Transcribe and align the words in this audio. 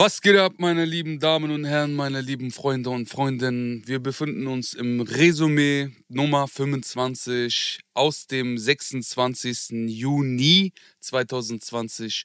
Was 0.00 0.20
geht 0.22 0.36
ab, 0.36 0.52
meine 0.58 0.84
lieben 0.84 1.18
Damen 1.18 1.50
und 1.50 1.64
Herren, 1.64 1.92
meine 1.92 2.20
lieben 2.20 2.52
Freunde 2.52 2.88
und 2.90 3.08
Freundinnen? 3.08 3.82
Wir 3.84 3.98
befinden 3.98 4.46
uns 4.46 4.72
im 4.74 5.00
Resümee 5.00 5.90
Nummer 6.06 6.46
25 6.46 7.80
aus 7.94 8.28
dem 8.28 8.58
26. 8.58 9.88
Juni 9.88 10.72
2020 11.00 12.22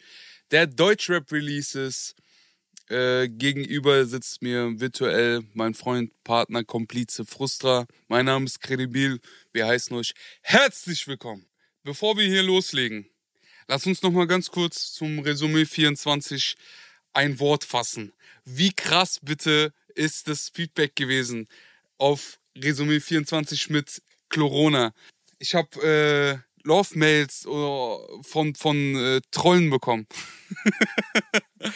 der 0.52 0.68
Deutschrap 0.68 1.32
Releases. 1.32 2.14
Äh, 2.90 3.28
gegenüber 3.28 4.06
sitzt 4.06 4.44
mir 4.44 4.80
virtuell 4.80 5.42
mein 5.56 5.74
Freund, 5.74 6.12
Partner, 6.24 6.64
Komplize 6.64 7.26
Frustra. 7.26 7.88
Mein 8.08 8.28
Name 8.28 8.46
ist 8.46 8.62
Credibil. 8.62 9.20
Wir 9.52 9.66
heißen 9.66 9.98
euch 9.98 10.14
herzlich 10.44 11.08
willkommen. 11.08 11.48
Bevor 11.82 12.20
wir 12.20 12.28
hier 12.28 12.44
loslegen, 12.44 13.10
lass 13.68 13.88
uns 13.88 14.04
noch 14.04 14.12
mal 14.12 14.28
ganz 14.28 14.52
kurz 14.52 14.94
zum 14.94 15.18
Resümee 15.18 15.66
24 15.66 16.56
ein 17.14 17.40
Wort 17.40 17.64
fassen. 17.64 18.14
Wie 18.46 18.74
krass 18.74 19.20
bitte 19.22 19.74
ist 19.96 20.28
das 20.28 20.50
Feedback 20.50 20.96
gewesen 20.96 21.48
auf 21.98 22.40
Resümee 22.58 23.00
24 23.00 23.70
mit 23.70 24.02
Corona? 24.30 24.94
Ich 25.40 25.56
habe 25.56 25.82
äh, 25.82 26.54
Love-Mails 26.64 27.42
von, 27.42 28.56
von 28.56 28.96
äh, 28.96 29.22
Trollen 29.32 29.70
bekommen. 29.70 30.08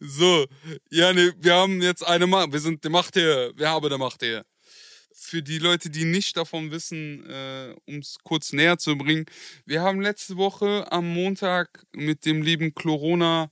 so, 0.00 0.46
ja, 0.90 1.12
ne, 1.12 1.34
wir 1.38 1.54
haben 1.54 1.82
jetzt 1.82 2.06
eine 2.06 2.26
Macht, 2.26 2.52
wir 2.52 2.60
sind 2.60 2.84
die 2.84 2.88
Macht 2.88 3.14
hier, 3.14 3.52
wir 3.56 3.68
haben 3.68 3.88
der 3.88 3.98
Macht 3.98 4.22
hier. 4.22 4.44
Für 5.12 5.42
die 5.42 5.58
Leute, 5.58 5.90
die 5.90 6.04
nicht 6.04 6.36
davon 6.36 6.70
wissen, 6.70 7.28
äh, 7.28 7.74
um 7.86 7.98
es 7.98 8.16
kurz 8.22 8.52
näher 8.52 8.78
zu 8.78 8.96
bringen, 8.96 9.26
wir 9.66 9.82
haben 9.82 10.00
letzte 10.00 10.36
Woche 10.36 10.90
am 10.90 11.12
Montag 11.12 11.84
mit 11.92 12.24
dem 12.24 12.42
lieben 12.42 12.74
Corona 12.74 13.50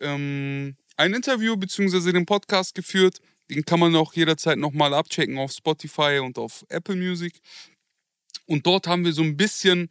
ähm, 0.00 0.76
ein 0.96 1.14
Interview 1.14 1.56
bzw. 1.56 2.12
den 2.12 2.26
Podcast 2.26 2.74
geführt. 2.74 3.18
Den 3.50 3.64
kann 3.64 3.80
man 3.80 3.94
auch 3.96 4.12
jederzeit 4.12 4.58
nochmal 4.58 4.92
abchecken 4.92 5.38
auf 5.38 5.52
Spotify 5.52 6.20
und 6.22 6.38
auf 6.38 6.64
Apple 6.68 6.96
Music. 6.96 7.40
Und 8.46 8.66
dort 8.66 8.86
haben 8.86 9.04
wir 9.04 9.12
so 9.12 9.22
ein 9.22 9.36
bisschen 9.36 9.88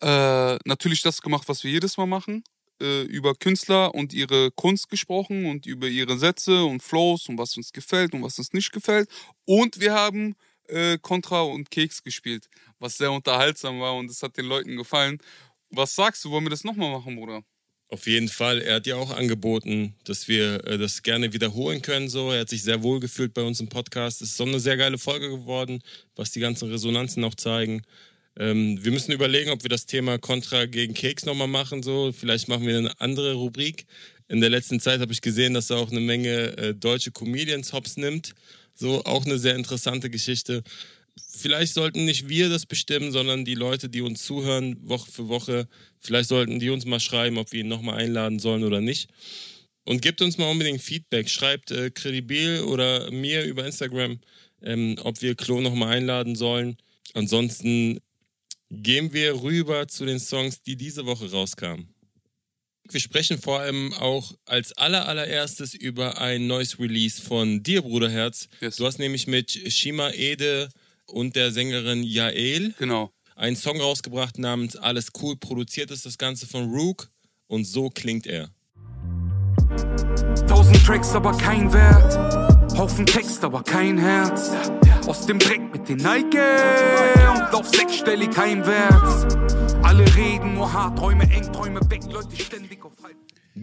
äh, 0.00 0.56
natürlich 0.64 1.02
das 1.02 1.20
gemacht, 1.22 1.48
was 1.48 1.64
wir 1.64 1.70
jedes 1.70 1.96
Mal 1.96 2.06
machen. 2.06 2.44
Äh, 2.80 3.02
über 3.04 3.34
Künstler 3.34 3.94
und 3.94 4.12
ihre 4.12 4.50
Kunst 4.50 4.90
gesprochen 4.90 5.46
und 5.46 5.64
über 5.64 5.88
ihre 5.88 6.18
Sätze 6.18 6.64
und 6.64 6.82
Flows 6.82 7.28
und 7.28 7.38
was 7.38 7.56
uns 7.56 7.72
gefällt 7.72 8.12
und 8.12 8.22
was 8.22 8.38
uns 8.38 8.52
nicht 8.52 8.70
gefällt. 8.70 9.08
Und 9.46 9.80
wir 9.80 9.94
haben 9.94 10.36
äh, 10.68 10.98
Contra 10.98 11.40
und 11.42 11.70
Keks 11.70 12.02
gespielt, 12.02 12.48
was 12.78 12.98
sehr 12.98 13.12
unterhaltsam 13.12 13.80
war 13.80 13.94
und 13.96 14.10
es 14.10 14.22
hat 14.22 14.36
den 14.36 14.44
Leuten 14.44 14.76
gefallen. 14.76 15.18
Was 15.70 15.94
sagst 15.94 16.24
du, 16.24 16.30
wollen 16.30 16.44
wir 16.44 16.50
das 16.50 16.64
nochmal 16.64 16.90
machen, 16.90 17.16
Bruder? 17.16 17.42
Auf 17.88 18.08
jeden 18.08 18.28
Fall. 18.28 18.62
Er 18.62 18.76
hat 18.76 18.86
ja 18.88 18.96
auch 18.96 19.12
angeboten, 19.12 19.94
dass 20.04 20.26
wir 20.26 20.64
äh, 20.66 20.76
das 20.76 21.04
gerne 21.04 21.32
wiederholen 21.32 21.82
können. 21.82 22.08
So, 22.08 22.32
er 22.32 22.40
hat 22.40 22.48
sich 22.48 22.62
sehr 22.64 22.82
wohl 22.82 22.98
gefühlt 22.98 23.32
bei 23.32 23.42
uns 23.42 23.60
im 23.60 23.68
Podcast. 23.68 24.22
Es 24.22 24.30
ist 24.30 24.36
so 24.36 24.44
eine 24.44 24.58
sehr 24.58 24.76
geile 24.76 24.98
Folge 24.98 25.30
geworden, 25.30 25.80
was 26.16 26.32
die 26.32 26.40
ganzen 26.40 26.68
Resonanzen 26.68 27.22
auch 27.22 27.36
zeigen. 27.36 27.82
Ähm, 28.38 28.82
wir 28.84 28.90
müssen 28.90 29.12
überlegen, 29.12 29.50
ob 29.50 29.62
wir 29.62 29.68
das 29.70 29.86
Thema 29.86 30.18
Contra 30.18 30.66
gegen 30.66 30.94
Keks 30.94 31.26
nochmal 31.26 31.46
machen. 31.46 31.84
So, 31.84 32.12
vielleicht 32.12 32.48
machen 32.48 32.66
wir 32.66 32.76
eine 32.76 33.00
andere 33.00 33.34
Rubrik. 33.34 33.86
In 34.28 34.40
der 34.40 34.50
letzten 34.50 34.80
Zeit 34.80 35.00
habe 35.00 35.12
ich 35.12 35.20
gesehen, 35.20 35.54
dass 35.54 35.70
er 35.70 35.76
auch 35.76 35.92
eine 35.92 36.00
Menge 36.00 36.56
äh, 36.58 36.74
deutsche 36.74 37.12
Comedians 37.12 37.72
hops 37.72 37.96
nimmt. 37.96 38.34
So, 38.74 39.04
auch 39.04 39.24
eine 39.24 39.38
sehr 39.38 39.54
interessante 39.54 40.10
Geschichte 40.10 40.64
vielleicht 41.16 41.74
sollten 41.74 42.04
nicht 42.04 42.28
wir 42.28 42.48
das 42.48 42.66
bestimmen, 42.66 43.12
sondern 43.12 43.44
die 43.44 43.54
Leute, 43.54 43.88
die 43.88 44.02
uns 44.02 44.24
zuhören, 44.24 44.76
Woche 44.88 45.10
für 45.10 45.28
Woche, 45.28 45.68
vielleicht 46.00 46.28
sollten 46.28 46.58
die 46.58 46.70
uns 46.70 46.84
mal 46.84 47.00
schreiben, 47.00 47.38
ob 47.38 47.52
wir 47.52 47.60
ihn 47.60 47.68
nochmal 47.68 47.98
einladen 47.98 48.38
sollen 48.38 48.64
oder 48.64 48.80
nicht. 48.80 49.08
Und 49.84 50.02
gebt 50.02 50.20
uns 50.20 50.36
mal 50.36 50.50
unbedingt 50.50 50.82
Feedback. 50.82 51.30
Schreibt 51.30 51.70
äh, 51.70 51.90
Credibil 51.90 52.62
oder 52.62 53.10
mir 53.12 53.44
über 53.44 53.64
Instagram, 53.64 54.18
ähm, 54.62 54.96
ob 55.02 55.22
wir 55.22 55.36
Klo 55.36 55.60
nochmal 55.60 55.96
einladen 55.96 56.34
sollen. 56.34 56.76
Ansonsten 57.14 58.00
gehen 58.70 59.12
wir 59.12 59.42
rüber 59.42 59.86
zu 59.86 60.04
den 60.04 60.18
Songs, 60.18 60.60
die 60.62 60.76
diese 60.76 61.06
Woche 61.06 61.30
rauskamen. 61.30 61.88
Wir 62.90 63.00
sprechen 63.00 63.38
vor 63.38 63.60
allem 63.60 63.92
auch 63.94 64.32
als 64.44 64.72
allererstes 64.72 65.74
über 65.74 66.20
ein 66.20 66.46
neues 66.46 66.78
Release 66.78 67.20
von 67.20 67.62
dir, 67.62 67.82
Bruderherz. 67.82 68.48
Yes. 68.60 68.76
Du 68.76 68.86
hast 68.86 68.98
nämlich 68.98 69.26
mit 69.26 69.50
Shima 69.72 70.10
Ede 70.10 70.68
und 71.10 71.36
der 71.36 71.52
Sängerin 71.52 72.02
Yael. 72.02 72.74
Genau. 72.78 73.10
Einen 73.34 73.56
Song 73.56 73.80
rausgebracht 73.80 74.38
namens 74.38 74.76
Alles 74.76 75.10
Cool. 75.20 75.36
Produziert 75.36 75.90
ist 75.90 76.06
das 76.06 76.18
Ganze 76.18 76.46
von 76.46 76.72
Rook 76.72 77.10
und 77.46 77.64
so 77.64 77.90
klingt 77.90 78.26
er. 78.26 78.50
Tausend 80.48 80.84
Tracks, 80.84 81.12
aber 81.12 81.36
kein 81.36 81.72
Wert. 81.72 82.76
Haufen 82.78 83.06
Text, 83.06 83.42
aber 83.44 83.62
kein 83.62 83.98
Herz. 83.98 84.50
Aus 85.06 85.26
dem 85.26 85.38
Dreck 85.38 85.60
mit 85.72 85.88
den 85.88 85.98
Nike 85.98 86.38
und 86.38 87.54
auf 87.54 87.68
sechsstellig 87.68 88.30
kein 88.30 88.66
Wert. 88.66 89.84
Alle 89.84 90.04
reden 90.16 90.54
nur 90.54 90.72
hart, 90.72 90.98
Träume 90.98 91.24
eng, 91.24 91.52
Träume 91.52 91.80
weg, 91.90 92.02
Leute 92.10 92.36
ständig 92.36 92.84
auf 92.84 92.92
halb. 93.02 93.16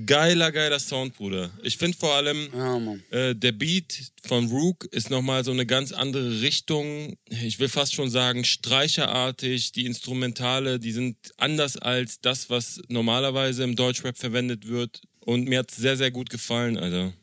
Geiler, 0.08 0.52
geiler 0.52 0.80
Sound, 0.80 1.16
Bruder. 1.16 1.52
Ich 1.62 1.78
finde 1.78 1.96
vor 1.96 2.16
allem, 2.16 2.50
ja, 2.52 2.96
äh, 3.12 3.36
der 3.36 3.52
Beat 3.52 4.12
von 4.26 4.48
Rook 4.48 4.86
ist 4.86 5.12
nochmal 5.12 5.44
so 5.44 5.52
eine 5.52 5.68
ganz 5.68 5.92
andere 5.92 6.42
Richtung. 6.42 7.16
Ich 7.30 7.60
will 7.60 7.70
fast 7.70 7.94
schon 7.94 8.10
sagen, 8.10 8.44
streicherartig. 8.44 9.72
Die 9.72 9.86
Instrumentale, 9.86 10.80
die 10.80 10.94
sind 10.94 11.18
anders 11.38 11.78
als 11.78 12.20
das, 12.22 12.50
was 12.50 12.82
normalerweise 12.88 13.64
im 13.64 13.76
Deutschrap 13.76 14.18
verwendet 14.18 14.68
wird. 14.68 15.02
Und 15.20 15.48
mir 15.48 15.60
hat 15.60 15.70
es 15.70 15.78
sehr, 15.78 15.96
sehr 15.96 16.10
gut 16.10 16.32
gefallen, 16.32 16.76
Alter. 16.78 17.14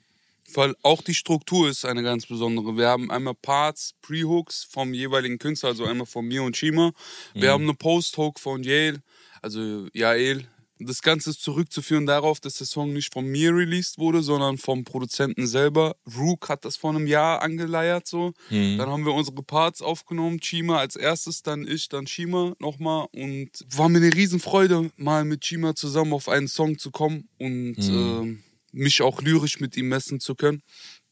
Weil 0.54 0.76
auch 0.82 1.02
die 1.02 1.14
Struktur 1.14 1.68
ist 1.68 1.84
eine 1.84 2.04
ganz 2.04 2.26
besondere. 2.26 2.76
Wir 2.76 2.86
haben 2.86 3.10
einmal 3.10 3.34
Parts, 3.34 3.94
Pre-Hooks 4.00 4.68
vom 4.70 4.94
jeweiligen 4.94 5.38
Künstler, 5.38 5.70
also 5.70 5.86
einmal 5.86 6.06
von 6.06 6.24
mir 6.26 6.44
und 6.44 6.56
Shima. 6.56 6.92
Wir 7.34 7.48
mhm. 7.48 7.52
haben 7.52 7.64
eine 7.64 7.74
Post-Hook 7.74 8.38
von 8.38 8.62
Yale, 8.62 9.02
also 9.42 9.88
Yael, 9.92 10.46
das 10.80 11.02
Ganze 11.02 11.30
ist 11.30 11.42
zurückzuführen 11.42 12.06
darauf, 12.06 12.40
dass 12.40 12.54
der 12.54 12.66
Song 12.66 12.92
nicht 12.92 13.12
von 13.12 13.26
mir 13.26 13.54
released 13.54 13.98
wurde, 13.98 14.22
sondern 14.22 14.56
vom 14.58 14.84
Produzenten 14.84 15.46
selber. 15.46 15.96
Rook 16.16 16.48
hat 16.48 16.64
das 16.64 16.76
vor 16.76 16.90
einem 16.90 17.06
Jahr 17.06 17.42
angeleiert 17.42 18.06
so. 18.06 18.32
Mhm. 18.48 18.78
Dann 18.78 18.88
haben 18.88 19.04
wir 19.04 19.12
unsere 19.12 19.42
Parts 19.42 19.82
aufgenommen, 19.82 20.40
Chima 20.40 20.78
als 20.78 20.96
erstes, 20.96 21.42
dann 21.42 21.66
ich, 21.66 21.88
dann 21.88 22.06
Chima 22.06 22.54
nochmal. 22.58 23.08
Und 23.12 23.50
war 23.74 23.88
mir 23.88 23.98
eine 23.98 24.14
Riesenfreude, 24.14 24.90
mal 24.96 25.24
mit 25.24 25.42
Chima 25.42 25.74
zusammen 25.74 26.14
auf 26.14 26.28
einen 26.28 26.48
Song 26.48 26.78
zu 26.78 26.90
kommen 26.90 27.28
und 27.38 27.76
mhm. 27.76 28.42
äh, 28.72 28.76
mich 28.76 29.02
auch 29.02 29.20
lyrisch 29.20 29.60
mit 29.60 29.76
ihm 29.76 29.88
messen 29.88 30.20
zu 30.20 30.34
können. 30.34 30.62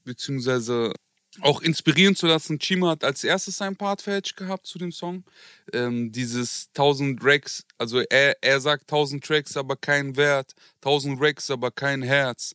Beziehungsweise 0.04 0.94
auch 1.40 1.60
inspirieren 1.60 2.16
zu 2.16 2.26
lassen. 2.26 2.58
Chima 2.58 2.90
hat 2.90 3.04
als 3.04 3.24
erstes 3.24 3.58
sein 3.58 3.76
Part 3.76 4.02
fertig 4.02 4.34
gehabt 4.36 4.66
zu 4.66 4.78
dem 4.78 4.92
Song. 4.92 5.24
Ähm, 5.72 6.10
dieses 6.10 6.68
1000 6.68 7.20
Tracks, 7.20 7.64
also 7.76 8.00
er, 8.00 8.36
er 8.42 8.60
sagt 8.60 8.82
1000 8.82 9.24
Tracks, 9.24 9.56
aber 9.56 9.76
kein 9.76 10.16
Wert, 10.16 10.54
1000 10.82 11.18
Tracks, 11.18 11.50
aber 11.50 11.70
kein 11.70 12.02
Herz. 12.02 12.54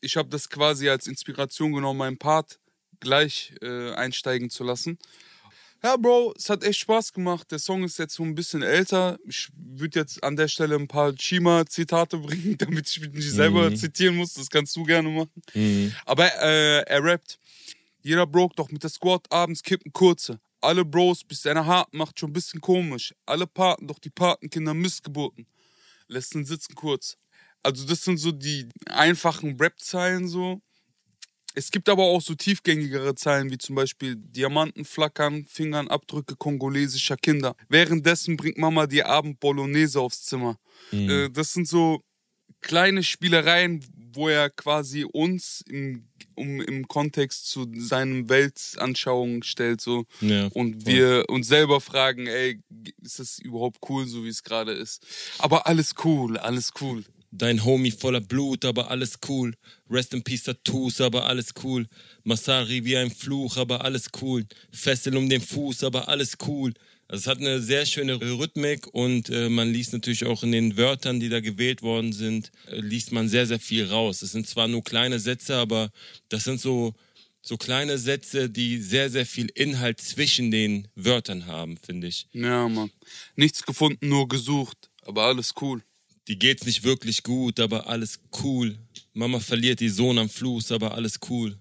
Ich 0.00 0.16
habe 0.16 0.28
das 0.28 0.48
quasi 0.48 0.88
als 0.88 1.06
Inspiration 1.06 1.72
genommen, 1.72 1.98
meinen 1.98 2.18
Part 2.18 2.58
gleich 3.00 3.54
äh, 3.62 3.92
einsteigen 3.92 4.50
zu 4.50 4.64
lassen. 4.64 4.98
Ja, 5.82 5.96
Bro, 5.96 6.34
es 6.36 6.50
hat 6.50 6.64
echt 6.64 6.80
Spaß 6.80 7.12
gemacht. 7.12 7.52
Der 7.52 7.60
Song 7.60 7.84
ist 7.84 7.98
jetzt 8.00 8.14
so 8.14 8.24
ein 8.24 8.34
bisschen 8.34 8.62
älter. 8.62 9.16
Ich 9.28 9.48
würde 9.54 10.00
jetzt 10.00 10.24
an 10.24 10.34
der 10.34 10.48
Stelle 10.48 10.74
ein 10.74 10.88
paar 10.88 11.14
Chima-Zitate 11.14 12.18
bringen, 12.18 12.56
damit 12.58 12.88
ich 12.88 13.00
mich 13.00 13.12
nicht 13.12 13.30
selber 13.30 13.70
mhm. 13.70 13.76
zitieren 13.76 14.16
muss. 14.16 14.34
Das 14.34 14.50
kannst 14.50 14.74
du 14.74 14.82
gerne 14.82 15.08
machen. 15.08 15.42
Mhm. 15.54 15.94
Aber 16.04 16.26
äh, 16.42 16.82
er 16.82 17.04
rappt. 17.04 17.38
Jeder 18.02 18.26
Broke 18.26 18.54
doch 18.56 18.70
mit 18.70 18.82
der 18.82 18.90
Squad 18.90 19.30
abends 19.30 19.62
kippen 19.62 19.92
kurze. 19.92 20.40
Alle 20.60 20.84
Bros 20.84 21.22
bis 21.24 21.42
seine 21.42 21.66
Hart 21.66 21.92
macht 21.94 22.18
schon 22.18 22.30
ein 22.30 22.32
bisschen 22.32 22.60
komisch. 22.60 23.14
Alle 23.26 23.46
Paten, 23.46 23.86
doch 23.86 23.98
die 23.98 24.10
Patenkinder 24.10 24.74
Missgeburten. 24.74 25.46
Lässt 26.08 26.34
ihn 26.34 26.44
sitzen 26.44 26.74
kurz. 26.74 27.16
Also 27.62 27.86
das 27.86 28.02
sind 28.04 28.18
so 28.18 28.32
die 28.32 28.68
einfachen 28.86 29.56
Rap-Zeilen 29.56 30.26
so. 30.26 30.60
Es 31.54 31.70
gibt 31.70 31.88
aber 31.88 32.04
auch 32.04 32.20
so 32.20 32.34
tiefgängigere 32.34 33.14
Zeilen, 33.14 33.50
wie 33.50 33.58
zum 33.58 33.74
Beispiel 33.74 34.14
Diamanten 34.16 34.84
flackern, 34.84 35.44
Fingern 35.44 35.88
Abdrücke 35.88 36.36
kongolesischer 36.36 37.16
Kinder. 37.16 37.56
Währenddessen 37.68 38.36
bringt 38.36 38.58
Mama 38.58 38.86
die 38.86 39.02
Abend 39.02 39.40
Bolognese 39.40 40.00
aufs 40.00 40.22
Zimmer. 40.22 40.56
Mhm. 40.92 41.10
Äh, 41.10 41.30
das 41.30 41.52
sind 41.52 41.66
so 41.66 42.04
kleine 42.60 43.02
Spielereien, 43.02 43.84
wo 44.12 44.28
er 44.28 44.50
quasi 44.50 45.04
uns 45.04 45.62
im, 45.68 46.08
um, 46.38 46.60
im 46.60 46.88
Kontext 46.88 47.48
zu 47.48 47.70
seinen 47.76 48.28
Weltanschauungen 48.28 49.42
stellt 49.42 49.80
so 49.80 50.06
ja, 50.20 50.46
und 50.48 50.86
wir 50.86 51.24
uns 51.28 51.48
selber 51.48 51.80
fragen, 51.80 52.26
ey, 52.26 52.60
ist 53.02 53.18
das 53.18 53.38
überhaupt 53.38 53.78
cool, 53.88 54.06
so 54.06 54.24
wie 54.24 54.28
es 54.28 54.42
gerade 54.42 54.72
ist? 54.72 55.06
Aber 55.38 55.66
alles 55.66 55.94
cool, 56.04 56.38
alles 56.38 56.72
cool. 56.80 57.04
Dein 57.30 57.62
Homie 57.62 57.90
voller 57.90 58.22
Blut, 58.22 58.64
aber 58.64 58.90
alles 58.90 59.18
cool. 59.28 59.54
Rest 59.90 60.14
in 60.14 60.22
Peace 60.22 60.44
Tattoos, 60.44 61.00
aber 61.00 61.26
alles 61.26 61.52
cool. 61.62 61.86
Masari 62.24 62.84
wie 62.84 62.96
ein 62.96 63.10
Fluch, 63.10 63.58
aber 63.58 63.84
alles 63.84 64.08
cool. 64.22 64.46
Fessel 64.72 65.14
um 65.16 65.28
den 65.28 65.42
Fuß, 65.42 65.84
aber 65.84 66.08
alles 66.08 66.38
cool. 66.46 66.72
Also 67.10 67.22
es 67.22 67.26
hat 67.26 67.38
eine 67.38 67.62
sehr 67.62 67.86
schöne 67.86 68.20
Rhythmik 68.20 68.86
und 68.88 69.30
äh, 69.30 69.48
man 69.48 69.72
liest 69.72 69.94
natürlich 69.94 70.26
auch 70.26 70.42
in 70.42 70.52
den 70.52 70.76
Wörtern, 70.76 71.20
die 71.20 71.30
da 71.30 71.40
gewählt 71.40 71.80
worden 71.80 72.12
sind, 72.12 72.52
äh, 72.66 72.80
liest 72.80 73.12
man 73.12 73.30
sehr, 73.30 73.46
sehr 73.46 73.58
viel 73.58 73.86
raus. 73.86 74.20
Es 74.20 74.32
sind 74.32 74.46
zwar 74.46 74.68
nur 74.68 74.84
kleine 74.84 75.18
Sätze, 75.18 75.56
aber 75.56 75.90
das 76.28 76.44
sind 76.44 76.60
so, 76.60 76.94
so 77.40 77.56
kleine 77.56 77.96
Sätze, 77.96 78.50
die 78.50 78.76
sehr, 78.76 79.08
sehr 79.08 79.24
viel 79.24 79.50
Inhalt 79.54 80.02
zwischen 80.02 80.50
den 80.50 80.88
Wörtern 80.96 81.46
haben, 81.46 81.78
finde 81.78 82.08
ich. 82.08 82.26
Ja, 82.32 82.68
Mann. 82.68 82.90
Nichts 83.36 83.62
gefunden, 83.62 84.06
nur 84.06 84.28
gesucht. 84.28 84.90
Aber 85.00 85.22
alles 85.22 85.54
cool. 85.62 85.82
Die 86.28 86.38
geht's 86.38 86.66
nicht 86.66 86.84
wirklich 86.84 87.22
gut, 87.22 87.58
aber 87.58 87.86
alles 87.86 88.20
cool. 88.42 88.78
Mama 89.14 89.40
verliert 89.40 89.80
die 89.80 89.88
Sohn 89.88 90.18
am 90.18 90.28
Fluss, 90.28 90.70
aber 90.70 90.92
alles 90.92 91.20
cool 91.30 91.56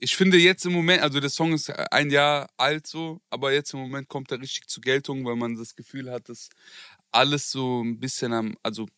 ich 0.00 0.16
finde 0.16 0.38
jetzt 0.38 0.64
im 0.64 0.72
Moment, 0.72 1.02
also 1.02 1.20
der 1.20 1.30
Song 1.30 1.52
ist 1.52 1.70
ein 1.70 2.10
Jahr 2.10 2.48
alt 2.56 2.86
so, 2.86 3.20
aber 3.28 3.52
jetzt 3.52 3.74
im 3.74 3.80
Moment 3.80 4.08
kommt 4.08 4.32
er 4.32 4.40
richtig 4.40 4.66
zur 4.66 4.82
Geltung, 4.82 5.24
weil 5.26 5.36
man 5.36 5.56
das 5.56 5.76
Gefühl 5.76 6.10
hat, 6.10 6.28
dass 6.30 6.48
alles 7.12 7.50
so 7.50 7.82
ein 7.82 8.00
bisschen 8.00 8.32
am, 8.32 8.56
also 8.62 8.88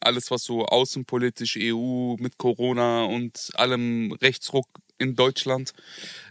alles, 0.00 0.30
was 0.30 0.44
so 0.44 0.66
außenpolitisch 0.66 1.56
EU 1.58 2.16
mit 2.18 2.36
Corona 2.36 3.04
und 3.04 3.50
allem 3.54 4.12
Rechtsruck 4.12 4.66
in 4.98 5.16
Deutschland, 5.16 5.72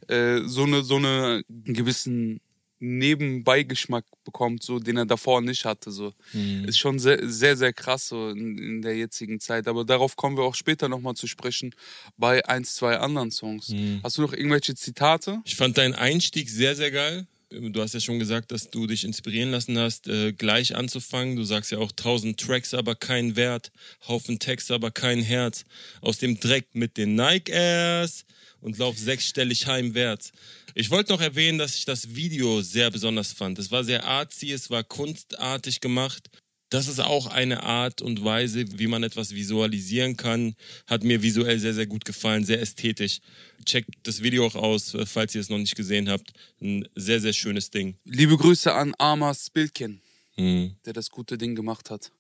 äh, 0.08 0.42
so 0.46 0.64
eine, 0.64 0.84
so 0.84 0.98
eine 0.98 1.44
gewissen 1.50 2.40
Nebenbeigeschmack 2.84 4.04
bekommt, 4.26 4.62
so 4.62 4.78
den 4.78 4.98
er 4.98 5.06
davor 5.06 5.42
nicht 5.42 5.64
hatte. 5.64 5.92
So. 5.92 6.14
Mhm. 6.34 6.66
Ist 6.66 6.78
schon 6.78 7.00
sehr, 7.00 7.20
sehr, 7.30 7.56
sehr 7.56 7.72
krass 7.72 8.10
so 8.10 8.30
in, 8.30 8.58
in, 8.58 8.82
der 8.82 8.98
jetzigen 8.98 9.40
Zeit. 9.40 9.68
Aber 9.68 9.86
darauf 9.86 10.18
kommen 10.18 10.36
wir 10.36 10.44
auch 10.44 10.56
später 10.56 10.90
nochmal 10.90 11.16
zu 11.16 11.28
sprechen 11.28 11.74
bei 12.18 12.46
ein, 12.46 12.66
zwei 12.66 12.98
anderen 12.98 13.32
Songs. 13.32 13.70
Mhm. 13.70 14.02
Hast 14.04 14.18
du 14.18 14.22
noch 14.22 14.34
irgendwelche 14.34 14.76
Zitate? 14.76 15.42
Ich 15.46 15.56
fand 15.56 15.78
deinen 15.78 15.94
Einstieg 15.94 16.50
sehr, 16.50 16.76
sehr 16.76 16.92
geil. 16.92 17.26
Du 17.54 17.82
hast 17.82 17.94
ja 17.94 18.00
schon 18.00 18.18
gesagt, 18.18 18.52
dass 18.52 18.72
du 18.72 18.88
dich 18.88 19.04
inspirieren 19.04 19.52
lassen 19.52 19.78
hast, 19.78 20.08
äh, 20.08 20.34
gleich 20.34 20.76
anzufangen. 20.76 21.36
Du 21.36 21.44
sagst 21.44 21.72
ja 21.72 21.78
auch 21.78 21.92
tausend 21.92 22.40
Tracks, 22.40 22.74
aber 22.74 22.96
kein 22.96 23.36
Wert, 23.36 23.72
Haufen 24.08 24.40
Text, 24.40 24.72
aber 24.72 24.90
kein 24.90 25.22
Herz. 25.22 25.66
Aus 26.02 26.18
dem 26.18 26.40
Dreck 26.40 26.66
mit 26.74 26.98
den 26.98 27.14
Nike 27.14 27.52
Airs 27.52 28.26
und 28.62 28.80
lauf 28.80 28.98
sechsstellig 28.98 29.68
heimwärts. 29.68 30.32
Ich 30.74 30.90
wollte 30.90 31.12
noch 31.12 31.22
erwähnen, 31.22 31.60
dass 31.60 31.76
ich 31.76 31.86
das 31.86 32.16
Video 32.16 32.62
sehr 32.62 32.90
besonders 32.90 33.34
fand. 33.34 33.60
Es 33.60 33.70
war 33.70 33.84
sehr 33.84 34.04
artsy, 34.04 34.52
es 34.52 34.72
war 34.72 34.84
kunstartig 34.84 35.80
gemacht. 35.80 36.30
Das 36.74 36.88
ist 36.88 37.00
auch 37.00 37.28
eine 37.28 37.62
Art 37.62 38.02
und 38.02 38.24
Weise, 38.24 38.66
wie 38.80 38.88
man 38.88 39.04
etwas 39.04 39.36
visualisieren 39.36 40.18
kann. 40.18 40.56
Hat 40.88 41.04
mir 41.04 41.22
visuell 41.22 41.60
sehr, 41.60 41.76
sehr 41.76 41.86
gut 41.86 42.04
gefallen, 42.04 42.46
sehr 42.46 42.60
ästhetisch. 42.60 43.20
Checkt 43.64 43.92
das 44.02 44.24
Video 44.24 44.44
auch 44.44 44.56
aus, 44.56 44.98
falls 45.06 45.36
ihr 45.36 45.42
es 45.42 45.50
noch 45.50 45.60
nicht 45.60 45.76
gesehen 45.76 46.10
habt. 46.10 46.34
Ein 46.60 46.90
sehr, 46.96 47.20
sehr 47.20 47.34
schönes 47.34 47.70
Ding. 47.70 48.00
Liebe 48.06 48.36
Grüße 48.38 48.74
an 48.74 48.96
Amas 48.98 49.52
Bildchen, 49.52 50.02
hm. 50.34 50.76
der 50.84 50.94
das 50.94 51.12
gute 51.12 51.38
Ding 51.38 51.54
gemacht 51.54 51.92
hat. 51.92 52.12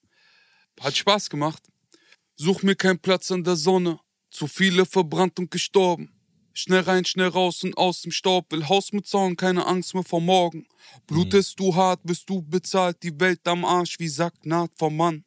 Hat 0.79 0.95
Spaß 0.95 1.31
gemacht. 1.31 1.63
Such 2.35 2.61
mir 2.61 2.75
keinen 2.75 2.99
Platz 2.99 3.31
an 3.31 3.43
der 3.43 3.55
Sonne. 3.55 3.99
Zu 4.29 4.45
viele 4.45 4.85
verbrannt 4.85 5.39
und 5.39 5.49
gestorben. 5.49 6.12
Schnell 6.53 6.81
rein, 6.81 7.03
schnell 7.03 7.29
raus 7.29 7.63
und 7.63 7.75
aus 7.77 8.01
dem 8.01 8.11
Staub. 8.11 8.51
Will 8.51 8.67
Haus 8.69 8.93
mit 8.93 9.07
Zaun, 9.07 9.35
keine 9.35 9.65
Angst 9.65 9.95
mehr 9.95 10.03
vor 10.03 10.21
morgen. 10.21 10.67
Blutest 11.07 11.59
mhm. 11.59 11.63
du 11.63 11.75
hart, 11.75 12.01
bist 12.03 12.29
du 12.29 12.41
bezahlt. 12.41 12.97
Die 13.01 13.19
Welt 13.19 13.39
am 13.47 13.65
Arsch 13.65 13.97
wie 13.99 14.07
Sack 14.07 14.33
naht 14.45 14.71
vom 14.77 14.95
Mann. 14.95 15.25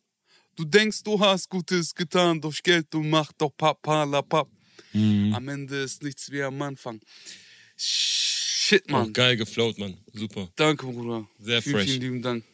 Du 0.55 0.64
denkst, 0.64 1.02
du 1.02 1.19
hast 1.20 1.50
Gutes 1.50 1.94
getan, 1.94 2.40
durch 2.40 2.62
Geld 2.62 2.94
und 2.94 3.11
Macht, 3.11 3.34
doch 3.38 3.50
Papa 3.56 4.05
la 4.05 4.23
Pap. 4.23 4.49
Mhm. 4.93 5.34
Am 5.34 5.49
Ende 5.49 5.82
ist 5.82 6.02
nichts 6.02 6.31
wie 6.31 6.43
am 6.43 6.62
Anfang. 6.62 7.00
Shit, 7.76 8.88
Mann. 8.90 9.08
Oh, 9.08 9.12
geil 9.12 9.37
geflowt, 9.37 9.79
Mann. 9.79 9.96
Super. 10.12 10.49
Danke, 10.56 10.87
Bruder. 10.87 11.29
Sehr 11.38 11.61
vielen, 11.61 11.76
fresh. 11.76 11.87
Vielen 11.87 12.00
lieben 12.00 12.22
Dank. 12.22 12.44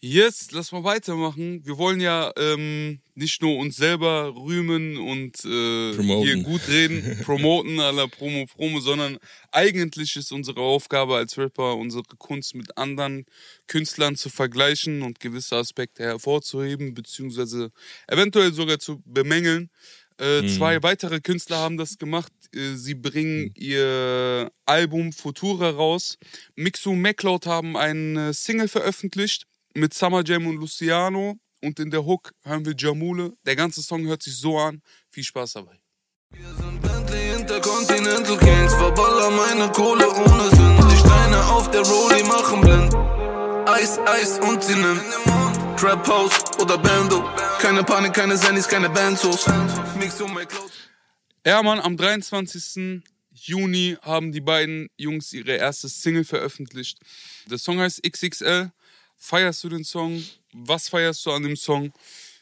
Yes, 0.00 0.52
lass 0.52 0.70
mal 0.70 0.84
weitermachen. 0.84 1.66
Wir 1.66 1.76
wollen 1.76 2.00
ja 2.00 2.30
ähm, 2.36 3.00
nicht 3.16 3.42
nur 3.42 3.56
uns 3.56 3.76
selber 3.76 4.32
rühmen 4.32 4.96
und 4.96 5.44
äh, 5.44 5.92
hier 6.22 6.40
gut 6.44 6.68
reden, 6.68 7.18
promoten, 7.24 7.80
aller 7.80 8.06
Promo, 8.06 8.46
Promo, 8.46 8.78
sondern 8.78 9.18
eigentlich 9.50 10.14
ist 10.14 10.30
unsere 10.30 10.60
Aufgabe 10.60 11.16
als 11.16 11.36
Rapper, 11.36 11.74
unsere 11.74 12.04
Kunst 12.16 12.54
mit 12.54 12.78
anderen 12.78 13.26
Künstlern 13.66 14.14
zu 14.14 14.30
vergleichen 14.30 15.02
und 15.02 15.18
gewisse 15.18 15.56
Aspekte 15.56 16.04
hervorzuheben, 16.04 16.94
beziehungsweise 16.94 17.72
eventuell 18.06 18.52
sogar 18.52 18.78
zu 18.78 19.02
bemängeln. 19.04 19.68
Äh, 20.20 20.42
mhm. 20.42 20.48
Zwei 20.48 20.80
weitere 20.84 21.20
Künstler 21.20 21.56
haben 21.56 21.76
das 21.76 21.98
gemacht. 21.98 22.32
Äh, 22.54 22.74
sie 22.76 22.94
bringen 22.94 23.46
mhm. 23.46 23.52
ihr 23.56 24.52
Album 24.64 25.12
Futura 25.12 25.70
raus. 25.70 26.18
Mixu 26.54 26.94
MacLeod 26.94 27.46
haben 27.46 27.76
eine 27.76 28.32
Single 28.32 28.68
veröffentlicht 28.68 29.48
mit 29.74 29.94
Summer 29.94 30.22
Jam 30.24 30.46
und 30.46 30.56
Luciano 30.56 31.36
und 31.62 31.78
in 31.80 31.90
der 31.90 32.04
Hook 32.04 32.32
hören 32.42 32.64
wir 32.64 32.74
Jamule. 32.76 33.32
Der 33.44 33.56
ganze 33.56 33.82
Song 33.82 34.06
hört 34.06 34.22
sich 34.22 34.36
so 34.36 34.58
an. 34.58 34.82
Viel 35.10 35.24
Spaß 35.24 35.54
dabei. 35.54 35.78
Wir 36.30 36.54
sind 36.54 36.80
Bentley 36.82 37.32
Intercontinental 37.34 38.38
Kings, 38.38 38.74
verballer 38.74 39.30
meine 39.30 39.70
Kohle 39.72 40.08
ohne 40.08 40.50
Sinn. 40.50 40.88
Die 40.90 40.96
Steine 40.96 41.44
auf 41.46 41.70
der 41.70 41.82
Rolli 41.82 42.22
machen 42.24 42.60
blind. 42.60 42.94
Eis, 43.68 43.98
Eis 43.98 44.38
und 44.38 44.62
sie 44.62 44.74
nimmt 44.74 45.02
Trap 45.78 46.06
House 46.08 46.42
oder 46.60 46.76
Bando. 46.78 47.22
Keine 47.60 47.84
Panik, 47.84 48.14
keine 48.14 48.36
Sandys, 48.36 48.66
keine 48.66 48.90
Benzos. 48.90 49.46
Ja, 51.46 51.62
Mann, 51.62 51.78
am 51.78 51.96
23. 51.96 53.02
Juni 53.32 53.96
haben 54.02 54.32
die 54.32 54.40
beiden 54.40 54.88
Jungs 54.96 55.32
ihre 55.32 55.52
erste 55.52 55.88
Single 55.88 56.24
veröffentlicht. 56.24 56.98
Der 57.46 57.58
Song 57.58 57.78
heißt 57.78 58.02
XXL 58.02 58.72
feierst 59.18 59.62
du 59.64 59.68
den 59.68 59.84
Song? 59.84 60.24
Was 60.52 60.88
feierst 60.88 61.26
du 61.26 61.32
an 61.32 61.42
dem 61.42 61.56
Song? 61.56 61.92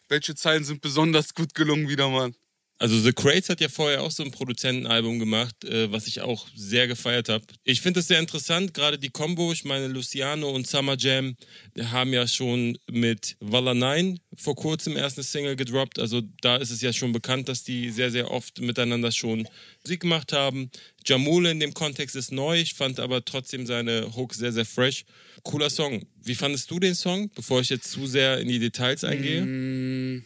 Welche 0.08 0.34
Zeilen 0.34 0.64
sind 0.64 0.80
besonders 0.80 1.34
gut 1.34 1.54
gelungen 1.54 1.88
wieder 1.88 2.08
mal? 2.08 2.32
Also 2.78 3.00
The 3.00 3.12
Crates 3.12 3.48
hat 3.48 3.62
ja 3.62 3.70
vorher 3.70 4.02
auch 4.02 4.10
so 4.10 4.22
ein 4.22 4.30
Produzentenalbum 4.30 5.18
gemacht, 5.18 5.64
äh, 5.64 5.90
was 5.90 6.06
ich 6.06 6.20
auch 6.20 6.46
sehr 6.54 6.86
gefeiert 6.86 7.30
habe. 7.30 7.44
Ich 7.64 7.80
finde 7.80 8.00
es 8.00 8.08
sehr 8.08 8.18
interessant, 8.18 8.74
gerade 8.74 8.98
die 8.98 9.08
Combo, 9.08 9.50
ich 9.50 9.64
meine 9.64 9.88
Luciano 9.88 10.50
und 10.50 10.66
Summer 10.66 10.96
Jam 10.98 11.36
haben 11.80 12.12
ja 12.12 12.28
schon 12.28 12.76
mit 12.90 13.36
Walla 13.40 13.72
9 13.72 14.20
vor 14.36 14.56
kurzem 14.56 14.94
erst 14.94 15.16
eine 15.16 15.24
Single 15.24 15.56
gedroppt. 15.56 15.98
Also 15.98 16.20
da 16.42 16.56
ist 16.56 16.70
es 16.70 16.82
ja 16.82 16.92
schon 16.92 17.12
bekannt, 17.12 17.48
dass 17.48 17.64
die 17.64 17.90
sehr, 17.90 18.10
sehr 18.10 18.30
oft 18.30 18.60
miteinander 18.60 19.10
schon 19.10 19.48
Musik 19.82 20.00
gemacht 20.00 20.34
haben. 20.34 20.70
Jamule 21.06 21.50
in 21.50 21.60
dem 21.60 21.72
Kontext 21.72 22.14
ist 22.14 22.30
neu, 22.30 22.60
ich 22.60 22.74
fand 22.74 23.00
aber 23.00 23.24
trotzdem 23.24 23.64
seine 23.64 24.14
Hook 24.14 24.34
sehr, 24.34 24.52
sehr 24.52 24.66
fresh. 24.66 25.06
Cooler 25.44 25.70
Song. 25.70 26.04
Wie 26.22 26.34
fandest 26.34 26.70
du 26.70 26.78
den 26.78 26.94
Song, 26.94 27.30
bevor 27.34 27.62
ich 27.62 27.70
jetzt 27.70 27.90
zu 27.90 28.06
sehr 28.06 28.38
in 28.38 28.48
die 28.48 28.58
Details 28.58 29.02
eingehe? 29.02 29.42
Mm 29.42 30.24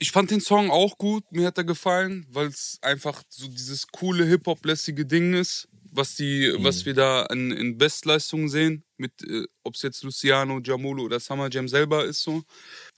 ich 0.00 0.12
fand 0.12 0.30
den 0.30 0.40
Song 0.40 0.70
auch 0.70 0.96
gut, 0.96 1.30
mir 1.30 1.46
hat 1.46 1.58
er 1.58 1.64
gefallen, 1.64 2.26
weil 2.30 2.46
es 2.46 2.78
einfach 2.80 3.22
so 3.28 3.46
dieses 3.46 3.86
coole 3.88 4.24
Hip-Hop-lässige 4.24 5.04
Ding 5.04 5.34
ist, 5.34 5.68
was, 5.92 6.16
die, 6.16 6.50
mhm. 6.50 6.64
was 6.64 6.86
wir 6.86 6.94
da 6.94 7.26
in, 7.26 7.50
in 7.50 7.76
Bestleistungen 7.76 8.48
sehen, 8.48 8.82
mit 8.96 9.12
äh, 9.22 9.44
ob 9.62 9.74
es 9.74 9.82
jetzt 9.82 10.02
Luciano, 10.02 10.58
Jamulu 10.60 11.04
oder 11.04 11.20
Summer 11.20 11.50
Jam 11.50 11.68
selber 11.68 12.06
ist 12.06 12.22
so. 12.22 12.42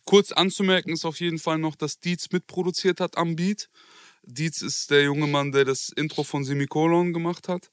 Kurz 0.04 0.30
anzumerken 0.30 0.92
ist 0.92 1.04
auf 1.04 1.18
jeden 1.18 1.40
Fall 1.40 1.59
noch, 1.59 1.75
dass 1.75 1.99
Dietz 1.99 2.30
mitproduziert 2.30 3.00
hat 3.00 3.18
am 3.18 3.35
Beat. 3.35 3.68
Dietz 4.23 4.62
ist 4.62 4.92
der 4.92 5.02
junge 5.02 5.26
Mann, 5.26 5.50
der 5.50 5.64
das 5.64 5.88
Intro 5.88 6.23
von 6.23 6.44
Semikolon 6.44 7.12
gemacht 7.12 7.49
hat. 7.49 7.73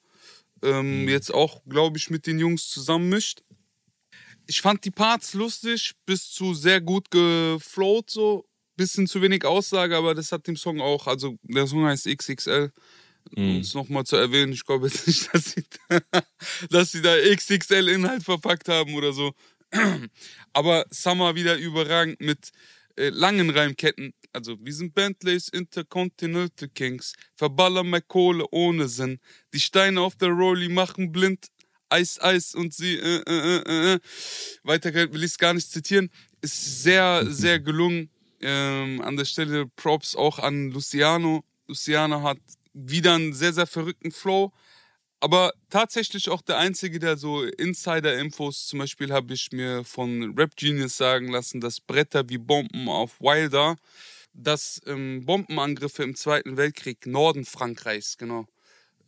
Ähm, 0.63 1.03
mhm. 1.03 1.09
Jetzt 1.09 1.31
auch, 1.31 1.61
glaube 1.65 1.99
ich, 1.99 2.09
mit 2.09 2.25
den 2.25 2.39
Jungs 2.39 2.67
zusammenmischt. 2.67 3.43
Ich 4.47 4.61
fand 4.61 4.83
die 4.85 4.91
Parts 4.91 5.35
lustig, 5.35 5.93
bis 6.07 6.31
zu 6.31 6.55
sehr 6.55 6.81
gut 6.81 7.11
geflowt 7.11 8.09
so 8.09 8.48
bisschen 8.79 9.07
zu 9.07 9.21
wenig 9.21 9.45
Aussage, 9.45 9.95
aber 9.97 10.15
das 10.15 10.31
hat 10.31 10.47
dem 10.47 10.55
Song 10.55 10.79
auch, 10.79 11.05
also 11.05 11.37
der 11.43 11.67
Song 11.67 11.85
heißt 11.85 12.07
XXL. 12.07 12.71
Mhm. 13.35 13.55
Um 13.55 13.59
es 13.59 13.73
nochmal 13.73 14.05
zu 14.05 14.15
erwähnen, 14.15 14.53
ich 14.53 14.65
glaube 14.65 14.87
jetzt 14.87 15.05
nicht, 15.05 15.29
dass 15.33 15.45
sie, 15.51 15.63
dass 16.69 16.91
sie 16.91 17.01
da 17.01 17.15
XXL-Inhalt 17.15 18.23
verpackt 18.23 18.69
haben 18.69 18.95
oder 18.95 19.11
so. 19.11 19.33
Aber 20.53 20.85
Summer 20.89 21.35
wieder 21.35 21.57
überragend 21.57 22.21
mit 22.21 22.51
äh, 22.95 23.09
langen 23.09 23.49
Reimketten. 23.49 24.13
Also, 24.31 24.57
wir 24.61 24.73
sind 24.73 24.93
Bentleys 24.93 25.49
Intercontinental 25.49 26.69
Kings, 26.69 27.13
verballern 27.35 27.89
mehr 27.89 28.01
Kohle 28.01 28.45
ohne 28.51 28.87
Sinn. 28.87 29.19
Die 29.53 29.59
Steine 29.59 30.01
auf 30.01 30.15
der 30.15 30.29
Rolli 30.29 30.69
machen 30.69 31.11
blind, 31.11 31.47
Eis, 31.89 32.21
Eis 32.21 32.55
und 32.55 32.73
sie, 32.73 32.95
äh, 32.95 33.23
äh, 33.27 33.57
äh, 33.57 33.93
äh. 33.93 33.99
weiter 34.63 34.93
will 34.93 35.23
ich 35.23 35.31
es 35.31 35.37
gar 35.37 35.53
nicht 35.53 35.69
zitieren. 35.69 36.09
Ist 36.41 36.83
sehr, 36.83 37.25
sehr 37.29 37.59
gelungen. 37.59 38.09
Ähm, 38.41 39.01
an 39.01 39.17
der 39.17 39.25
Stelle 39.25 39.67
Props 39.67 40.15
auch 40.15 40.39
an 40.39 40.71
Luciano. 40.71 41.43
Luciano 41.67 42.23
hat 42.23 42.39
wieder 42.73 43.15
einen 43.15 43.33
sehr, 43.33 43.53
sehr 43.53 43.67
verrückten 43.67 44.11
Flow. 44.11 44.51
Aber 45.21 45.53
tatsächlich 45.69 46.29
auch 46.29 46.41
der 46.41 46.57
Einzige, 46.57 46.97
der 46.99 47.17
so 47.17 47.43
Insider-Infos, 47.43 48.67
zum 48.67 48.79
Beispiel 48.79 49.11
habe 49.11 49.33
ich 49.33 49.51
mir 49.51 49.83
von 49.83 50.33
Rap 50.37 50.55
Genius 50.55 50.95
sagen 50.95 51.29
lassen, 51.29 51.59
dass 51.59 51.81
Bretter 51.81 52.29
wie 52.29 52.37
Bomben 52.37 52.87
auf 52.87 53.19
Wilder, 53.19 53.75
dass 54.33 54.81
ähm, 54.85 55.25
Bombenangriffe 55.25 56.03
im 56.03 56.15
Zweiten 56.15 56.55
Weltkrieg, 56.55 57.05
Norden 57.05 57.43
Frankreichs, 57.43 58.17
genau, 58.17 58.47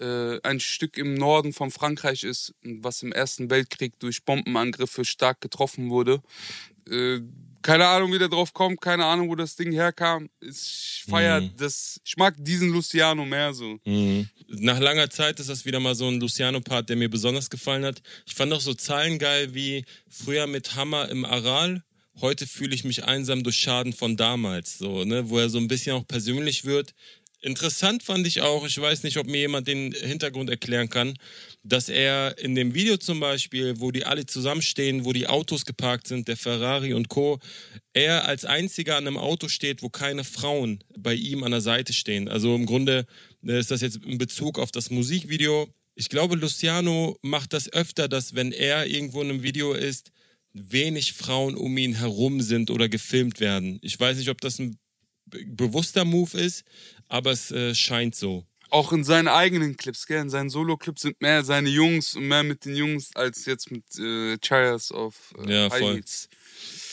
äh, 0.01 0.41
ein 0.43 0.59
Stück 0.59 0.97
im 0.97 1.13
Norden 1.13 1.53
von 1.53 1.71
Frankreich 1.71 2.23
ist, 2.23 2.53
was 2.61 3.03
im 3.03 3.13
Ersten 3.13 3.49
Weltkrieg 3.49 3.97
durch 3.99 4.25
Bombenangriffe 4.25 5.05
stark 5.05 5.39
getroffen 5.39 5.89
wurde. 5.89 6.21
Äh, 6.89 7.21
keine 7.61 7.87
Ahnung, 7.87 8.11
wie 8.13 8.19
der 8.19 8.29
drauf 8.29 8.53
kommt, 8.53 8.81
keine 8.81 9.05
Ahnung, 9.05 9.29
wo 9.29 9.35
das 9.35 9.55
Ding 9.55 9.71
herkam. 9.71 10.29
Ich 10.39 11.03
feier 11.09 11.41
Mhm. 11.41 11.51
das, 11.57 11.99
ich 12.03 12.17
mag 12.17 12.35
diesen 12.37 12.69
Luciano 12.69 13.25
mehr 13.25 13.53
so. 13.53 13.77
Mhm. 13.85 14.27
Nach 14.47 14.79
langer 14.79 15.09
Zeit 15.09 15.39
ist 15.39 15.49
das 15.49 15.65
wieder 15.65 15.79
mal 15.79 15.95
so 15.95 16.07
ein 16.07 16.19
Luciano-Part, 16.19 16.89
der 16.89 16.95
mir 16.97 17.09
besonders 17.09 17.49
gefallen 17.49 17.85
hat. 17.85 18.01
Ich 18.25 18.35
fand 18.35 18.51
auch 18.53 18.61
so 18.61 18.73
Zahlen 18.73 19.17
geil 19.19 19.53
wie 19.53 19.85
früher 20.09 20.47
mit 20.47 20.75
Hammer 20.75 21.09
im 21.09 21.23
Aral. 21.25 21.83
Heute 22.19 22.45
fühle 22.45 22.75
ich 22.75 22.83
mich 22.83 23.05
einsam 23.05 23.41
durch 23.43 23.57
Schaden 23.57 23.93
von 23.93 24.17
damals, 24.17 24.77
so, 24.77 25.05
ne, 25.05 25.29
wo 25.29 25.39
er 25.39 25.49
so 25.49 25.57
ein 25.57 25.69
bisschen 25.69 25.95
auch 25.95 26.05
persönlich 26.05 26.65
wird. 26.65 26.93
Interessant 27.43 28.03
fand 28.03 28.27
ich 28.27 28.41
auch, 28.41 28.67
ich 28.67 28.79
weiß 28.79 29.01
nicht, 29.01 29.17
ob 29.17 29.25
mir 29.25 29.39
jemand 29.39 29.67
den 29.67 29.93
Hintergrund 29.93 30.51
erklären 30.51 30.89
kann, 30.89 31.15
dass 31.63 31.89
er 31.89 32.37
in 32.37 32.53
dem 32.53 32.75
Video 32.75 32.97
zum 32.97 33.19
Beispiel, 33.19 33.79
wo 33.79 33.89
die 33.89 34.05
alle 34.05 34.27
zusammenstehen, 34.27 35.05
wo 35.05 35.11
die 35.11 35.25
Autos 35.25 35.65
geparkt 35.65 36.07
sind, 36.07 36.27
der 36.27 36.37
Ferrari 36.37 36.93
und 36.93 37.09
Co., 37.09 37.39
er 37.93 38.25
als 38.25 38.45
einziger 38.45 38.95
an 38.95 39.07
einem 39.07 39.17
Auto 39.17 39.47
steht, 39.47 39.81
wo 39.81 39.89
keine 39.89 40.23
Frauen 40.23 40.83
bei 40.95 41.15
ihm 41.15 41.43
an 41.43 41.51
der 41.51 41.61
Seite 41.61 41.93
stehen. 41.93 42.29
Also 42.29 42.55
im 42.55 42.67
Grunde 42.67 43.07
äh, 43.45 43.59
ist 43.59 43.71
das 43.71 43.81
jetzt 43.81 43.97
in 44.05 44.19
Bezug 44.19 44.59
auf 44.59 44.71
das 44.71 44.91
Musikvideo. 44.91 45.67
Ich 45.95 46.09
glaube, 46.09 46.35
Luciano 46.35 47.17
macht 47.23 47.53
das 47.53 47.73
öfter, 47.73 48.07
dass 48.07 48.35
wenn 48.35 48.51
er 48.51 48.85
irgendwo 48.85 49.21
in 49.21 49.29
einem 49.29 49.43
Video 49.43 49.73
ist, 49.73 50.11
wenig 50.53 51.13
Frauen 51.13 51.55
um 51.55 51.75
ihn 51.77 51.95
herum 51.95 52.41
sind 52.41 52.69
oder 52.69 52.87
gefilmt 52.87 53.39
werden. 53.39 53.79
Ich 53.81 53.99
weiß 53.99 54.17
nicht, 54.17 54.29
ob 54.29 54.41
das 54.41 54.59
ein 54.59 54.77
bewusster 55.47 56.05
Move 56.05 56.37
ist, 56.37 56.63
aber 57.07 57.31
es 57.31 57.51
äh, 57.51 57.75
scheint 57.75 58.15
so. 58.15 58.45
Auch 58.69 58.93
in 58.93 59.03
seinen 59.03 59.27
eigenen 59.27 59.75
Clips, 59.75 60.07
gell? 60.07 60.21
In 60.21 60.29
seinen 60.29 60.49
Solo-Clips 60.49 61.01
sind 61.01 61.21
mehr 61.21 61.43
seine 61.43 61.67
Jungs 61.67 62.15
und 62.15 62.27
mehr 62.27 62.43
mit 62.43 62.63
den 62.63 62.73
Jungs 62.73 63.13
als 63.15 63.45
jetzt 63.45 63.69
mit 63.69 63.83
äh, 63.99 64.37
Chires 64.37 64.93
auf 64.93 65.33
äh, 65.45 65.53
Ja, 65.53 65.69
voll. 65.69 65.97
Heats. 65.97 66.29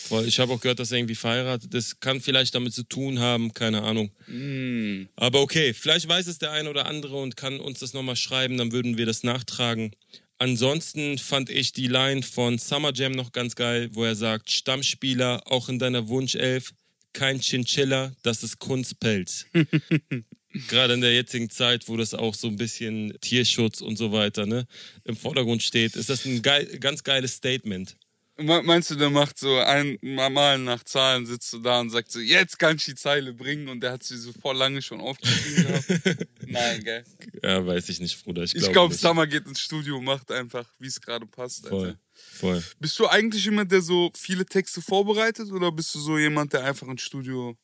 Voll. 0.08 0.26
Ich 0.26 0.40
habe 0.40 0.52
auch 0.52 0.60
gehört, 0.60 0.80
dass 0.80 0.90
er 0.90 0.98
irgendwie 0.98 1.14
verheiratet 1.14 1.72
ist. 1.74 2.00
Kann 2.00 2.20
vielleicht 2.20 2.54
damit 2.56 2.72
zu 2.72 2.82
tun 2.82 3.20
haben, 3.20 3.54
keine 3.54 3.82
Ahnung. 3.82 4.10
Mm. 4.26 5.08
Aber 5.14 5.40
okay, 5.40 5.72
vielleicht 5.72 6.08
weiß 6.08 6.26
es 6.26 6.38
der 6.38 6.50
eine 6.50 6.68
oder 6.68 6.86
andere 6.86 7.16
und 7.16 7.36
kann 7.36 7.60
uns 7.60 7.78
das 7.78 7.92
nochmal 7.92 8.16
schreiben, 8.16 8.56
dann 8.56 8.72
würden 8.72 8.96
wir 8.96 9.06
das 9.06 9.22
nachtragen. 9.22 9.92
Ansonsten 10.38 11.18
fand 11.18 11.50
ich 11.50 11.72
die 11.72 11.88
Line 11.88 12.22
von 12.22 12.58
Summer 12.58 12.92
Jam 12.94 13.12
noch 13.12 13.32
ganz 13.32 13.54
geil, 13.54 13.90
wo 13.92 14.04
er 14.04 14.14
sagt, 14.14 14.50
Stammspieler, 14.50 15.42
auch 15.46 15.68
in 15.68 15.78
deiner 15.78 16.08
Wunschelf, 16.08 16.72
kein 17.18 17.40
Chinchilla, 17.40 18.12
das 18.22 18.42
ist 18.44 18.58
Kunstpelz. 18.60 19.46
Gerade 20.68 20.94
in 20.94 21.00
der 21.00 21.12
jetzigen 21.14 21.50
Zeit, 21.50 21.88
wo 21.88 21.96
das 21.96 22.14
auch 22.14 22.34
so 22.34 22.46
ein 22.48 22.56
bisschen 22.56 23.12
Tierschutz 23.20 23.80
und 23.80 23.96
so 23.96 24.12
weiter 24.12 24.46
ne, 24.46 24.66
im 25.04 25.16
Vordergrund 25.16 25.62
steht, 25.62 25.94
ist 25.96 26.08
das 26.08 26.24
ein 26.24 26.40
geil, 26.42 26.64
ganz 26.80 27.02
geiles 27.04 27.34
Statement. 27.34 27.96
Me- 28.40 28.62
Meinst 28.62 28.90
du, 28.90 28.94
der 28.94 29.10
macht 29.10 29.38
so 29.38 29.58
ein 29.58 29.98
Mal 30.00 30.58
nach 30.58 30.84
Zahlen, 30.84 31.26
sitzt 31.26 31.50
so 31.50 31.58
da 31.58 31.80
und 31.80 31.90
sagt 31.90 32.10
so, 32.12 32.20
jetzt 32.20 32.58
kann 32.58 32.76
ich 32.76 32.84
die 32.84 32.94
Zeile 32.94 33.34
bringen 33.34 33.68
und 33.68 33.80
der 33.80 33.92
hat 33.92 34.04
sie 34.04 34.16
so 34.16 34.32
vor 34.32 34.54
lange 34.54 34.80
schon 34.80 35.00
aufgeschrieben 35.00 35.66
gehabt? 35.66 36.26
Nein, 36.46 36.84
gell? 36.84 37.04
Ja, 37.42 37.66
weiß 37.66 37.88
ich 37.88 37.98
nicht, 38.00 38.22
Bruder. 38.24 38.44
Ich 38.44 38.54
Ich 38.54 38.60
glaube 38.60 38.72
glaube, 38.72 38.92
nicht. 38.94 39.00
Summer 39.02 39.26
geht 39.26 39.44
ins 39.46 39.60
Studio 39.60 39.98
und 39.98 40.04
macht 40.04 40.30
einfach, 40.30 40.66
wie 40.78 40.86
es 40.86 41.00
gerade 41.00 41.26
passt. 41.26 41.66
Alter. 41.66 41.98
Voll. 42.18 42.62
Bist 42.78 42.98
du 42.98 43.06
eigentlich 43.06 43.44
jemand, 43.44 43.70
der 43.72 43.80
so 43.80 44.10
viele 44.14 44.44
Texte 44.44 44.82
vorbereitet 44.82 45.50
oder 45.50 45.72
bist 45.72 45.94
du 45.94 46.00
so 46.00 46.18
jemand, 46.18 46.52
der 46.52 46.64
einfach 46.64 46.86
ins 46.88 47.02
Studio. 47.02 47.56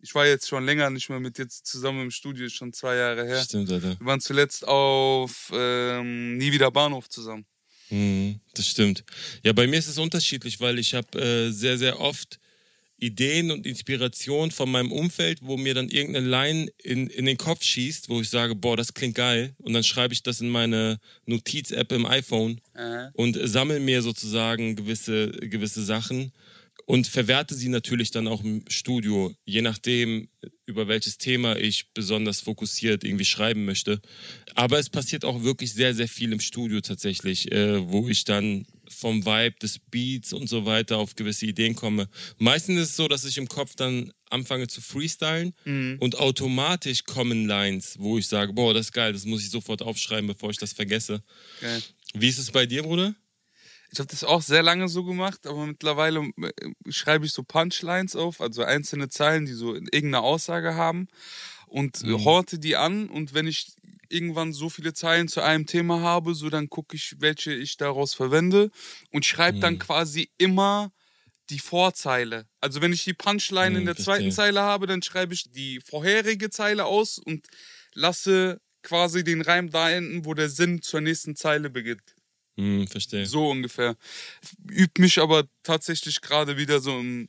Ich 0.00 0.14
war 0.14 0.26
jetzt 0.26 0.48
schon 0.48 0.64
länger 0.64 0.90
nicht 0.90 1.08
mehr 1.08 1.20
mit 1.20 1.38
dir 1.38 1.48
zusammen 1.48 2.02
im 2.02 2.10
Studio, 2.10 2.48
schon 2.48 2.72
zwei 2.72 2.96
Jahre 2.96 3.26
her. 3.26 3.42
Stimmt, 3.42 3.70
Alter. 3.70 3.98
Wir 3.98 4.06
waren 4.06 4.20
zuletzt 4.20 4.66
auf 4.66 5.50
ähm, 5.52 6.36
Nie 6.36 6.52
wieder 6.52 6.70
Bahnhof 6.70 7.08
zusammen. 7.08 7.46
Mhm, 7.90 8.40
das 8.54 8.66
stimmt. 8.66 9.04
Ja, 9.42 9.52
bei 9.52 9.66
mir 9.66 9.78
ist 9.78 9.88
es 9.88 9.98
unterschiedlich, 9.98 10.60
weil 10.60 10.78
ich 10.78 10.94
habe 10.94 11.18
äh, 11.18 11.50
sehr, 11.50 11.78
sehr 11.78 12.00
oft 12.00 12.38
Ideen 13.04 13.50
und 13.50 13.66
Inspiration 13.66 14.50
von 14.50 14.70
meinem 14.70 14.90
Umfeld, 14.92 15.40
wo 15.42 15.56
mir 15.56 15.74
dann 15.74 15.88
irgendeine 15.88 16.26
Line 16.26 16.72
in, 16.82 17.08
in 17.08 17.26
den 17.26 17.36
Kopf 17.36 17.62
schießt, 17.62 18.08
wo 18.08 18.20
ich 18.20 18.30
sage, 18.30 18.54
boah, 18.54 18.76
das 18.76 18.94
klingt 18.94 19.14
geil. 19.14 19.54
Und 19.58 19.74
dann 19.74 19.84
schreibe 19.84 20.14
ich 20.14 20.22
das 20.22 20.40
in 20.40 20.48
meine 20.48 20.98
Notiz-App 21.26 21.92
im 21.92 22.06
iPhone 22.06 22.60
Äh, 22.74 23.10
und 23.14 23.38
sammle 23.44 23.78
mir 23.78 24.02
sozusagen 24.02 24.74
gewisse, 24.74 25.30
gewisse 25.30 25.84
Sachen 25.84 26.32
und 26.86 27.06
verwerte 27.06 27.54
sie 27.54 27.68
natürlich 27.68 28.10
dann 28.10 28.26
auch 28.26 28.42
im 28.42 28.64
Studio, 28.68 29.32
je 29.44 29.62
nachdem, 29.62 30.28
über 30.66 30.88
welches 30.88 31.18
Thema 31.18 31.56
ich 31.56 31.92
besonders 31.94 32.40
fokussiert 32.40 33.04
irgendwie 33.04 33.24
schreiben 33.24 33.64
möchte. 33.64 34.00
Aber 34.54 34.78
es 34.78 34.90
passiert 34.90 35.24
auch 35.24 35.42
wirklich 35.42 35.72
sehr, 35.72 35.94
sehr 35.94 36.08
viel 36.08 36.32
im 36.32 36.40
Studio 36.40 36.80
tatsächlich, 36.80 37.52
äh, 37.52 37.88
wo 37.90 38.08
ich 38.08 38.24
dann 38.24 38.66
vom 38.88 39.24
Vibe 39.24 39.56
des 39.60 39.78
Beats 39.78 40.32
und 40.32 40.48
so 40.48 40.66
weiter 40.66 40.98
auf 40.98 41.14
gewisse 41.16 41.46
Ideen 41.46 41.74
komme. 41.74 42.08
Meistens 42.38 42.80
ist 42.80 42.90
es 42.90 42.96
so, 42.96 43.08
dass 43.08 43.24
ich 43.24 43.38
im 43.38 43.48
Kopf 43.48 43.74
dann 43.76 44.12
anfange 44.30 44.66
zu 44.66 44.80
freestylen 44.80 45.54
und 46.00 46.18
automatisch 46.18 47.04
kommen 47.04 47.46
Lines, 47.46 47.96
wo 47.98 48.18
ich 48.18 48.26
sage, 48.26 48.52
boah, 48.52 48.74
das 48.74 48.86
ist 48.86 48.92
geil, 48.92 49.12
das 49.12 49.24
muss 49.24 49.42
ich 49.42 49.50
sofort 49.50 49.82
aufschreiben, 49.82 50.26
bevor 50.26 50.50
ich 50.50 50.58
das 50.58 50.72
vergesse. 50.72 51.22
geil. 51.60 51.82
Wie 52.14 52.28
ist 52.28 52.38
es 52.38 52.50
bei 52.50 52.64
dir, 52.64 52.82
Bruder? 52.84 53.14
Ich 53.90 53.98
habe 54.00 54.08
das 54.08 54.24
auch 54.24 54.42
sehr 54.42 54.62
lange 54.62 54.88
so 54.88 55.04
gemacht, 55.04 55.46
aber 55.46 55.66
mittlerweile 55.66 56.20
äh, 56.20 56.90
schreibe 56.90 57.26
ich 57.26 57.32
so 57.32 57.44
Punchlines 57.44 58.16
auf, 58.16 58.40
also 58.40 58.64
einzelne 58.64 59.08
Zeilen, 59.08 59.46
die 59.46 59.52
so 59.52 59.74
irgendeine 59.74 60.20
Aussage 60.20 60.74
haben 60.74 61.06
und 61.74 62.04
äh, 62.04 62.12
horte 62.12 62.60
die 62.60 62.76
an 62.76 63.08
und 63.08 63.34
wenn 63.34 63.48
ich 63.48 63.72
irgendwann 64.08 64.52
so 64.52 64.70
viele 64.70 64.94
Zeilen 64.94 65.26
zu 65.26 65.40
einem 65.40 65.66
Thema 65.66 66.00
habe, 66.00 66.34
so 66.36 66.48
dann 66.48 66.70
gucke 66.70 66.94
ich, 66.94 67.16
welche 67.18 67.52
ich 67.52 67.76
daraus 67.76 68.14
verwende 68.14 68.70
und 69.10 69.24
schreibe 69.26 69.58
dann 69.58 69.80
quasi 69.80 70.30
immer 70.38 70.92
die 71.50 71.58
Vorzeile. 71.58 72.46
Also 72.60 72.80
wenn 72.80 72.92
ich 72.92 73.02
die 73.02 73.12
Punchline 73.14 73.74
Hm, 73.74 73.80
in 73.80 73.84
der 73.86 73.96
zweiten 73.96 74.30
verstehe. 74.30 74.30
Zeile 74.30 74.60
habe, 74.60 74.86
dann 74.86 75.02
schreibe 75.02 75.34
ich 75.34 75.50
die 75.50 75.80
vorherige 75.84 76.48
Zeile 76.48 76.84
aus 76.84 77.18
und 77.18 77.48
lasse 77.94 78.60
quasi 78.82 79.24
den 79.24 79.42
Reim 79.42 79.70
da 79.70 79.90
enden, 79.90 80.24
wo 80.24 80.34
der 80.34 80.50
Sinn 80.50 80.80
zur 80.80 81.00
nächsten 81.00 81.34
Zeile 81.34 81.70
beginnt. 81.70 82.14
Hm, 82.56 82.86
verstehe. 82.86 83.26
So 83.26 83.50
ungefähr. 83.50 83.96
Übt 84.70 85.00
mich 85.02 85.18
aber 85.18 85.44
tatsächlich 85.62 86.20
gerade 86.20 86.56
wieder 86.56 86.80
so 86.80 86.98
im, 87.00 87.28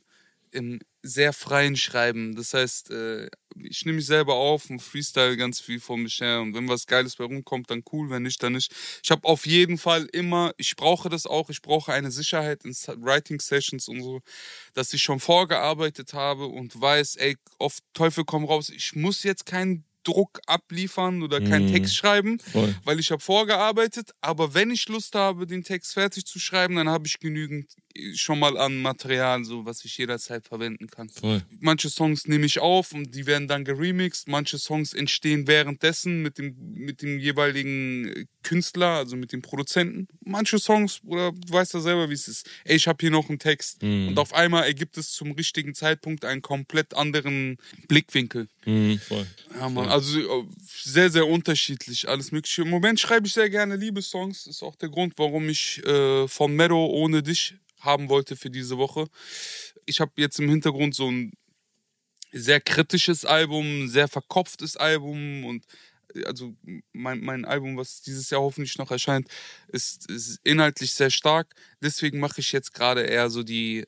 im 0.52 0.80
sehr 1.02 1.32
freien 1.32 1.76
Schreiben. 1.76 2.34
Das 2.34 2.52
heißt, 2.54 2.90
äh, 2.90 3.28
ich 3.62 3.84
nehme 3.84 3.96
mich 3.96 4.06
selber 4.06 4.34
auf 4.34 4.68
und 4.70 4.80
freestyle 4.80 5.36
ganz 5.36 5.60
viel 5.60 5.78
vor 5.80 5.96
mich 5.96 6.20
her. 6.20 6.40
Und 6.40 6.54
wenn 6.54 6.68
was 6.68 6.86
Geiles 6.86 7.16
bei 7.16 7.24
rumkommt, 7.24 7.70
dann 7.70 7.82
cool. 7.92 8.10
Wenn 8.10 8.22
nicht, 8.24 8.42
dann 8.42 8.54
nicht. 8.54 8.72
Ich 9.04 9.10
habe 9.10 9.26
auf 9.26 9.46
jeden 9.46 9.78
Fall 9.78 10.06
immer, 10.12 10.52
ich 10.56 10.74
brauche 10.76 11.08
das 11.08 11.26
auch, 11.26 11.48
ich 11.50 11.62
brauche 11.62 11.92
eine 11.92 12.10
Sicherheit 12.10 12.64
in 12.64 12.72
Sa- 12.72 12.96
Writing 12.98 13.40
Sessions 13.40 13.88
und 13.88 14.02
so, 14.02 14.20
dass 14.74 14.92
ich 14.92 15.02
schon 15.02 15.20
vorgearbeitet 15.20 16.14
habe 16.14 16.46
und 16.46 16.78
weiß, 16.80 17.16
ey, 17.16 17.36
auf 17.58 17.78
Teufel 17.94 18.24
komm 18.24 18.44
raus, 18.44 18.68
ich 18.70 18.94
muss 18.94 19.22
jetzt 19.22 19.46
keinen 19.46 19.84
Druck 20.04 20.40
abliefern 20.46 21.22
oder 21.22 21.40
keinen 21.40 21.66
Mhm. 21.66 21.72
Text 21.72 21.96
schreiben, 21.96 22.38
Voll. 22.40 22.74
weil 22.84 23.00
ich 23.00 23.10
habe 23.10 23.20
vorgearbeitet, 23.20 24.10
aber 24.20 24.54
wenn 24.54 24.70
ich 24.70 24.88
Lust 24.88 25.14
habe, 25.16 25.46
den 25.46 25.64
Text 25.64 25.94
fertig 25.94 26.24
zu 26.26 26.38
schreiben, 26.38 26.76
dann 26.76 26.88
habe 26.88 27.06
ich 27.08 27.18
genügend 27.18 27.74
schon 28.14 28.38
mal 28.38 28.56
an 28.56 28.80
Material, 28.82 29.44
so 29.44 29.64
was 29.64 29.84
ich 29.84 29.96
jederzeit 29.98 30.46
verwenden 30.46 30.86
kann. 30.88 31.08
Voll. 31.08 31.42
Manche 31.60 31.88
Songs 31.90 32.26
nehme 32.26 32.46
ich 32.46 32.58
auf 32.60 32.92
und 32.92 33.14
die 33.14 33.26
werden 33.26 33.48
dann 33.48 33.64
geremixed, 33.64 34.28
manche 34.28 34.58
Songs 34.58 34.92
entstehen 34.94 35.46
währenddessen 35.46 36.22
mit 36.22 36.38
dem, 36.38 36.56
mit 36.74 37.02
dem 37.02 37.18
jeweiligen 37.18 38.08
äh, 38.08 38.24
Künstler, 38.42 38.88
also 38.96 39.16
mit 39.16 39.32
dem 39.32 39.42
Produzenten. 39.42 40.06
Manche 40.24 40.58
Songs, 40.58 41.00
oder 41.04 41.32
du 41.32 41.52
weißt 41.52 41.74
ja 41.74 41.80
selber, 41.80 42.08
wie 42.10 42.14
es 42.14 42.28
ist. 42.28 42.48
Ey, 42.64 42.76
ich 42.76 42.86
habe 42.86 42.98
hier 43.00 43.10
noch 43.10 43.28
einen 43.28 43.38
Text 43.38 43.82
Mhm. 43.82 44.08
und 44.08 44.18
auf 44.18 44.32
einmal 44.32 44.64
ergibt 44.64 44.96
es 44.98 45.10
zum 45.12 45.32
richtigen 45.32 45.74
Zeitpunkt 45.74 46.24
einen 46.24 46.42
komplett 46.42 46.94
anderen 46.94 47.58
Blickwinkel. 47.88 48.48
Hm, 48.64 48.98
voll. 48.98 49.26
Ja, 49.58 49.68
Mann, 49.68 49.88
also 49.88 50.18
äh, 50.18 50.44
sehr, 50.64 51.10
sehr 51.10 51.26
unterschiedlich, 51.26 52.08
alles 52.08 52.32
Mögliche. 52.32 52.62
Im 52.62 52.70
Moment 52.70 53.00
schreibe 53.00 53.26
ich 53.26 53.32
sehr 53.32 53.50
gerne 53.50 53.76
Liebessongs. 53.76 54.46
Ist 54.46 54.62
auch 54.62 54.76
der 54.76 54.88
Grund, 54.88 55.14
warum 55.16 55.48
ich 55.48 55.84
äh, 55.86 56.26
von 56.28 56.54
Meadow 56.54 56.86
ohne 56.90 57.22
dich 57.22 57.54
haben 57.86 58.08
wollte 58.10 58.36
für 58.36 58.50
diese 58.50 58.78
Woche. 58.78 59.06
Ich 59.86 60.00
habe 60.00 60.12
jetzt 60.16 60.38
im 60.40 60.50
Hintergrund 60.50 60.94
so 60.94 61.10
ein 61.10 61.32
sehr 62.32 62.60
kritisches 62.60 63.24
Album, 63.24 63.88
sehr 63.88 64.08
verkopftes 64.08 64.76
Album 64.76 65.44
und 65.44 65.64
äh, 66.14 66.24
also 66.24 66.54
mein, 66.92 67.20
mein 67.20 67.44
Album, 67.44 67.76
was 67.76 68.02
dieses 68.02 68.30
Jahr 68.30 68.42
hoffentlich 68.42 68.78
noch 68.78 68.90
erscheint, 68.90 69.28
ist, 69.68 70.10
ist 70.10 70.40
inhaltlich 70.44 70.92
sehr 70.92 71.10
stark. 71.10 71.54
Deswegen 71.80 72.18
mache 72.20 72.40
ich 72.40 72.52
jetzt 72.52 72.74
gerade 72.74 73.02
eher 73.02 73.30
so 73.30 73.42
die, 73.42 73.84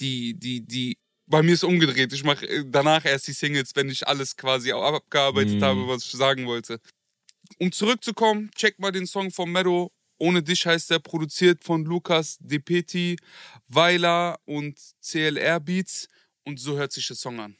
die, 0.00 0.34
die, 0.34 0.60
die. 0.62 0.98
Bei 1.26 1.42
mir 1.42 1.52
ist 1.54 1.64
umgedreht. 1.64 2.12
Ich 2.12 2.24
mache 2.24 2.46
äh, 2.48 2.64
danach 2.66 3.04
erst 3.04 3.26
die 3.28 3.32
Singles, 3.32 3.72
wenn 3.74 3.88
ich 3.90 4.06
alles 4.06 4.36
quasi 4.36 4.72
abgearbeitet 4.72 5.56
Mhm. 5.60 5.64
habe, 5.64 5.88
was 5.88 6.04
ich 6.04 6.12
sagen 6.12 6.46
wollte. 6.46 6.80
Um 7.58 7.72
zurückzukommen, 7.72 8.50
check 8.56 8.78
mal 8.78 8.92
den 8.92 9.06
Song 9.06 9.30
von 9.30 9.50
Meadow. 9.50 9.90
Ohne 10.18 10.42
dich 10.42 10.66
heißt 10.66 10.90
der 10.90 10.98
produziert 10.98 11.62
von 11.62 11.84
Lukas 11.84 12.38
Depeti, 12.40 13.16
Weiler 13.68 14.38
und 14.46 14.78
CLR 15.00 15.60
Beats. 15.60 16.08
Und 16.44 16.58
so 16.58 16.76
hört 16.76 16.92
sich 16.92 17.06
der 17.06 17.16
Song 17.16 17.38
an. 17.38 17.56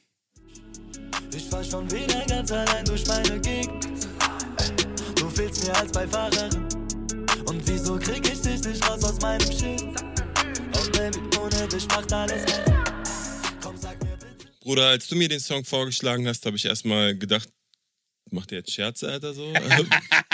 Ich 1.33 1.45
fahr 1.45 1.63
schon 1.63 1.89
wieder 1.89 2.25
ganz 2.25 2.51
allein 2.51 2.83
durch 2.85 3.05
meine 3.07 3.39
Gegend. 3.39 3.87
Du 5.15 5.29
fehlst 5.29 5.65
mir 5.65 5.75
als 5.75 5.91
Beifahrerin. 5.91 6.67
Und 7.45 7.67
wieso 7.67 7.97
krieg 7.97 8.27
ich 8.27 8.41
dich 8.41 8.61
nicht 8.63 8.89
raus 8.89 9.03
aus 9.03 9.21
meinem 9.21 9.51
Schild? 9.51 10.03
Oh 10.75 10.89
Baby, 10.91 11.19
ohne 11.39 11.67
dich 11.67 11.87
macht 11.87 12.11
alles. 12.11 12.45
Komm, 13.61 13.77
sag 13.77 14.03
mir 14.03 14.17
bitte. 14.17 14.47
Bruder, 14.59 14.87
als 14.87 15.07
du 15.07 15.15
mir 15.15 15.29
den 15.29 15.39
Song 15.39 15.63
vorgeschlagen 15.63 16.27
hast, 16.27 16.45
habe 16.45 16.57
ich 16.57 16.65
erstmal 16.65 17.17
gedacht, 17.17 17.47
macht 18.31 18.51
der 18.51 18.59
jetzt 18.59 18.71
Scherze, 18.71 19.09
Alter, 19.09 19.33
so? 19.33 19.53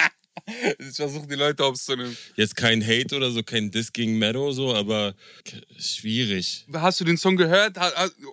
Ich 0.79 0.95
versuche 0.95 1.27
die 1.27 1.35
Leute 1.35 1.63
aufzunehmen. 1.63 2.15
jetzt 2.35 2.55
kein 2.55 2.85
Hate 2.85 3.15
oder 3.15 3.31
so, 3.31 3.41
kein 3.43 3.71
Diss 3.71 3.91
gegen 3.91 4.17
Meadow, 4.19 4.51
so, 4.51 4.73
aber 4.75 5.15
schwierig. 5.77 6.65
Hast 6.73 6.99
du 6.99 7.03
den 7.05 7.17
Song 7.17 7.35
gehört? 7.35 7.77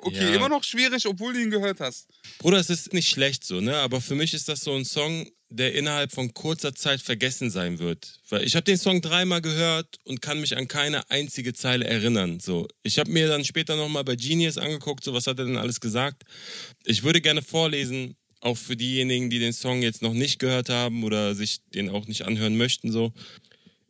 Okay, 0.02 0.28
Ja. 0.30 0.34
immer 0.34 0.48
noch 0.48 0.64
schwierig, 0.64 1.06
obwohl 1.06 1.32
du 1.32 1.40
ihn 1.40 1.50
gehört 1.50 1.80
hast. 1.80 2.08
Bruder, 2.38 2.58
es 2.58 2.70
ist 2.70 2.92
nicht 2.92 3.08
schlecht 3.08 3.44
so, 3.44 3.60
ne? 3.60 3.76
Aber 3.76 4.00
für 4.00 4.14
mich 4.14 4.34
ist 4.34 4.48
das 4.48 4.60
so 4.60 4.74
ein 4.74 4.84
Song, 4.84 5.28
der 5.48 5.74
innerhalb 5.74 6.12
von 6.12 6.32
kurzer 6.32 6.74
Zeit 6.74 7.00
vergessen 7.02 7.50
sein 7.50 7.78
wird. 7.78 8.20
Weil 8.30 8.44
ich 8.44 8.54
habe 8.56 8.64
den 8.64 8.78
Song 8.78 9.02
dreimal 9.02 9.42
gehört 9.42 9.98
und 10.04 10.22
kann 10.22 10.40
mich 10.40 10.56
an 10.56 10.66
keine 10.66 11.10
einzige 11.10 11.52
Zeile 11.52 11.84
erinnern. 11.86 12.40
So, 12.40 12.68
ich 12.82 12.98
habe 12.98 13.10
mir 13.10 13.28
dann 13.28 13.44
später 13.44 13.76
nochmal 13.76 14.04
bei 14.04 14.16
Genius 14.16 14.56
angeguckt, 14.58 15.04
so 15.04 15.12
was 15.12 15.26
hat 15.26 15.38
er 15.38 15.44
denn 15.44 15.58
alles 15.58 15.80
gesagt. 15.80 16.22
Ich 16.84 17.02
würde 17.02 17.20
gerne 17.20 17.42
vorlesen, 17.42 18.16
auch 18.42 18.56
für 18.56 18.76
diejenigen, 18.76 19.30
die 19.30 19.38
den 19.38 19.52
Song 19.52 19.82
jetzt 19.82 20.02
noch 20.02 20.14
nicht 20.14 20.38
gehört 20.38 20.68
haben 20.68 21.04
oder 21.04 21.34
sich 21.34 21.60
den 21.74 21.88
auch 21.88 22.06
nicht 22.06 22.22
anhören 22.22 22.56
möchten, 22.56 22.90
so. 22.90 23.12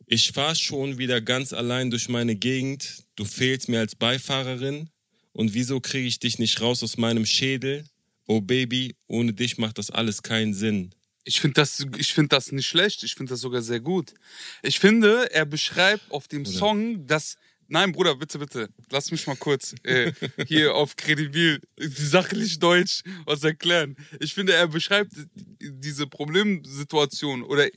Ich 0.05 0.31
fahr 0.31 0.53
schon 0.53 0.97
wieder 0.97 1.21
ganz 1.21 1.53
allein 1.53 1.89
durch 1.89 2.09
meine 2.09 2.35
Gegend. 2.35 3.03
Du 3.15 3.25
fehlst 3.25 3.69
mir 3.69 3.79
als 3.79 3.95
Beifahrerin. 3.95 4.89
Und 5.31 5.53
wieso 5.55 5.79
kriege 5.79 6.07
ich 6.07 6.19
dich 6.19 6.37
nicht 6.37 6.61
raus 6.61 6.83
aus 6.83 6.97
meinem 6.97 7.25
Schädel? 7.25 7.85
Oh 8.27 8.41
Baby, 8.41 8.95
ohne 9.07 9.33
dich 9.33 9.57
macht 9.57 9.79
das 9.79 9.89
alles 9.89 10.21
keinen 10.21 10.53
Sinn. 10.53 10.93
Ich 11.23 11.41
finde 11.41 11.55
das, 11.55 11.85
ich 11.97 12.13
find 12.13 12.31
das 12.31 12.51
nicht 12.51 12.67
schlecht, 12.67 13.03
ich 13.03 13.15
finde 13.15 13.31
das 13.31 13.41
sogar 13.41 13.61
sehr 13.61 13.79
gut. 13.79 14.13
Ich 14.61 14.79
finde, 14.79 15.31
er 15.31 15.45
beschreibt 15.45 16.11
auf 16.11 16.27
dem 16.27 16.45
Song, 16.45 17.07
dass. 17.07 17.37
Nein, 17.67 17.91
Bruder, 17.91 18.15
bitte, 18.15 18.39
bitte, 18.39 18.69
lass 18.91 19.11
mich 19.11 19.25
mal 19.27 19.35
kurz 19.35 19.73
äh, 19.83 20.11
hier 20.47 20.75
auf 20.75 20.95
Kredibil 20.95 21.59
sachlich 21.77 22.59
Deutsch 22.59 23.01
was 23.25 23.43
erklären. 23.43 23.95
Ich 24.19 24.33
finde, 24.33 24.53
er 24.53 24.67
beschreibt 24.67 25.13
diese 25.59 26.07
Problemsituation 26.07 27.43
oder 27.43 27.67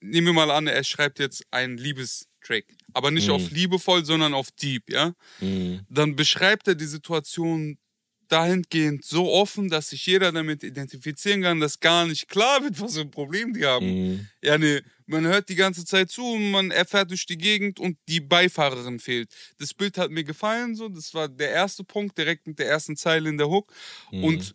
nehmen 0.00 0.28
wir 0.28 0.32
mal 0.34 0.50
an, 0.50 0.66
er 0.66 0.82
schreibt 0.84 1.18
jetzt 1.18 1.44
einen 1.50 1.78
Liebestrack, 1.78 2.64
aber 2.92 3.10
nicht 3.10 3.30
auf 3.30 3.50
liebevoll, 3.50 4.04
sondern 4.04 4.34
auf 4.34 4.50
deep, 4.52 4.90
ja? 4.90 5.14
Dann 5.88 6.16
beschreibt 6.16 6.68
er 6.68 6.74
die 6.74 6.86
Situation 6.86 7.78
dahingehend 8.28 9.04
so 9.04 9.30
offen, 9.32 9.68
dass 9.68 9.90
sich 9.90 10.06
jeder 10.06 10.32
damit 10.32 10.62
identifizieren 10.62 11.42
kann, 11.42 11.60
dass 11.60 11.80
gar 11.80 12.06
nicht 12.06 12.28
klar 12.28 12.62
wird, 12.62 12.80
was 12.80 12.94
für 12.94 13.02
ein 13.02 13.10
Problem 13.10 13.52
die 13.54 13.64
haben. 13.64 14.28
Ja, 14.42 14.58
nee, 14.58 14.80
man 15.06 15.24
hört 15.26 15.48
die 15.48 15.54
ganze 15.54 15.84
Zeit 15.84 16.10
zu 16.10 16.24
und 16.24 16.50
man 16.50 16.70
erfährt 16.70 17.10
durch 17.10 17.26
die 17.26 17.38
Gegend 17.38 17.78
und 17.80 17.96
die 18.08 18.20
Beifahrerin 18.20 18.98
fehlt. 18.98 19.32
Das 19.58 19.72
Bild 19.74 19.98
hat 19.98 20.10
mir 20.10 20.24
gefallen, 20.24 20.74
so. 20.74 20.88
Das 20.88 21.14
war 21.14 21.28
der 21.28 21.50
erste 21.50 21.84
Punkt, 21.84 22.18
direkt 22.18 22.46
mit 22.46 22.58
der 22.58 22.68
ersten 22.68 22.96
Zeile 22.96 23.28
in 23.28 23.38
der 23.38 23.48
Hook. 23.48 23.72
Und 24.10 24.54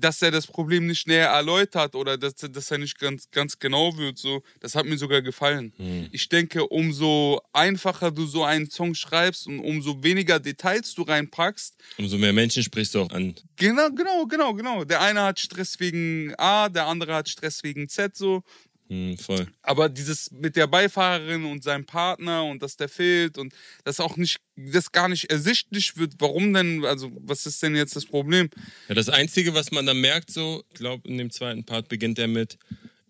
dass 0.00 0.22
er 0.22 0.30
das 0.30 0.46
Problem 0.46 0.86
nicht 0.86 1.06
näher 1.06 1.28
erläutert 1.28 1.94
oder 1.94 2.16
dass, 2.16 2.34
dass 2.34 2.70
er 2.70 2.78
nicht 2.78 2.98
ganz, 2.98 3.30
ganz 3.30 3.58
genau 3.58 3.96
wird, 3.96 4.18
so, 4.18 4.42
das 4.60 4.74
hat 4.74 4.86
mir 4.86 4.98
sogar 4.98 5.22
gefallen. 5.22 5.72
Ich 6.12 6.28
denke, 6.28 6.66
umso 6.66 7.40
einfacher 7.52 8.10
du 8.10 8.26
so 8.26 8.44
einen 8.44 8.70
Song 8.70 8.94
schreibst 8.94 9.46
und 9.46 9.60
umso 9.60 10.02
weniger 10.02 10.38
Details 10.38 10.94
du 10.94 11.02
reinpackst, 11.02 11.76
Umso 11.98 12.18
mehr 12.18 12.32
Menschen 12.32 12.62
sprichst 12.62 12.94
du 12.94 13.00
auch 13.02 13.10
an. 13.10 13.34
Genau, 13.56 13.90
genau, 13.90 14.26
genau, 14.26 14.54
genau. 14.54 14.84
Der 14.84 15.00
eine 15.00 15.22
hat 15.22 15.38
Stress 15.38 15.80
wegen 15.80 16.34
A, 16.38 16.68
der 16.68 16.86
andere 16.86 17.14
hat 17.14 17.28
Stress 17.28 17.62
wegen 17.62 17.88
Z, 17.88 18.16
so. 18.16 18.42
Hm, 18.88 19.18
voll. 19.18 19.46
Aber 19.62 19.90
dieses 19.90 20.30
mit 20.30 20.56
der 20.56 20.66
Beifahrerin 20.66 21.44
und 21.44 21.62
seinem 21.62 21.84
Partner 21.84 22.44
und 22.44 22.62
dass 22.62 22.76
der 22.76 22.88
fehlt 22.88 23.36
und 23.36 23.52
das 23.84 24.00
auch 24.00 24.16
nicht, 24.16 24.40
das 24.56 24.92
gar 24.92 25.08
nicht 25.08 25.30
ersichtlich 25.30 25.96
wird, 25.98 26.14
warum 26.18 26.54
denn, 26.54 26.84
also 26.84 27.10
was 27.20 27.44
ist 27.44 27.62
denn 27.62 27.76
jetzt 27.76 27.96
das 27.96 28.06
Problem? 28.06 28.48
Ja, 28.88 28.94
das 28.94 29.10
Einzige, 29.10 29.52
was 29.52 29.72
man 29.72 29.84
dann 29.84 30.00
merkt, 30.00 30.30
so, 30.30 30.64
ich 30.70 30.78
glaube, 30.78 31.06
in 31.06 31.18
dem 31.18 31.30
zweiten 31.30 31.64
Part 31.64 31.88
beginnt 31.88 32.18
er 32.18 32.28
mit: 32.28 32.58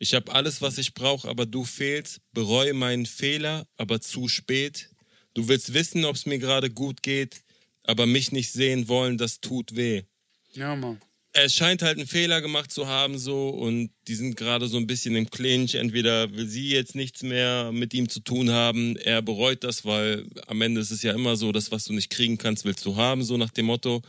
Ich 0.01 0.15
habe 0.15 0.33
alles, 0.33 0.61
was 0.61 0.79
ich 0.79 0.95
brauche, 0.95 1.29
aber 1.29 1.47
du 1.47 1.65
fehlst. 1.65 2.21
Bereue 2.33 2.75
meinen 2.75 3.07
Fehler, 3.07 3.67
aber 3.77 4.01
zu 4.01 4.27
spät. 4.27 4.91
Du 5.35 5.47
willst 5.47 5.75
wissen, 5.75 6.05
ob 6.05 6.17
es 6.17 6.27
mir 6.27 6.41
gerade 6.41 6.71
gut 6.71 7.05
geht, 7.05 7.45
aber 7.85 8.07
mich 8.07 8.33
nicht 8.33 8.51
sehen 8.51 8.89
wollen, 8.89 9.17
das 9.17 9.41
tut 9.41 9.77
weh. 9.77 10.03
Ja, 10.51 10.75
Mann. 10.75 11.01
Er 11.33 11.49
scheint 11.49 11.83
halt 11.83 11.99
einen 11.99 12.07
Fehler 12.07 12.41
gemacht 12.41 12.73
zu 12.73 12.87
haben 12.87 13.19
so 13.19 13.51
und 13.51 13.91
die 14.09 14.15
sind 14.15 14.37
gerade 14.37 14.67
so 14.67 14.79
ein 14.79 14.87
bisschen 14.87 15.15
im 15.15 15.31
Clinch. 15.31 15.75
Entweder 15.75 16.35
will 16.35 16.49
sie 16.49 16.71
jetzt 16.71 16.95
nichts 16.95 17.23
mehr 17.23 17.71
mit 17.73 17.93
ihm 17.95 18.09
zu 18.09 18.21
tun 18.21 18.51
haben, 18.51 18.97
er 18.97 19.23
bereut 19.23 19.63
das, 19.63 19.85
weil 19.85 20.27
am 20.47 20.61
Ende 20.63 20.81
ist 20.81 20.91
es 20.91 21.03
ja 21.03 21.13
immer 21.13 21.37
so, 21.37 21.53
das, 21.53 21.71
was 21.71 21.85
du 21.85 21.93
nicht 21.93 22.11
kriegen 22.11 22.39
kannst, 22.39 22.65
willst 22.65 22.85
du 22.85 22.97
haben, 22.97 23.23
so 23.23 23.37
nach 23.37 23.51
dem 23.51 23.67
Motto. 23.67 24.03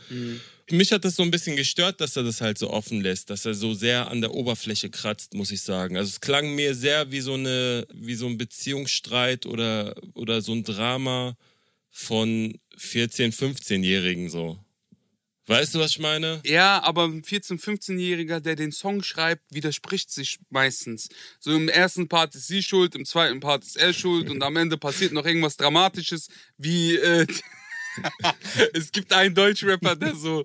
Mich 0.70 0.92
hat 0.92 1.04
das 1.04 1.16
so 1.16 1.22
ein 1.24 1.32
bisschen 1.32 1.56
gestört, 1.56 2.00
dass 2.00 2.16
er 2.16 2.22
das 2.22 2.40
halt 2.40 2.56
so 2.56 2.70
offen 2.70 3.00
lässt, 3.00 3.28
dass 3.28 3.44
er 3.44 3.54
so 3.54 3.74
sehr 3.74 4.08
an 4.08 4.20
der 4.20 4.34
Oberfläche 4.34 4.88
kratzt, 4.88 5.34
muss 5.34 5.50
ich 5.50 5.62
sagen. 5.62 5.96
Also 5.96 6.08
es 6.08 6.20
klang 6.20 6.54
mir 6.54 6.74
sehr 6.74 7.10
wie 7.10 7.20
so 7.20 7.34
eine, 7.34 7.86
wie 7.92 8.14
so 8.14 8.26
ein 8.26 8.38
Beziehungsstreit 8.38 9.46
oder, 9.46 9.96
oder 10.14 10.42
so 10.42 10.52
ein 10.52 10.62
Drama 10.62 11.36
von 11.90 12.58
14-, 12.78 13.34
15-Jährigen 13.34 14.30
so. 14.30 14.58
Weißt 15.50 15.74
du, 15.74 15.80
was 15.80 15.90
ich 15.90 15.98
meine? 15.98 16.40
Ja, 16.44 16.80
aber 16.84 17.06
ein 17.06 17.22
14-, 17.22 17.60
15-Jähriger, 17.60 18.38
der 18.38 18.54
den 18.54 18.70
Song 18.70 19.02
schreibt, 19.02 19.52
widerspricht 19.52 20.12
sich 20.12 20.38
meistens. 20.48 21.08
So 21.40 21.50
im 21.50 21.68
ersten 21.68 22.06
Part 22.06 22.36
ist 22.36 22.46
sie 22.46 22.62
schuld, 22.62 22.94
im 22.94 23.04
zweiten 23.04 23.40
Part 23.40 23.64
ist 23.64 23.76
er 23.76 23.92
schuld 23.92 24.30
und 24.30 24.44
am 24.44 24.54
Ende 24.54 24.78
passiert 24.78 25.10
noch 25.12 25.26
irgendwas 25.26 25.56
Dramatisches, 25.56 26.28
wie 26.56 26.94
äh, 26.94 27.26
es 28.74 28.92
gibt 28.92 29.12
einen 29.12 29.34
Deutschrapper, 29.34 29.96
der 29.96 30.14
so, 30.14 30.44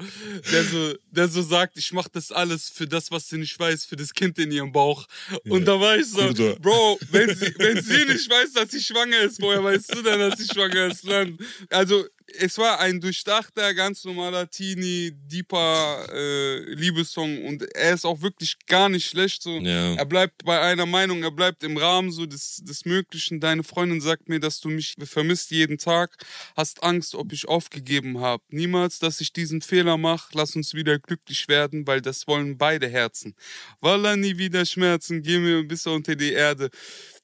der 0.52 0.64
so, 0.64 0.96
der 1.12 1.28
so 1.28 1.44
sagt, 1.44 1.78
ich 1.78 1.92
mach 1.94 2.08
das 2.08 2.32
alles 2.32 2.70
für 2.70 2.88
das, 2.88 3.12
was 3.12 3.28
sie 3.28 3.38
nicht 3.38 3.60
weiß, 3.60 3.86
für 3.86 3.96
das 3.96 4.12
Kind 4.12 4.40
in 4.40 4.52
ihrem 4.52 4.72
Bauch. 4.72 5.06
Und 5.48 5.66
da 5.66 5.80
war 5.80 5.98
ich 5.98 6.08
so, 6.08 6.18
Bruder. 6.18 6.56
Bro, 6.56 7.00
wenn 7.12 7.36
sie, 7.36 7.54
wenn 7.60 7.80
sie 7.80 8.06
nicht 8.06 8.28
weiß, 8.28 8.54
dass 8.54 8.72
sie 8.72 8.82
schwanger 8.82 9.20
ist, 9.20 9.40
woher 9.40 9.64
weißt 9.64 9.94
du 9.94 10.02
denn, 10.02 10.20
dass 10.20 10.40
sie 10.40 10.48
schwanger 10.52 10.88
ist? 10.88 11.08
Dann, 11.08 11.38
also, 11.70 12.06
es 12.40 12.58
war 12.58 12.80
ein 12.80 13.02
durchdachter, 13.02 13.74
ganz 13.74 14.04
normaler 14.04 14.50
Teenie, 14.50 15.12
deeper 15.14 16.08
äh, 16.12 16.74
Liebessong 16.74 17.46
und 17.46 17.64
er 17.76 17.94
ist 17.94 18.06
auch 18.06 18.22
wirklich 18.22 18.58
gar 18.68 18.90
nicht 18.90 19.08
schlecht. 19.08 19.42
So. 19.42 19.60
Ja. 19.60 19.96
Er 19.96 20.06
bleibt 20.06 20.44
bei 20.46 20.60
einer 20.60 20.86
Meinung, 20.86 21.24
er 21.24 21.32
bleibt 21.32 21.64
im 21.64 21.78
Rahmen 21.78 22.12
so 22.12 22.26
des, 22.26 22.62
des 22.64 22.86
Möglichen. 22.86 23.40
Deine 23.40 23.64
Freundin 23.64 24.02
sagt 24.02 24.30
mir, 24.30 24.40
dass 24.40 24.60
du 24.60 24.70
mich 24.70 24.96
vermisst 25.04 25.52
jeden 25.52 25.78
Tag, 25.78 26.16
hast 26.56 26.84
Angst, 26.84 27.16
ob 27.16 27.32
ich 27.34 27.48
aufgegeben 27.48 28.20
habe. 28.20 28.44
Niemals, 28.50 29.00
dass 29.00 29.22
ich 29.22 29.34
diesen 29.34 29.62
Fehler 29.62 29.98
mache. 29.98 30.30
Lass 30.34 30.56
uns 30.56 30.74
wieder 30.74 31.00
glücklich 31.00 31.48
werden, 31.48 31.88
weil 31.88 32.02
das 32.02 32.28
wollen 32.28 32.58
beide 32.58 32.88
Herzen. 32.88 33.36
Walla 33.82 34.16
nie 34.16 34.38
wieder 34.38 34.66
Schmerzen, 34.66 35.22
geh 35.22 35.40
mir 35.40 35.64
bis 35.64 35.88
unter 35.88 36.16
die 36.16 36.34
Erde. 36.34 36.70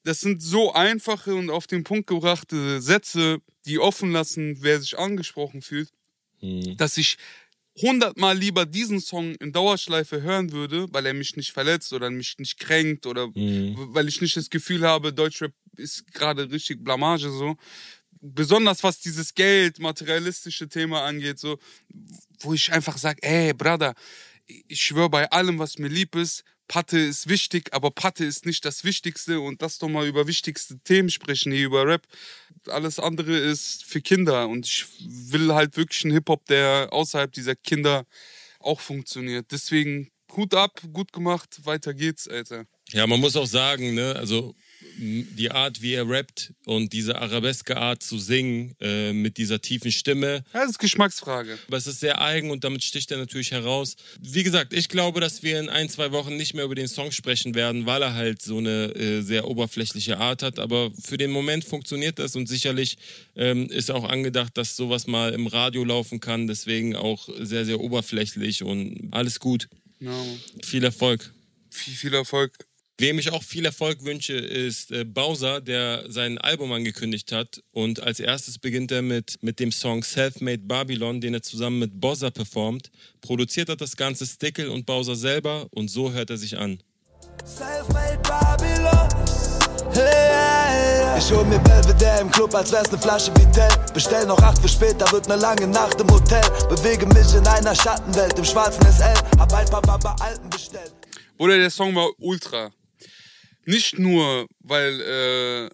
Das 0.04 0.20
sind 0.20 0.42
so 0.42 0.72
einfache 0.72 1.34
und 1.34 1.50
auf 1.50 1.66
den 1.66 1.84
Punkt 1.84 2.06
gebrachte 2.08 2.80
Sätze, 2.80 3.38
die 3.66 3.78
offen 3.78 4.10
lassen, 4.12 4.56
wer 4.60 4.80
sich 4.80 4.98
angesprochen 4.98 5.62
fühlt, 5.62 5.90
dass 6.76 6.96
ich 6.96 7.18
hundertmal 7.80 8.36
lieber 8.36 8.66
diesen 8.66 9.00
Song 9.00 9.34
in 9.36 9.52
Dauerschleife 9.52 10.20
hören 10.22 10.52
würde, 10.52 10.88
weil 10.92 11.06
er 11.06 11.14
mich 11.14 11.36
nicht 11.36 11.52
verletzt 11.52 11.92
oder 11.92 12.10
mich 12.10 12.36
nicht 12.38 12.58
kränkt 12.58 13.06
oder 13.06 13.28
w- 13.28 13.94
weil 13.94 14.08
ich 14.08 14.20
nicht 14.20 14.36
das 14.36 14.50
Gefühl 14.50 14.82
habe, 14.86 15.12
Deutschrap 15.12 15.52
ist 15.76 16.12
gerade 16.12 16.50
richtig 16.50 16.82
Blamage 16.84 17.30
so. 17.30 17.56
Besonders 18.20 18.82
was 18.82 19.00
dieses 19.00 19.34
Geld, 19.34 19.78
materialistische 19.78 20.68
Thema 20.68 21.04
angeht, 21.04 21.38
so, 21.38 21.58
wo 22.40 22.52
ich 22.54 22.72
einfach 22.72 22.98
sage, 22.98 23.22
ey, 23.22 23.54
Brother, 23.54 23.94
ich 24.46 24.82
schwöre 24.82 25.08
bei 25.08 25.30
allem, 25.30 25.58
was 25.58 25.78
mir 25.78 25.88
lieb 25.88 26.14
ist, 26.14 26.44
Patte 26.68 26.98
ist 26.98 27.28
wichtig, 27.28 27.72
aber 27.72 27.90
Patte 27.90 28.24
ist 28.24 28.46
nicht 28.46 28.64
das 28.64 28.84
Wichtigste 28.84 29.40
und 29.40 29.62
das 29.62 29.78
doch 29.78 29.88
mal 29.88 30.06
über 30.06 30.26
wichtigste 30.26 30.78
Themen 30.80 31.10
sprechen, 31.10 31.52
hier 31.52 31.66
über 31.66 31.86
Rap. 31.86 32.06
Alles 32.68 32.98
andere 32.98 33.36
ist 33.36 33.84
für 33.84 34.00
Kinder 34.00 34.48
und 34.48 34.66
ich 34.66 34.86
will 35.00 35.52
halt 35.52 35.76
wirklich 35.76 36.04
einen 36.04 36.14
Hip-Hop, 36.14 36.46
der 36.46 36.88
außerhalb 36.90 37.32
dieser 37.32 37.56
Kinder 37.56 38.06
auch 38.60 38.80
funktioniert. 38.80 39.46
Deswegen 39.50 40.10
Hut 40.36 40.54
ab, 40.54 40.80
gut 40.92 41.12
gemacht, 41.12 41.60
weiter 41.64 41.92
geht's, 41.92 42.26
Alter. 42.26 42.64
Ja, 42.90 43.06
man 43.06 43.20
muss 43.20 43.36
auch 43.36 43.46
sagen, 43.46 43.94
ne, 43.94 44.16
also 44.16 44.54
die 44.98 45.50
Art, 45.50 45.82
wie 45.82 45.94
er 45.94 46.08
rappt 46.08 46.52
und 46.66 46.92
diese 46.92 47.18
arabeske 47.20 47.76
Art 47.76 48.02
zu 48.02 48.18
singen 48.18 48.76
äh, 48.80 49.12
mit 49.12 49.36
dieser 49.36 49.60
tiefen 49.60 49.90
Stimme, 49.90 50.44
Ja, 50.52 50.60
das 50.60 50.70
ist 50.72 50.78
Geschmacksfrage. 50.78 51.58
aber 51.66 51.76
es 51.76 51.86
ist 51.86 52.00
sehr 52.00 52.20
eigen 52.20 52.50
und 52.50 52.62
damit 52.62 52.84
sticht 52.84 53.10
er 53.10 53.16
natürlich 53.18 53.50
heraus. 53.50 53.96
Wie 54.20 54.42
gesagt, 54.42 54.72
ich 54.72 54.88
glaube, 54.88 55.20
dass 55.20 55.42
wir 55.42 55.58
in 55.58 55.68
ein, 55.68 55.88
zwei 55.88 56.12
Wochen 56.12 56.36
nicht 56.36 56.54
mehr 56.54 56.64
über 56.64 56.74
den 56.74 56.88
Song 56.88 57.10
sprechen 57.10 57.54
werden, 57.54 57.86
weil 57.86 58.02
er 58.02 58.14
halt 58.14 58.42
so 58.42 58.58
eine 58.58 58.94
äh, 58.94 59.22
sehr 59.22 59.48
oberflächliche 59.48 60.18
Art 60.18 60.42
hat, 60.42 60.58
aber 60.58 60.90
für 61.02 61.16
den 61.16 61.30
Moment 61.30 61.64
funktioniert 61.64 62.18
das 62.18 62.36
und 62.36 62.48
sicherlich 62.48 62.96
ähm, 63.34 63.66
ist 63.70 63.90
auch 63.90 64.04
angedacht, 64.04 64.56
dass 64.56 64.76
sowas 64.76 65.06
mal 65.06 65.32
im 65.32 65.46
Radio 65.46 65.84
laufen 65.84 66.20
kann, 66.20 66.46
deswegen 66.46 66.94
auch 66.96 67.28
sehr, 67.40 67.64
sehr 67.64 67.80
oberflächlich 67.80 68.62
und 68.62 69.08
alles 69.10 69.40
gut. 69.40 69.68
Mann. 69.98 70.40
Viel 70.64 70.84
Erfolg. 70.84 71.32
viel, 71.70 71.94
viel 71.94 72.14
Erfolg. 72.14 72.52
Wem 72.98 73.18
ich 73.18 73.32
auch 73.32 73.42
viel 73.42 73.64
Erfolg 73.64 74.04
wünsche, 74.04 74.34
ist 74.34 74.92
äh, 74.92 75.04
Bowser, 75.04 75.60
der 75.60 76.04
sein 76.08 76.38
Album 76.38 76.72
angekündigt 76.72 77.32
hat. 77.32 77.62
Und 77.72 78.00
als 78.00 78.20
erstes 78.20 78.58
beginnt 78.58 78.92
er 78.92 79.02
mit, 79.02 79.42
mit 79.42 79.60
dem 79.60 79.72
Song 79.72 80.04
Self-Made 80.04 80.62
Babylon, 80.64 81.20
den 81.20 81.34
er 81.34 81.42
zusammen 81.42 81.78
mit 81.78 82.00
Bozza 82.00 82.30
performt. 82.30 82.90
Produziert 83.20 83.70
hat 83.70 83.80
das 83.80 83.96
Ganze 83.96 84.26
Stickle 84.26 84.70
und 84.70 84.84
Bowser 84.86 85.16
selber 85.16 85.66
und 85.70 85.88
so 85.88 86.12
hört 86.12 86.30
er 86.30 86.36
sich 86.36 86.58
an. 86.58 86.82
Self-made 87.44 88.18
Babylon. 88.22 89.08
Hey, 89.94 91.18
ich 91.18 91.30
hol 91.32 91.44
mir 91.44 91.58
Belvedere 91.58 92.20
im 92.20 92.30
Club, 92.30 92.54
als 92.54 92.70
wär's 92.72 92.90
ne 92.92 92.98
Flasche 92.98 93.32
Vitell. 93.34 93.70
Bestell 93.92 94.26
noch 94.26 94.38
acht 94.38 94.58
für 94.58 94.68
später, 94.68 95.10
wird 95.12 95.28
ne 95.28 95.36
lange 95.36 95.66
Nacht 95.66 96.00
im 96.00 96.10
Hotel. 96.10 96.42
Bewege 96.68 97.06
mich 97.06 97.34
in 97.34 97.46
einer 97.46 97.74
Schattenwelt, 97.74 98.38
im 98.38 98.44
schwarzen 98.44 98.82
SL. 98.84 99.14
Hab 99.38 99.52
ein 99.52 99.66
paar 99.66 99.82
Baba 99.82 100.14
Alpen 100.20 100.48
bestellt. 100.50 100.94
Oder 101.38 101.56
der 101.56 101.70
Song 101.70 101.94
war 101.94 102.10
ultra. 102.18 102.70
Nicht 103.64 103.98
nur, 103.98 104.46
weil 104.60 105.00
äh, 105.00 105.70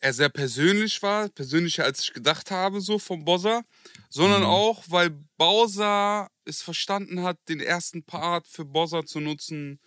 er 0.00 0.12
sehr 0.12 0.28
persönlich 0.28 1.02
war, 1.02 1.28
persönlicher 1.28 1.84
als 1.84 2.02
ich 2.02 2.12
gedacht 2.12 2.50
habe, 2.50 2.80
so 2.80 2.98
vom 2.98 3.24
Bowser, 3.24 3.64
sondern 4.08 4.42
auch, 4.44 4.84
weil 4.88 5.10
Bowser 5.36 6.28
es 6.44 6.62
verstanden 6.62 7.22
hat, 7.22 7.38
den 7.48 7.60
ersten 7.60 8.02
Part 8.02 8.48
für 8.48 8.64
Bowser 8.64 9.04
zu 9.04 9.20
nutzen 9.20 9.78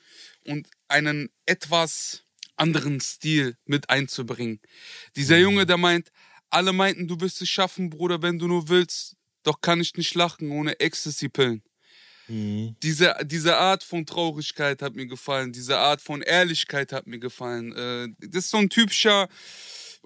und 0.46 0.70
einen 0.88 1.30
etwas 1.46 2.24
anderen 2.56 3.00
Stil 3.02 3.58
mit 3.66 3.90
einzubringen. 3.90 4.62
Dieser 5.16 5.38
Junge, 5.38 5.66
der 5.66 5.78
meint, 5.78 6.12
alle 6.50 6.74
meinten, 6.74 7.08
du 7.08 7.20
wirst 7.20 7.42
es 7.42 7.50
schaffen, 7.50 7.90
Bruder, 7.90 8.22
wenn 8.22 8.38
du 8.38 8.48
nur 8.48 8.70
willst, 8.70 9.16
doch 9.42 9.60
kann 9.62 9.82
ich 9.82 9.96
nicht 9.96 10.14
lachen 10.14 10.52
ohne 10.52 10.80
Ecstasy-Pillen. 10.80 11.64
Diese, 12.28 13.16
diese 13.26 13.58
Art 13.58 13.84
von 13.84 14.06
Traurigkeit 14.06 14.82
hat 14.82 14.96
mir 14.96 15.08
gefallen, 15.08 15.52
diese 15.52 15.78
Art 15.78 16.02
von 16.02 16.22
Ehrlichkeit 16.22 16.92
hat 16.94 17.06
mir 17.08 17.20
gefallen. 17.20 17.74
Äh, 17.76 18.28
das 18.28 18.46
ist 18.46 18.52
so 18.52 18.58
ein 18.58 18.70
typischer 18.70 19.28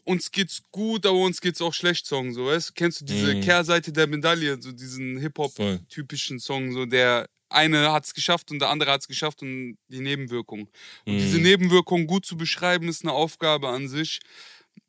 uns 0.04 0.32
geht's 0.32 0.62
gut, 0.72 1.06
aber 1.06 1.18
uns 1.18 1.42
geht's 1.42 1.62
auch 1.62 1.74
schlecht 1.74 2.06
Song, 2.06 2.34
so, 2.34 2.46
weißt? 2.46 2.76
Kennst 2.76 3.02
du 3.02 3.06
diese 3.06 3.36
Mhm. 3.36 3.42
Kehrseite 3.42 3.92
der 3.92 4.08
Medaille, 4.08 4.62
so 4.62 4.72
diesen. 4.72 5.18
Hip-Hop-typischen 5.20 6.40
Song, 6.40 6.72
so 6.72 6.86
der 6.86 7.28
eine 7.50 7.92
hat's 7.92 8.14
geschafft 8.14 8.52
und 8.52 8.60
der 8.60 8.70
andere 8.70 8.92
hat's 8.92 9.08
geschafft 9.08 9.42
und 9.42 9.78
die 9.90 10.00
Nebenwirkung. 10.00 10.70
Und 11.06 11.14
Mhm. 11.16 11.18
diese 11.18 11.40
Nebenwirkung 11.40 12.08
gut 12.08 12.26
zu 12.26 12.38
beschreiben, 12.38 12.88
ist 12.88 13.04
eine 13.04 13.14
Aufgabe 13.14 13.70
an 13.70 13.88
sich. 13.90 14.20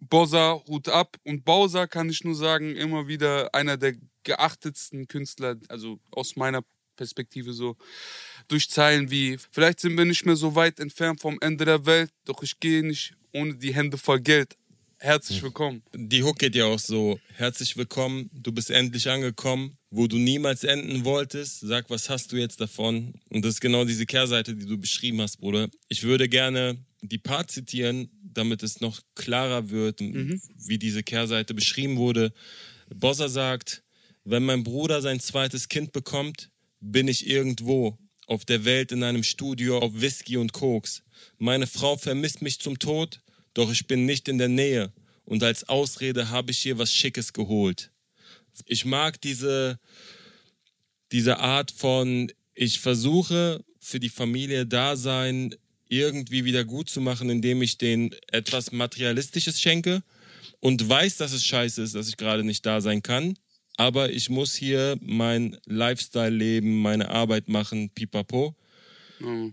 Bowser, 0.01 0.63
Hut 0.69 0.89
ab. 0.89 1.17
Und 1.25 1.45
Bowser 1.45 1.89
kann 1.89 2.11
ich 2.11 2.23
nur 2.23 2.35
sagen, 2.37 2.77
immer 2.77 3.09
wieder 3.09 3.53
einer 3.55 3.77
der 3.77 3.95
geachtetsten 4.23 5.09
Künstler, 5.09 5.57
also 5.69 5.99
aus 6.13 6.37
meiner 6.37 6.63
Perspektive 6.99 7.55
so, 7.55 7.77
durch 8.49 8.69
Zeilen 8.69 9.11
wie, 9.11 9.39
vielleicht 9.53 9.81
sind 9.81 9.97
wir 9.97 10.05
nicht 10.05 10.27
mehr 10.27 10.37
so 10.37 10.55
weit 10.55 10.81
entfernt 10.81 11.21
vom 11.21 11.39
Ende 11.41 11.65
der 11.65 11.87
Welt, 11.87 12.11
doch 12.25 12.43
ich 12.43 12.61
gehe 12.61 12.83
nicht 12.83 13.15
ohne 13.33 13.55
die 13.55 13.75
Hände 13.75 13.97
voll 13.97 14.21
Geld. 14.21 14.57
Herzlich 15.01 15.41
willkommen. 15.45 15.85
Die 15.95 16.25
Hook 16.25 16.41
geht 16.41 16.57
ja 16.57 16.65
auch 16.65 16.79
so: 16.81 17.21
Herzlich 17.35 17.77
willkommen, 17.77 18.29
du 18.33 18.51
bist 18.51 18.69
endlich 18.69 19.09
angekommen, 19.09 19.79
wo 19.91 20.09
du 20.09 20.17
niemals 20.17 20.65
enden 20.65 21.05
wolltest. 21.05 21.61
Sag, 21.61 21.89
was 21.89 22.11
hast 22.11 22.33
du 22.33 22.37
jetzt 22.37 22.61
davon? 22.61 23.15
Und 23.31 23.45
das 23.45 23.55
ist 23.55 23.61
genau 23.61 23.85
diese 23.85 24.07
Kehrseite, 24.07 24.57
die 24.57 24.67
du 24.67 24.77
beschrieben 24.77 25.21
hast, 25.21 25.37
Bruder. 25.37 25.69
Ich 25.87 26.03
würde 26.03 26.29
gerne 26.29 26.85
die 27.01 27.19
Part 27.19 27.53
zitieren, 27.53 28.11
damit 28.25 28.65
es 28.65 28.81
noch 28.81 29.01
klarer 29.15 29.71
wird, 29.71 30.01
wie 30.01 30.79
diese 30.79 31.05
Kehrseite 31.05 31.55
beschrieben 31.55 31.97
wurde. 31.97 32.33
Bosser 32.93 33.29
sagt: 33.29 33.85
Wenn 34.25 34.45
mein 34.45 34.65
Bruder 34.65 35.01
sein 35.01 35.21
zweites 35.21 35.69
Kind 35.69 35.93
bekommt, 35.93 36.51
bin 36.81 37.09
ich 37.09 37.27
irgendwo 37.27 37.99
auf 38.27 38.45
der 38.45 38.65
Welt 38.65 38.93
in 38.93 39.03
einem 39.03 39.23
Studio 39.23 39.79
auf 39.79 40.01
Whisky 40.01 40.37
und 40.37 40.53
Koks. 40.53 41.03
Meine 41.39 41.67
Frau 41.67 41.97
vermisst 41.97 42.43
mich 42.43 42.61
zum 42.61 42.79
Tod, 42.79 43.21
doch 43.55 43.73
ich 43.73 43.87
bin 43.87 44.05
nicht 44.05 44.29
in 44.29 44.39
der 44.39 44.49
Nähe 44.49 44.93
und 45.25 45.43
als 45.43 45.69
Ausrede 45.69 46.31
habe 46.31 46.51
ich 46.51 46.59
hier 46.59 46.79
was 46.79 46.93
Schickes 46.93 47.33
geholt. 47.33 47.91
Ich 48.67 48.85
mag 48.85 49.21
diese, 49.21 49.79
diese 51.13 51.39
Art 51.39 51.71
von, 51.71 52.31
ich 52.55 52.81
versuche 52.81 53.65
für 53.79 54.01
die 54.01 54.09
Familie 54.09 54.67
da 54.67 54.97
sein, 54.97 55.55
irgendwie 55.89 56.45
wieder 56.45 56.65
gut 56.65 56.91
zu 56.91 57.01
machen, 57.01 57.31
indem 57.31 57.63
ich 57.63 57.79
denen 57.79 58.15
etwas 58.31 58.73
Materialistisches 58.73 59.61
schenke 59.61 60.03
und 60.61 60.87
weiß, 60.87 61.17
dass 61.17 61.33
es 61.33 61.45
scheiße 61.45 61.83
ist, 61.83 61.95
dass 61.95 62.09
ich 62.09 62.17
gerade 62.17 62.45
nicht 62.45 62.67
da 62.67 62.81
sein 62.81 63.03
kann. 63.03 63.39
Aber 63.79 64.11
ich 64.11 64.29
muss 64.29 64.57
hier 64.57 64.99
mein 65.01 65.57
Lifestyle 65.65 66.31
leben, 66.31 66.83
meine 66.83 67.11
Arbeit 67.11 67.49
machen, 67.49 67.91
pipapo. 67.91 68.57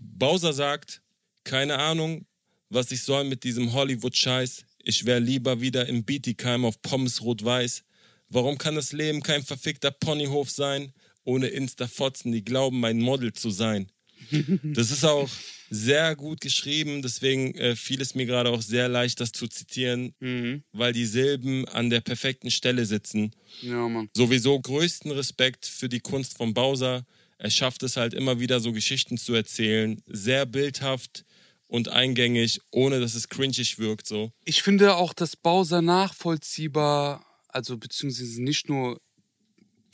Bowser 0.00 0.52
sagt, 0.52 1.00
keine 1.44 1.78
Ahnung, 1.78 2.26
was 2.68 2.90
ich 2.90 3.02
soll 3.02 3.22
mit 3.24 3.44
diesem 3.44 3.72
Hollywood-Scheiß. 3.72 4.64
Ich 4.82 5.04
wäre 5.06 5.20
lieber 5.20 5.60
wieder 5.60 5.86
im 5.86 6.04
Bietigheim 6.04 6.64
auf 6.64 6.82
Pommes 6.82 7.22
rot-weiß. 7.22 7.84
Warum 8.28 8.58
kann 8.58 8.74
das 8.74 8.92
Leben 8.92 9.22
kein 9.22 9.44
verfickter 9.44 9.92
Ponyhof 9.92 10.50
sein, 10.50 10.92
ohne 11.22 11.46
Insta-Fotzen, 11.46 12.32
die 12.32 12.44
glauben, 12.44 12.80
mein 12.80 12.98
Model 12.98 13.32
zu 13.32 13.50
sein? 13.50 13.90
Das 14.74 14.90
ist 14.90 15.04
auch 15.04 15.30
sehr 15.70 16.14
gut 16.16 16.40
geschrieben, 16.40 17.02
deswegen 17.02 17.54
äh, 17.56 17.76
fiel 17.76 18.00
es 18.00 18.14
mir 18.14 18.26
gerade 18.26 18.50
auch 18.50 18.62
sehr 18.62 18.88
leicht, 18.88 19.20
das 19.20 19.32
zu 19.32 19.48
zitieren, 19.48 20.14
Mhm. 20.20 20.62
weil 20.72 20.92
die 20.92 21.06
Silben 21.06 21.66
an 21.68 21.90
der 21.90 22.00
perfekten 22.00 22.50
Stelle 22.50 22.86
sitzen. 22.86 23.32
Ja, 23.62 23.88
Mann. 23.88 24.08
Sowieso 24.16 24.58
größten 24.60 25.10
Respekt 25.10 25.66
für 25.66 25.88
die 25.88 26.00
Kunst 26.00 26.36
von 26.36 26.54
Bowser. 26.54 27.04
Er 27.38 27.50
schafft 27.50 27.82
es 27.82 27.96
halt 27.96 28.14
immer 28.14 28.40
wieder 28.40 28.60
so 28.60 28.72
Geschichten 28.72 29.18
zu 29.18 29.34
erzählen, 29.34 30.00
sehr 30.06 30.46
bildhaft 30.46 31.24
und 31.68 31.88
eingängig, 31.88 32.60
ohne 32.70 33.00
dass 33.00 33.14
es 33.14 33.28
cringig 33.28 33.78
wirkt 33.78 34.06
so. 34.06 34.30
Ich 34.44 34.62
finde 34.62 34.94
auch, 34.94 35.12
dass 35.12 35.36
Bowser 35.36 35.82
nachvollziehbar, 35.82 37.24
also 37.48 37.76
beziehungsweise 37.76 38.42
nicht 38.42 38.68
nur 38.68 39.00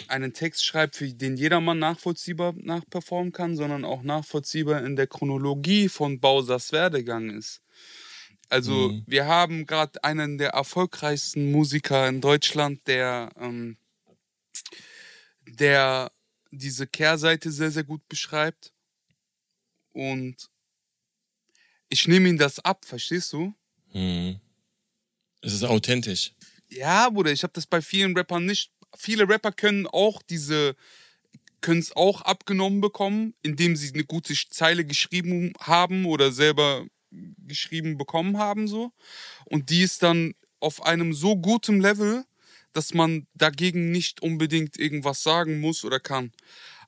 einen 0.08 0.32
Text 0.32 0.64
schreibt, 0.64 0.96
für 0.96 1.08
den 1.08 1.36
jedermann 1.36 1.78
nachvollziehbar 1.78 2.54
nachperformen 2.56 3.32
kann, 3.32 3.56
sondern 3.56 3.84
auch 3.84 4.02
nachvollziehbar 4.02 4.84
in 4.84 4.96
der 4.96 5.06
Chronologie 5.06 5.88
von 5.88 6.20
Bowsers 6.20 6.72
Werdegang 6.72 7.30
ist. 7.30 7.62
Also 8.48 8.72
Mhm. 8.72 9.04
wir 9.06 9.26
haben 9.26 9.66
gerade 9.66 10.02
einen 10.04 10.38
der 10.38 10.50
erfolgreichsten 10.50 11.50
Musiker 11.50 12.08
in 12.08 12.20
Deutschland, 12.20 12.86
der, 12.86 13.30
ähm, 13.38 13.76
der 15.46 16.10
diese 16.50 16.86
Kehrseite 16.86 17.50
sehr, 17.50 17.70
sehr 17.70 17.84
gut 17.84 18.06
beschreibt. 18.08 18.72
Und 19.92 20.50
ich 21.88 22.08
nehme 22.08 22.28
ihm 22.28 22.38
das 22.38 22.58
ab, 22.58 22.84
verstehst 22.84 23.32
du? 23.32 23.54
Mhm. 23.92 24.40
Es 25.40 25.52
ist 25.54 25.64
authentisch. 25.64 26.32
Ja, 26.68 27.08
Bruder, 27.10 27.32
ich 27.32 27.42
habe 27.42 27.52
das 27.52 27.66
bei 27.66 27.82
vielen 27.82 28.16
Rappern 28.16 28.46
nicht. 28.46 28.70
Viele 28.96 29.28
Rapper 29.28 29.52
können 29.52 29.86
auch 29.86 30.22
diese, 30.22 30.76
können 31.60 31.80
es 31.80 31.94
auch 31.96 32.22
abgenommen 32.22 32.80
bekommen, 32.80 33.34
indem 33.42 33.76
sie 33.76 33.92
eine 33.92 34.04
gute 34.04 34.34
Zeile 34.50 34.84
geschrieben 34.84 35.52
haben 35.60 36.06
oder 36.06 36.32
selber 36.32 36.86
geschrieben 37.46 37.98
bekommen 37.98 38.38
haben, 38.38 38.68
so. 38.68 38.92
Und 39.44 39.70
die 39.70 39.82
ist 39.82 40.02
dann 40.02 40.34
auf 40.60 40.84
einem 40.84 41.12
so 41.12 41.36
gutem 41.36 41.80
Level, 41.80 42.24
dass 42.72 42.94
man 42.94 43.26
dagegen 43.34 43.90
nicht 43.90 44.22
unbedingt 44.22 44.78
irgendwas 44.78 45.22
sagen 45.22 45.60
muss 45.60 45.84
oder 45.84 46.00
kann. 46.00 46.32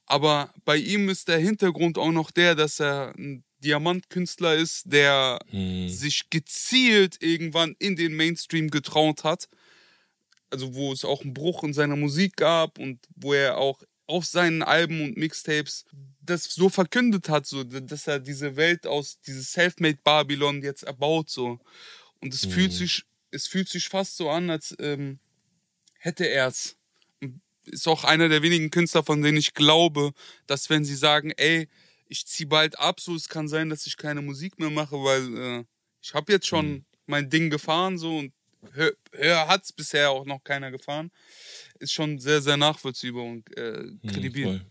Aber 0.07 0.53
bei 0.65 0.77
ihm 0.77 1.09
ist 1.09 1.29
der 1.29 1.39
Hintergrund 1.39 1.99
auch 1.99 2.13
noch 2.13 2.31
der, 2.31 2.55
dass 2.55 2.81
er 2.81 3.15
ein 3.17 3.45
Diamantkünstler 3.63 4.55
ist, 4.55 4.85
der 4.87 5.41
Mhm. 5.51 5.89
sich 5.89 6.31
gezielt 6.31 7.23
irgendwann 7.23 7.75
in 7.79 7.97
den 7.97 8.15
Mainstream 8.15 8.71
getraut 8.71 9.25
hat. 9.25 9.49
Also 10.51 10.75
wo 10.75 10.93
es 10.93 11.05
auch 11.05 11.23
einen 11.23 11.35
Bruch 11.35 11.65
in 11.65 11.73
seiner 11.73 11.97
Musik 11.97 12.37
gab 12.37 12.79
und 12.79 13.01
wo 13.17 13.33
er 13.33 13.59
auch 13.59 13.83
auf 14.07 14.25
seinen 14.27 14.63
Alben 14.63 15.03
und 15.03 15.17
Mixtapes 15.17 15.85
das 16.21 16.45
so 16.45 16.69
verkündet 16.69 17.29
hat, 17.29 17.47
so, 17.47 17.65
dass 17.65 18.07
er 18.07 18.21
diese 18.21 18.57
Welt 18.57 18.87
aus, 18.87 19.21
dieses 19.21 19.53
Selfmade 19.53 19.99
Babylon 20.03 20.63
jetzt 20.63 20.85
erbaut, 20.85 21.31
so. 21.31 21.59
Und 22.21 22.33
es 22.33 22.47
fühlt 22.47 22.73
sich, 22.73 23.05
es 23.31 23.47
fühlt 23.47 23.69
sich 23.69 23.89
fast 23.89 24.17
so 24.17 24.31
an, 24.31 24.49
als 24.49 24.75
ähm, 24.79 25.19
hätte 25.99 26.27
er 26.27 26.49
es. 26.49 26.77
Ist 27.67 27.89
auch 27.89 28.05
einer 28.05 28.29
der 28.29 28.43
wenigen 28.43 28.71
Künstler, 28.71 29.03
von 29.03 29.23
denen 29.23 29.39
ich 29.39 29.55
glaube, 29.55 30.13
dass 30.47 30.69
wenn 30.69 30.85
sie 30.85 30.97
sagen, 30.97 31.33
ey, 31.37 31.69
ich 32.09 32.27
zieh 32.27 32.45
bald 32.45 32.79
ab, 32.79 33.01
so 33.01 33.15
es 33.15 33.29
kann 33.29 33.49
sein, 33.49 33.71
dass 33.71 33.87
ich 33.87 33.97
keine 33.97 34.23
Musik 34.23 34.59
mehr 34.59 34.71
mache, 34.71 34.97
weil 34.97 35.37
äh, 35.37 35.65
ich 36.03 36.13
habe 36.13 36.33
jetzt 36.33 36.47
schon 36.47 36.85
mein 37.07 37.31
Ding 37.31 37.51
gefahren, 37.51 37.99
so 37.99 38.19
und 38.19 38.33
höher, 38.73 38.93
höher 39.13 39.49
hat 39.49 39.65
es 39.65 39.73
bisher 39.73 40.11
auch 40.11 40.25
noch 40.25 40.43
keiner 40.43 40.71
gefahren. 40.71 41.11
Ist 41.79 41.93
schon 41.93 42.19
sehr, 42.19 42.41
sehr 42.43 42.57
nachvollziehbar 42.57 43.23
und 43.25 43.57
äh, 43.57 43.83
Mhm, 43.83 44.01
kredibil. 44.07 44.45
voll. 44.45 44.67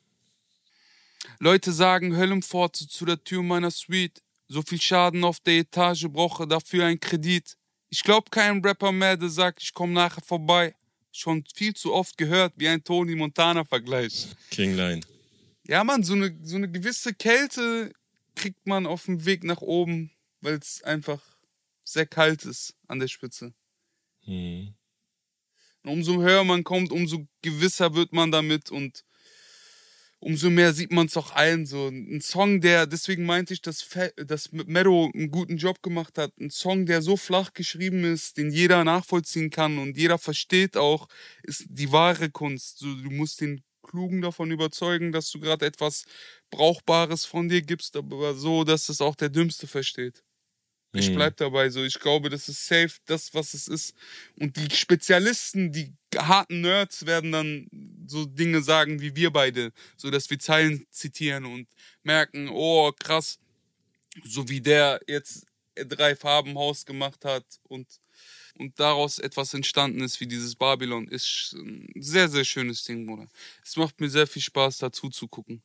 Leute 1.39 1.71
sagen 1.71 2.15
Höllenpforte 2.15 2.87
zu 2.87 3.05
der 3.05 3.23
Tür 3.23 3.43
meiner 3.43 3.71
Suite. 3.71 4.21
So 4.47 4.61
viel 4.61 4.81
Schaden 4.81 5.23
auf 5.23 5.39
der 5.39 5.55
Etage, 5.59 6.05
brauche 6.09 6.47
dafür 6.47 6.85
einen 6.85 6.99
Kredit. 6.99 7.55
Ich 7.89 8.03
glaub 8.03 8.29
kein 8.31 8.63
Rapper 8.63 8.91
mehr, 8.91 9.15
der 9.17 9.29
sagt, 9.29 9.61
ich 9.61 9.73
komm 9.73 9.93
nachher 9.93 10.21
vorbei. 10.21 10.75
Schon 11.11 11.43
viel 11.55 11.73
zu 11.73 11.93
oft 11.93 12.17
gehört, 12.17 12.53
wie 12.57 12.67
ein 12.67 12.83
Tony 12.83 13.15
Montana-Vergleich. 13.15 14.27
Kingline. 14.51 15.01
Ja, 15.65 15.83
Mann, 15.83 16.03
so 16.03 16.13
eine, 16.13 16.37
so 16.43 16.55
eine 16.57 16.69
gewisse 16.69 17.13
Kälte 17.13 17.93
kriegt 18.35 18.65
man 18.67 18.85
auf 18.85 19.05
dem 19.05 19.23
Weg 19.25 19.43
nach 19.43 19.61
oben. 19.61 20.11
weil 20.41 20.55
es 20.55 20.83
einfach 20.83 21.21
sehr 21.85 22.05
kalt 22.05 22.43
ist 22.43 22.75
an 22.87 22.99
der 22.99 23.07
Spitze. 23.07 23.53
Mhm. 24.25 24.75
Umso 25.85 26.21
höher 26.21 26.43
man 26.43 26.63
kommt, 26.63 26.91
umso 26.91 27.27
gewisser 27.41 27.93
wird 27.93 28.13
man 28.13 28.31
damit 28.31 28.71
und 28.71 29.03
umso 30.19 30.49
mehr 30.49 30.73
sieht 30.73 30.91
man 30.91 31.07
es 31.07 31.17
auch 31.17 31.31
allen 31.33 31.65
so. 31.65 31.87
Ein 31.87 32.21
Song, 32.21 32.61
der, 32.61 32.87
deswegen 32.87 33.25
meinte 33.25 33.53
ich, 33.53 33.61
dass, 33.61 33.85
dass 34.15 34.51
Mero 34.53 35.11
einen 35.13 35.29
guten 35.31 35.57
Job 35.57 35.81
gemacht 35.83 36.17
hat. 36.17 36.31
Ein 36.39 36.49
Song, 36.49 36.85
der 36.85 37.01
so 37.01 37.17
flach 37.17 37.53
geschrieben 37.53 38.05
ist, 38.05 38.37
den 38.37 38.49
jeder 38.49 38.83
nachvollziehen 38.85 39.49
kann 39.49 39.77
und 39.77 39.97
jeder 39.97 40.17
versteht 40.17 40.77
auch, 40.77 41.07
ist 41.43 41.65
die 41.67 41.91
wahre 41.91 42.29
Kunst. 42.29 42.79
So, 42.79 42.95
du 42.95 43.09
musst 43.09 43.41
den 43.41 43.61
Klugen 43.85 44.21
davon 44.21 44.51
überzeugen, 44.51 45.11
dass 45.11 45.29
du 45.29 45.39
gerade 45.39 45.65
etwas 45.65 46.05
Brauchbares 46.49 47.25
von 47.25 47.49
dir 47.49 47.61
gibst, 47.61 47.97
aber 47.97 48.33
so, 48.33 48.63
dass 48.63 48.87
es 48.87 49.01
auch 49.01 49.15
der 49.15 49.29
Dümmste 49.29 49.67
versteht. 49.67 50.23
Ich 50.95 51.11
Mhm. 51.11 51.15
bleib 51.15 51.37
dabei 51.37 51.69
so. 51.69 51.83
Ich 51.83 51.99
glaube, 51.99 52.29
das 52.29 52.49
ist 52.49 52.65
safe, 52.67 52.93
das, 53.05 53.33
was 53.33 53.53
es 53.53 53.67
ist. 53.67 53.95
Und 54.39 54.55
die 54.57 54.69
Spezialisten, 54.75 55.71
die 55.71 55.93
harten 56.15 56.61
Nerds 56.61 57.05
werden 57.05 57.31
dann 57.31 57.67
so 58.07 58.25
Dinge 58.25 58.61
sagen 58.61 59.01
wie 59.01 59.15
wir 59.15 59.31
beide, 59.31 59.71
so 59.97 60.11
dass 60.11 60.29
wir 60.29 60.39
Zeilen 60.39 60.85
zitieren 60.91 61.45
und 61.45 61.67
merken, 62.03 62.49
oh 62.49 62.91
krass, 62.91 63.39
so 64.23 64.49
wie 64.49 64.61
der 64.61 65.01
jetzt 65.07 65.45
drei 65.75 66.15
Farben 66.15 66.57
Haus 66.57 66.85
gemacht 66.85 67.25
hat 67.25 67.45
und 67.63 67.87
und 68.59 68.79
daraus 68.79 69.19
etwas 69.19 69.53
entstanden 69.55 70.01
ist 70.01 70.19
wie 70.21 70.27
dieses 70.27 70.55
Babylon 70.55 71.07
ist 71.07 71.53
ein 71.53 71.87
sehr 71.99 72.29
sehr 72.29 72.45
schönes 72.45 72.83
Ding, 72.83 73.07
Bruder. 73.07 73.27
Es 73.63 73.77
macht 73.77 73.99
mir 73.99 74.09
sehr 74.09 74.27
viel 74.27 74.41
Spaß 74.43 74.77
dazu 74.79 75.09
zu 75.09 75.27
gucken. 75.27 75.63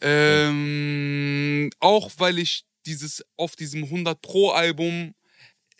Ähm, 0.00 1.70
auch 1.80 2.10
weil 2.18 2.38
ich 2.38 2.64
dieses 2.86 3.24
auf 3.36 3.56
diesem 3.56 3.84
100 3.84 4.20
Pro 4.22 4.50
Album 4.50 5.14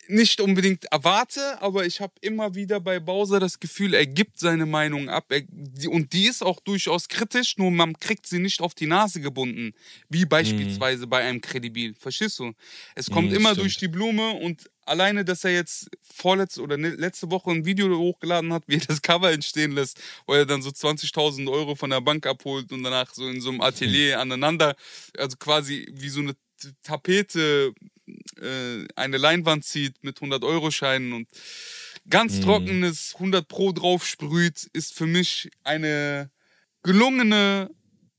nicht 0.08 0.40
unbedingt 0.40 0.86
erwarte, 0.86 1.62
aber 1.62 1.86
ich 1.86 2.00
habe 2.00 2.14
immer 2.20 2.56
wieder 2.56 2.80
bei 2.80 2.98
Bowser 2.98 3.38
das 3.38 3.60
Gefühl, 3.60 3.94
er 3.94 4.06
gibt 4.06 4.40
seine 4.40 4.66
Meinung 4.66 5.08
ab. 5.08 5.26
Er, 5.28 5.42
die, 5.46 5.86
und 5.86 6.12
die 6.12 6.26
ist 6.26 6.42
auch 6.42 6.58
durchaus 6.58 7.06
kritisch, 7.08 7.58
nur 7.58 7.70
man 7.70 7.92
kriegt 7.96 8.26
sie 8.26 8.40
nicht 8.40 8.60
auf 8.60 8.74
die 8.74 8.86
Nase 8.86 9.20
gebunden. 9.20 9.72
Wie 10.08 10.24
beispielsweise 10.24 11.06
bei 11.06 11.22
einem 11.22 11.40
Kredibil. 11.40 11.94
Verstehst 11.94 12.40
du? 12.40 12.54
Es 12.96 13.08
kommt 13.08 13.30
Mhm, 13.30 13.36
immer 13.36 13.50
stimmt. 13.50 13.60
durch 13.66 13.76
die 13.76 13.86
Blume 13.86 14.30
und 14.32 14.68
alleine, 14.84 15.24
dass 15.24 15.44
er 15.44 15.52
jetzt 15.52 15.88
vorletzte 16.02 16.62
oder 16.62 16.76
ne- 16.76 16.88
letzte 16.96 17.30
Woche 17.30 17.52
ein 17.52 17.64
Video 17.64 17.96
hochgeladen 17.96 18.52
hat, 18.52 18.64
wie 18.66 18.76
er 18.76 18.80
das 18.86 19.02
Cover 19.02 19.30
entstehen 19.30 19.70
lässt, 19.72 20.00
wo 20.26 20.34
er 20.34 20.44
dann 20.44 20.62
so 20.62 20.70
20.000 20.70 21.48
Euro 21.48 21.76
von 21.76 21.90
der 21.90 22.00
Bank 22.00 22.26
abholt 22.26 22.72
und 22.72 22.82
danach 22.82 23.14
so 23.14 23.28
in 23.28 23.40
so 23.40 23.50
einem 23.50 23.60
Atelier 23.60 24.18
aneinander, 24.20 24.74
also 25.16 25.36
quasi 25.36 25.86
wie 25.92 26.08
so 26.08 26.18
eine 26.20 26.34
Tapete 26.82 27.72
äh, 28.40 28.86
eine 28.96 29.18
Leinwand 29.18 29.64
zieht 29.64 30.02
mit 30.02 30.20
100-Euro-Scheinen 30.20 31.12
und 31.12 31.28
ganz 32.08 32.38
Mhm. 32.38 32.42
trockenes 32.42 33.14
100 33.14 33.46
Pro 33.48 33.72
drauf 33.72 34.06
sprüht, 34.06 34.68
ist 34.72 34.94
für 34.94 35.06
mich 35.06 35.50
eine 35.64 36.30
gelungene 36.82 37.70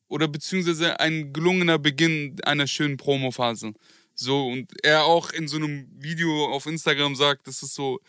oder 0.08 0.27
beziehungsweise 0.27 0.99
ein 0.99 1.34
gelungener 1.34 1.80
Beginn 1.80 2.36
einer 2.43 2.67
schönen 2.67 2.97
Promophase. 2.97 3.73
So, 4.13 4.47
und 4.47 4.71
er 4.84 5.06
auch 5.06 5.32
in 5.32 5.47
so 5.47 5.58
einem 5.58 5.88
Video 5.97 6.45
auf 6.54 6.65
Instagram 6.67 7.15
sagt, 7.15 7.47
das 7.47 7.63
ist 7.63 7.73
so 7.73 7.99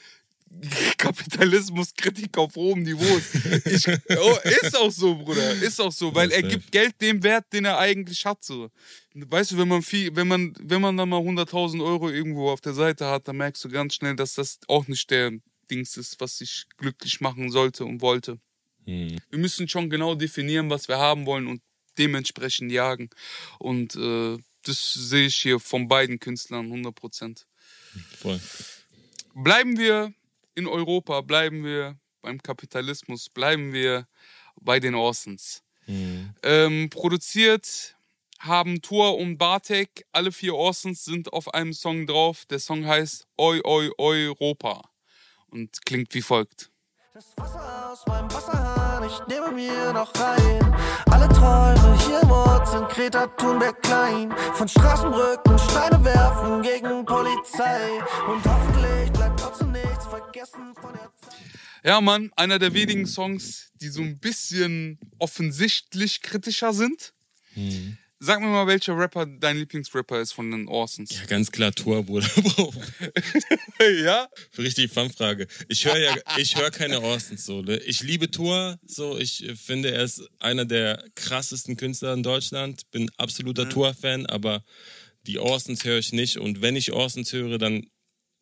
Kapitalismuskritik 0.99 2.37
auf 2.39 2.55
hohem 2.57 2.83
Niveau. 2.83 3.21
Ich, 3.65 3.89
oh, 3.89 4.39
ist 4.45 4.77
auch 4.77 4.91
so, 4.91 5.17
Bruder. 5.17 5.53
Ist 5.55 5.81
auch 5.81 5.93
so, 5.93 6.15
weil 6.15 6.31
er 6.31 6.43
gibt 6.43 6.71
Geld 6.71 7.01
dem 7.01 7.23
Wert, 7.23 7.47
den 7.53 7.65
er 7.65 7.79
eigentlich 7.79 8.25
hat. 8.25 8.45
So. 8.45 8.71
Weißt 9.15 9.53
du, 9.53 9.59
wenn 9.59 9.69
man 9.69 9.83
viel, 9.83 10.15
wenn 10.15 10.29
man, 10.29 10.55
wenn 10.61 10.81
man 10.81 10.97
dann 10.97 11.09
mal 11.09 11.21
100.000 11.21 11.85
Euro 11.85 12.11
irgendwo 12.11 12.51
auf 12.51 12.61
der 12.61 12.75
Seite 12.75 13.07
hat, 13.07 13.29
dann 13.29 13.37
merkst 13.37 13.65
du 13.65 13.69
ganz 13.69 13.95
schnell, 13.95 14.17
dass 14.17 14.35
das 14.35 14.61
auch 14.69 14.87
nicht 14.87 15.11
der 15.11 15.33
Dings 15.71 15.97
ist, 15.97 16.21
was 16.21 16.39
dich 16.39 16.67
glücklich 16.77 17.21
machen 17.21 17.51
sollte 17.51 17.85
und 17.85 18.01
wollte. 18.01 18.39
Mhm. 18.87 19.19
Wir 19.31 19.39
müssen 19.39 19.69
schon 19.69 19.91
genau 19.91 20.15
definieren, 20.15 20.71
was 20.71 20.89
wir 20.89 20.99
haben 20.99 21.27
wollen 21.27 21.47
und 21.47 21.63
dementsprechend 21.99 22.71
jagen. 22.73 23.11
Und 23.59 23.97
äh, 23.97 24.39
das 24.65 24.93
sehe 24.93 25.27
ich 25.27 25.37
hier 25.37 25.59
von 25.61 25.89
beiden 25.89 26.21
Künstlern 26.21 26.67
100 26.67 26.95
Prozent. 26.95 27.47
Bleiben 29.35 29.79
wir 29.79 30.13
in 30.55 30.67
Europa, 30.67 31.21
bleiben 31.21 31.65
wir 31.65 31.99
beim 32.21 32.43
Kapitalismus, 32.43 33.29
bleiben 33.29 33.73
wir 33.73 34.07
bei 34.61 34.81
den 34.81 34.95
Orsons. 34.95 35.63
Mhm. 35.87 36.35
Ähm, 36.43 36.91
produziert 36.91 37.97
haben 38.39 38.83
Tour 38.83 39.19
und 39.19 39.39
Bartek, 39.39 40.05
alle 40.13 40.33
vier 40.33 40.55
Orsons 40.55 41.05
sind 41.05 41.33
auf 41.33 41.53
einem 41.55 41.73
Song 41.73 42.07
drauf. 42.07 42.45
Der 42.47 42.59
Song 42.59 42.87
heißt 42.87 43.27
Oi 43.39 43.61
Oi 43.65 43.91
Europa 43.99 44.83
und 45.51 45.85
klingt 45.85 46.13
wie 46.15 46.23
folgt. 46.23 46.71
Das 47.15 47.27
Wasser 47.37 47.93
aus 47.93 48.07
meinem 48.07 48.33
Wasserhahn, 48.33 49.05
ich 49.05 49.27
nehme 49.29 49.53
mir 49.53 49.93
noch 49.93 50.13
rein. 50.19 50.75
Alle 51.11 51.29
Träume 51.29 51.99
hier 52.07 52.21
im 52.23 52.31
Ort 52.31 52.67
sind 52.69 52.89
Greta 52.89 53.27
Thunberg 53.27 53.83
klein. 53.83 54.35
Von 54.55 54.67
Straßenbrücken 54.67 55.59
Steine 55.59 56.03
werfen 56.03 56.63
gegen 56.63 57.05
Polizei. 57.05 58.01
Und 58.27 58.43
hoffentlich 58.47 59.12
Ja, 61.85 62.01
Mann, 62.01 62.31
einer 62.37 62.59
der 62.59 62.75
wenigen 62.75 63.07
Songs, 63.07 63.73
die 63.81 63.89
so 63.89 64.03
ein 64.03 64.19
bisschen 64.19 64.99
offensichtlich 65.19 66.23
kritischer 66.23 66.73
sind. 66.73 67.13
Mhm. 67.55 67.99
Sag 68.25 68.41
mir 68.41 68.47
mal, 68.47 68.69
welcher 68.69 68.97
Rapper 68.97 69.27
dein 69.27 69.57
Lieblingsrapper 69.57 70.21
ist 70.21 70.31
von 70.31 70.49
den 70.49 70.69
Orsons. 70.69 71.11
Ja, 71.11 71.25
ganz 71.27 71.51
klar 71.51 71.73
Tor, 71.73 72.05
Bruder. 72.05 72.31
Ja? 73.81 74.29
Richtig 74.57 74.93
Fanfrage. 74.93 75.49
Ich 75.69 75.85
höre 75.85 75.99
ja, 75.99 76.15
ich 76.37 76.57
höre 76.57 76.71
keine 76.71 77.01
Orsons 77.01 77.45
so. 77.45 77.63
Ne? 77.63 77.79
Ich 77.79 78.01
liebe 78.05 78.31
Thor, 78.31 78.79
so. 78.87 79.19
Ich 79.19 79.45
finde, 79.57 79.91
er 79.91 80.05
ist 80.05 80.23
einer 80.39 80.65
der 80.65 81.05
krassesten 81.17 81.77
Künstler 81.77 82.13
in 82.15 82.23
Deutschland. 82.23 82.89
Bin 82.93 83.11
absoluter 83.17 83.69
Thor-Fan, 83.69 84.27
aber 84.27 84.63
die 85.27 85.41
Orsons 85.41 85.85
höre 85.85 85.99
ich 85.99 86.13
nicht. 86.13 86.37
Und 86.37 86.63
wenn 86.63 86.77
ich 86.77 86.93
Orsons 86.93 87.33
höre, 87.33 87.59
dann, 87.59 87.89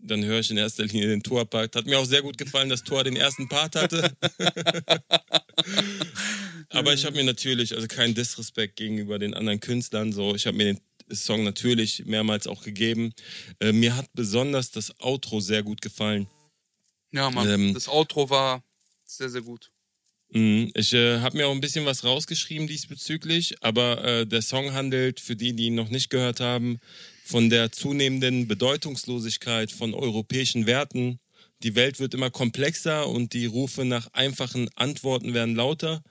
dann 0.03 0.25
höre 0.25 0.41
ich 0.41 0.51
in 0.51 0.57
erster 0.57 0.85
Linie 0.85 1.09
den 1.09 1.23
Thor-Part. 1.23 1.77
Hat 1.77 1.87
mir 1.87 1.99
auch 1.99 2.05
sehr 2.05 2.23
gut 2.23 2.39
gefallen, 2.39 2.69
dass 2.69 2.85
Thor 2.85 3.05
den 3.05 3.17
ersten 3.17 3.49
Part 3.49 3.77
hatte. 3.77 4.17
aber 6.71 6.95
ich 6.95 7.05
habe 7.05 7.17
mir 7.17 7.25
natürlich, 7.25 7.75
also 7.75 7.87
kein 7.87 8.15
Disrespekt 8.15 8.77
gegenüber 8.77 9.19
den 9.19 9.35
anderen 9.35 9.61
Künstlern, 9.61 10.13
so. 10.13 10.35
Ich 10.35 10.47
habe 10.47 10.57
mir 10.57 10.75
den 10.75 10.81
Song 11.15 11.45
natürlich 11.45 12.05
mehrmals 12.07 12.47
auch 12.47 12.63
gegeben. 12.63 13.13
Äh, 13.61 13.73
mir 13.73 13.97
hat 13.97 14.07
besonders 14.15 14.71
das 14.71 14.99
Outro 15.01 15.41
sehr 15.41 15.63
gut 15.63 15.81
gefallen. 15.81 16.29
Ja, 17.13 17.31
Mann. 17.31 17.49
Ähm. 17.49 17.75
das 17.75 17.89
Outro 17.89 18.31
war 18.31 18.63
sehr, 19.05 19.29
sehr 19.29 19.43
gut. 19.43 19.71
Mhm. 20.33 20.71
Ich 20.75 20.93
äh, 20.93 21.19
habe 21.21 21.37
mir 21.37 21.49
auch 21.49 21.55
ein 21.55 21.61
bisschen 21.61 21.87
was 21.87 22.05
rausgeschrieben 22.05 22.67
diesbezüglich, 22.67 23.57
aber 23.63 24.05
äh, 24.05 24.27
der 24.27 24.43
Song 24.43 24.73
handelt, 24.73 25.21
für 25.21 25.37
die, 25.37 25.55
die 25.55 25.67
ihn 25.67 25.75
noch 25.75 25.89
nicht 25.89 26.11
gehört 26.11 26.41
haben, 26.41 26.79
von 27.25 27.51
der 27.51 27.73
zunehmenden 27.73 28.49
Bedeutungslosigkeit 28.49 29.73
von 29.73 29.95
europäischen 29.95 30.67
Werten. 30.67 31.19
Die 31.63 31.75
Welt 31.75 32.01
wird 32.01 32.15
immer 32.15 32.31
komplexer 32.31 33.09
und 33.09 33.35
die 33.35 33.47
Rufe 33.47 33.85
nach 33.85 34.09
einfachen 34.13 34.69
Antworten 34.77 35.35
werden 35.35 35.55
lauter. 35.55 36.03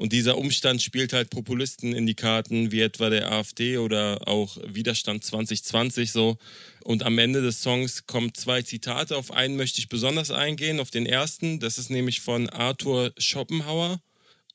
Und 0.00 0.14
dieser 0.14 0.38
Umstand 0.38 0.80
spielt 0.80 1.12
halt 1.12 1.28
Populisten 1.28 1.92
in 1.92 2.06
die 2.06 2.14
Karten, 2.14 2.72
wie 2.72 2.80
etwa 2.80 3.10
der 3.10 3.30
AfD 3.30 3.76
oder 3.76 4.26
auch 4.26 4.56
Widerstand 4.66 5.24
2020 5.24 6.10
so. 6.10 6.38
Und 6.82 7.02
am 7.02 7.18
Ende 7.18 7.42
des 7.42 7.60
Songs 7.60 8.06
kommen 8.06 8.32
zwei 8.32 8.62
Zitate. 8.62 9.14
Auf 9.14 9.30
einen 9.30 9.56
möchte 9.56 9.78
ich 9.78 9.90
besonders 9.90 10.30
eingehen, 10.30 10.80
auf 10.80 10.90
den 10.90 11.04
ersten. 11.04 11.60
Das 11.60 11.76
ist 11.76 11.90
nämlich 11.90 12.22
von 12.22 12.48
Arthur 12.48 13.12
Schopenhauer. 13.18 14.00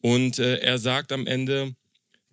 Und 0.02 0.40
äh, 0.40 0.58
er 0.62 0.80
sagt 0.80 1.12
am 1.12 1.28
Ende, 1.28 1.76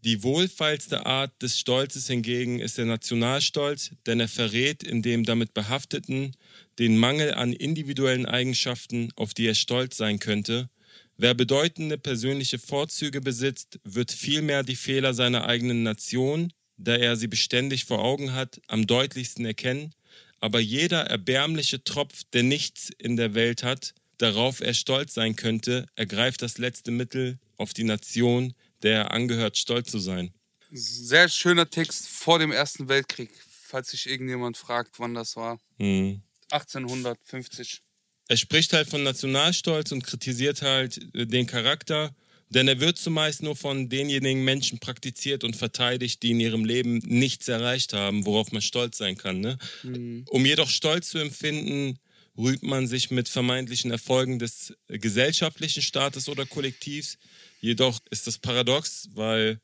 die 0.07 0.23
wohlfeilste 0.23 1.05
Art 1.05 1.33
des 1.43 1.59
Stolzes 1.59 2.07
hingegen 2.07 2.61
ist 2.61 2.79
der 2.79 2.87
Nationalstolz, 2.87 3.91
denn 4.07 4.21
er 4.21 4.29
verrät 4.29 4.83
in 4.83 5.03
dem 5.03 5.25
damit 5.25 5.53
Behafteten 5.53 6.35
den 6.79 6.97
Mangel 6.97 7.35
an 7.35 7.53
individuellen 7.53 8.25
Eigenschaften, 8.25 9.13
auf 9.17 9.35
die 9.35 9.49
er 9.49 9.55
stolz 9.55 9.99
sein 9.99 10.19
könnte. 10.19 10.71
Wer 11.17 11.35
bedeutende 11.35 11.99
persönliche 11.99 12.59
Vorzüge 12.59 13.21
besitzt, 13.21 13.79
wird 13.85 14.13
vielmehr 14.13 14.63
die 14.63 14.77
Fehler 14.77 15.15
seiner 15.15 15.47
eigenen 15.47 15.83
Nation, 15.83 16.53
da 16.77 16.97
er 16.97 17.17
sie 17.17 17.29
beständig 17.29 17.85
vor 17.85 18.01
Augen 18.01 18.33
hat, 18.33 18.61
am 18.67 18.87
deutlichsten 18.87 19.45
erkennen. 19.45 19.95
Aber 20.41 20.59
jeder 20.59 21.03
erbärmliche 21.03 21.85
Tropf, 21.85 22.25
der 22.33 22.43
nichts 22.43 22.91
in 22.99 23.17
der 23.17 23.35
Welt 23.35 23.63
hat, 23.63 23.95
darauf 24.19 24.61
er 24.61 24.75
stolz 24.75 25.15
sein 25.15 25.37
könnte, 25.37 25.87
ergreift 25.95 26.43
das 26.43 26.59
letzte 26.59 26.91
Mittel, 26.91 27.39
auf 27.57 27.73
die 27.73 27.85
Nation, 27.85 28.55
der 28.83 28.95
er 28.95 29.11
angehört, 29.13 29.57
stolz 29.57 29.91
zu 29.91 29.99
sein. 29.99 30.33
Sehr 30.73 31.29
schöner 31.29 31.69
Text 31.69 32.09
vor 32.09 32.39
dem 32.39 32.51
Ersten 32.51 32.89
Weltkrieg, 32.89 33.31
falls 33.47 33.91
sich 33.91 34.09
irgendjemand 34.09 34.57
fragt, 34.57 34.99
wann 34.99 35.15
das 35.15 35.37
war. 35.37 35.61
Hm. 35.79 36.23
1850. 36.51 37.83
Er 38.29 38.37
spricht 38.37 38.73
halt 38.73 38.89
von 38.89 39.03
Nationalstolz 39.03 39.93
und 39.93 40.05
kritisiert 40.05 40.63
halt 40.63 40.99
äh, 41.15 41.27
den 41.27 41.47
Charakter, 41.47 42.15
Denn 42.55 42.69
er 42.69 42.81
wird 42.81 42.99
zumeist 42.99 43.43
nur 43.43 43.57
von 43.57 43.89
denjenigen 43.89 44.45
Menschen 44.45 44.79
praktiziert 44.79 45.43
und 45.43 45.57
verteidigt, 45.57 46.23
die 46.23 46.33
in 46.33 46.41
ihrem 46.41 46.67
Leben 46.67 46.99
nichts 46.99 47.49
erreicht 47.49 47.95
haben, 47.95 48.27
worauf 48.27 48.53
man 48.53 48.61
stolz 48.61 48.99
sein 48.99 49.17
kann. 49.17 49.41
Ne? 49.41 49.57
Mhm. 49.83 50.27
Um 50.29 50.45
jedoch 50.45 50.69
Stolz 50.69 51.09
zu 51.09 51.19
empfinden, 51.19 51.99
rühmt 52.37 52.63
man 52.63 52.87
sich 52.87 53.11
mit 53.11 53.31
vermeintlichen 53.31 53.91
Erfolgen 53.91 54.39
des 54.39 54.75
gesellschaftlichen 54.89 55.83
Staates 55.83 56.29
oder 56.29 56.45
Kollektivs. 56.45 57.17
Jedoch 57.61 58.01
ist 58.11 58.27
das 58.27 58.39
paradox, 58.39 59.09
weil 59.15 59.59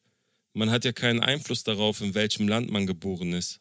man 0.54 0.70
hat 0.70 0.86
ja 0.86 0.92
keinen 0.92 1.20
Einfluss 1.20 1.64
darauf, 1.64 2.00
in 2.00 2.14
welchem 2.14 2.48
Land 2.48 2.70
man 2.70 2.86
geboren 2.86 3.34
ist. 3.34 3.60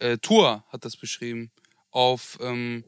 Äh, 0.00 0.18
Tour 0.18 0.64
hat 0.68 0.84
das 0.84 0.96
beschrieben. 0.98 1.50
Auf 1.90 2.38
ähm, 2.42 2.84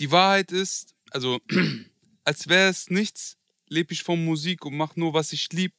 die 0.00 0.10
Wahrheit 0.10 0.50
ist, 0.50 0.94
also 1.10 1.40
als 2.24 2.48
wäre 2.48 2.70
es 2.70 2.90
nichts, 2.90 3.36
lebe 3.68 3.92
ich 3.92 4.02
von 4.02 4.24
Musik 4.24 4.64
und 4.64 4.76
mache 4.76 4.98
nur, 4.98 5.14
was 5.14 5.32
ich 5.32 5.52
lieb. 5.52 5.74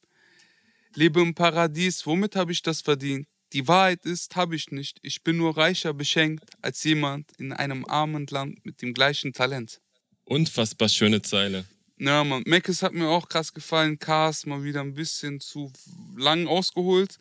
Lebe 0.94 1.20
im 1.20 1.34
Paradies, 1.34 2.06
womit 2.06 2.36
habe 2.36 2.52
ich 2.52 2.62
das 2.62 2.80
verdient? 2.80 3.26
Die 3.52 3.66
Wahrheit 3.68 4.06
ist, 4.06 4.36
habe 4.36 4.56
ich 4.56 4.70
nicht. 4.70 4.98
Ich 5.02 5.22
bin 5.22 5.36
nur 5.36 5.56
reicher 5.56 5.92
beschenkt 5.92 6.50
als 6.62 6.84
jemand 6.84 7.32
in 7.38 7.52
einem 7.52 7.84
armen 7.84 8.26
Land 8.28 8.64
mit 8.64 8.80
dem 8.80 8.94
gleichen 8.94 9.32
Talent. 9.32 9.80
Unfassbar 10.24 10.88
schöne 10.88 11.20
Zeile. 11.20 11.66
Ja, 11.98 12.24
man. 12.24 12.42
Meckes 12.46 12.82
hat 12.82 12.94
mir 12.94 13.08
auch 13.08 13.28
krass 13.28 13.52
gefallen. 13.52 13.98
Cars 13.98 14.46
mal 14.46 14.64
wieder 14.64 14.80
ein 14.80 14.94
bisschen 14.94 15.40
zu 15.40 15.70
lang 16.16 16.46
ausgeholt. 16.46 17.18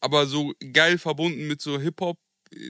Aber 0.00 0.26
so 0.26 0.52
geil 0.72 0.98
verbunden 0.98 1.46
mit 1.46 1.62
so 1.62 1.80
Hip-Hop 1.80 2.18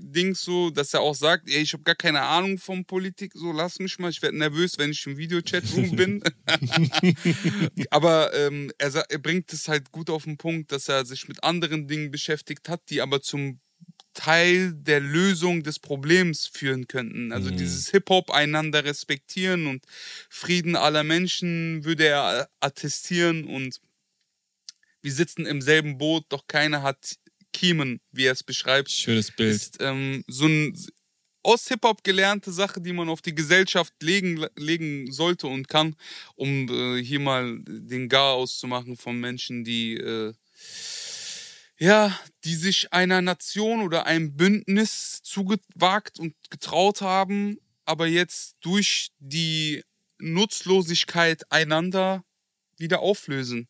Dings 0.00 0.42
so, 0.42 0.70
dass 0.70 0.94
er 0.94 1.00
auch 1.00 1.14
sagt, 1.14 1.48
ey, 1.48 1.62
ich 1.62 1.72
habe 1.72 1.82
gar 1.82 1.94
keine 1.94 2.22
Ahnung 2.22 2.58
von 2.58 2.84
Politik, 2.84 3.32
so 3.34 3.52
lass 3.52 3.78
mich 3.78 3.98
mal, 3.98 4.10
ich 4.10 4.22
werde 4.22 4.36
nervös, 4.36 4.78
wenn 4.78 4.90
ich 4.90 5.06
im 5.06 5.16
Videochat-Room 5.16 5.96
bin. 5.96 6.22
aber 7.90 8.32
ähm, 8.34 8.70
er, 8.78 8.94
er 8.94 9.18
bringt 9.18 9.52
es 9.52 9.68
halt 9.68 9.90
gut 9.92 10.10
auf 10.10 10.24
den 10.24 10.36
Punkt, 10.36 10.72
dass 10.72 10.88
er 10.88 11.04
sich 11.04 11.28
mit 11.28 11.42
anderen 11.44 11.88
Dingen 11.88 12.10
beschäftigt 12.10 12.68
hat, 12.68 12.82
die 12.90 13.00
aber 13.00 13.22
zum 13.22 13.60
Teil 14.14 14.74
der 14.74 15.00
Lösung 15.00 15.62
des 15.62 15.78
Problems 15.78 16.46
führen 16.46 16.86
könnten. 16.86 17.32
Also 17.32 17.50
mhm. 17.50 17.56
dieses 17.56 17.90
Hip-Hop 17.90 18.30
einander 18.30 18.84
respektieren 18.84 19.66
und 19.66 19.84
Frieden 20.28 20.76
aller 20.76 21.02
Menschen 21.02 21.84
würde 21.84 22.06
er 22.06 22.48
attestieren 22.60 23.44
und 23.44 23.80
wir 25.00 25.12
sitzen 25.12 25.46
im 25.46 25.60
selben 25.60 25.98
Boot, 25.98 26.26
doch 26.28 26.46
keiner 26.46 26.82
hat 26.82 27.16
Kiemen, 27.62 28.00
wie 28.10 28.24
er 28.24 28.32
es 28.32 28.42
beschreibt. 28.42 28.90
Schönes 28.90 29.30
Bild. 29.30 29.54
Ist 29.54 29.76
ähm, 29.78 30.24
so 30.26 30.46
ein 30.46 30.76
aus 31.44 31.68
Hip-Hop 31.68 32.02
gelernte 32.02 32.50
Sache, 32.50 32.80
die 32.80 32.92
man 32.92 33.08
auf 33.08 33.22
die 33.22 33.36
Gesellschaft 33.36 33.94
legen, 34.02 34.44
legen 34.56 35.12
sollte 35.12 35.46
und 35.46 35.68
kann, 35.68 35.94
um 36.34 36.68
äh, 36.68 37.00
hier 37.00 37.20
mal 37.20 37.60
den 37.64 38.08
Gar 38.08 38.32
auszumachen 38.32 38.96
von 38.96 39.20
Menschen, 39.20 39.62
die 39.62 39.94
äh, 39.94 40.32
ja, 41.78 42.18
die 42.44 42.56
sich 42.56 42.92
einer 42.92 43.22
Nation 43.22 43.82
oder 43.82 44.06
einem 44.06 44.36
Bündnis 44.36 45.20
zugewagt 45.22 46.18
und 46.18 46.34
getraut 46.50 47.00
haben, 47.00 47.58
aber 47.84 48.08
jetzt 48.08 48.56
durch 48.60 49.10
die 49.20 49.84
Nutzlosigkeit 50.18 51.50
einander 51.52 52.24
wieder 52.76 53.00
auflösen. 53.00 53.68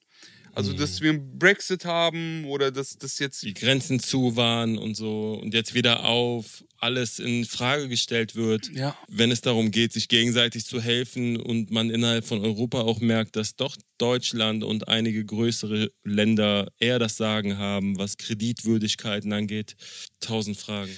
Also, 0.55 0.73
dass 0.73 1.01
mhm. 1.01 1.05
wir 1.05 1.11
einen 1.11 1.39
Brexit 1.39 1.85
haben 1.85 2.45
oder 2.45 2.71
dass 2.71 2.99
das 2.99 3.19
jetzt. 3.19 3.43
Die 3.43 3.55
Grenzen 3.55 4.01
zu 4.01 4.37
waren 4.37 4.77
und 4.77 4.95
so 4.97 5.39
und 5.41 5.55
jetzt 5.55 5.75
wieder 5.75 6.05
auf, 6.05 6.65
alles 6.83 7.21
in 7.21 7.45
Frage 7.45 7.89
gestellt 7.89 8.35
wird, 8.35 8.69
ja. 8.75 8.97
wenn 9.07 9.31
es 9.31 9.41
darum 9.41 9.71
geht, 9.71 9.93
sich 9.93 10.09
gegenseitig 10.09 10.67
zu 10.67 10.81
helfen 10.81 11.37
und 11.37 11.71
man 11.71 11.91
innerhalb 11.91 12.27
von 12.27 12.41
Europa 12.41 12.81
auch 12.81 12.99
merkt, 12.99 13.37
dass 13.37 13.55
doch 13.55 13.77
Deutschland 13.99 14.65
und 14.65 14.89
einige 14.89 15.25
größere 15.25 15.91
Länder 16.03 16.73
eher 16.79 16.99
das 16.99 17.17
Sagen 17.17 17.57
haben, 17.57 17.99
was 17.99 18.17
Kreditwürdigkeiten 18.17 19.33
angeht. 19.33 19.77
Tausend 20.19 20.57
Fragen. 20.57 20.91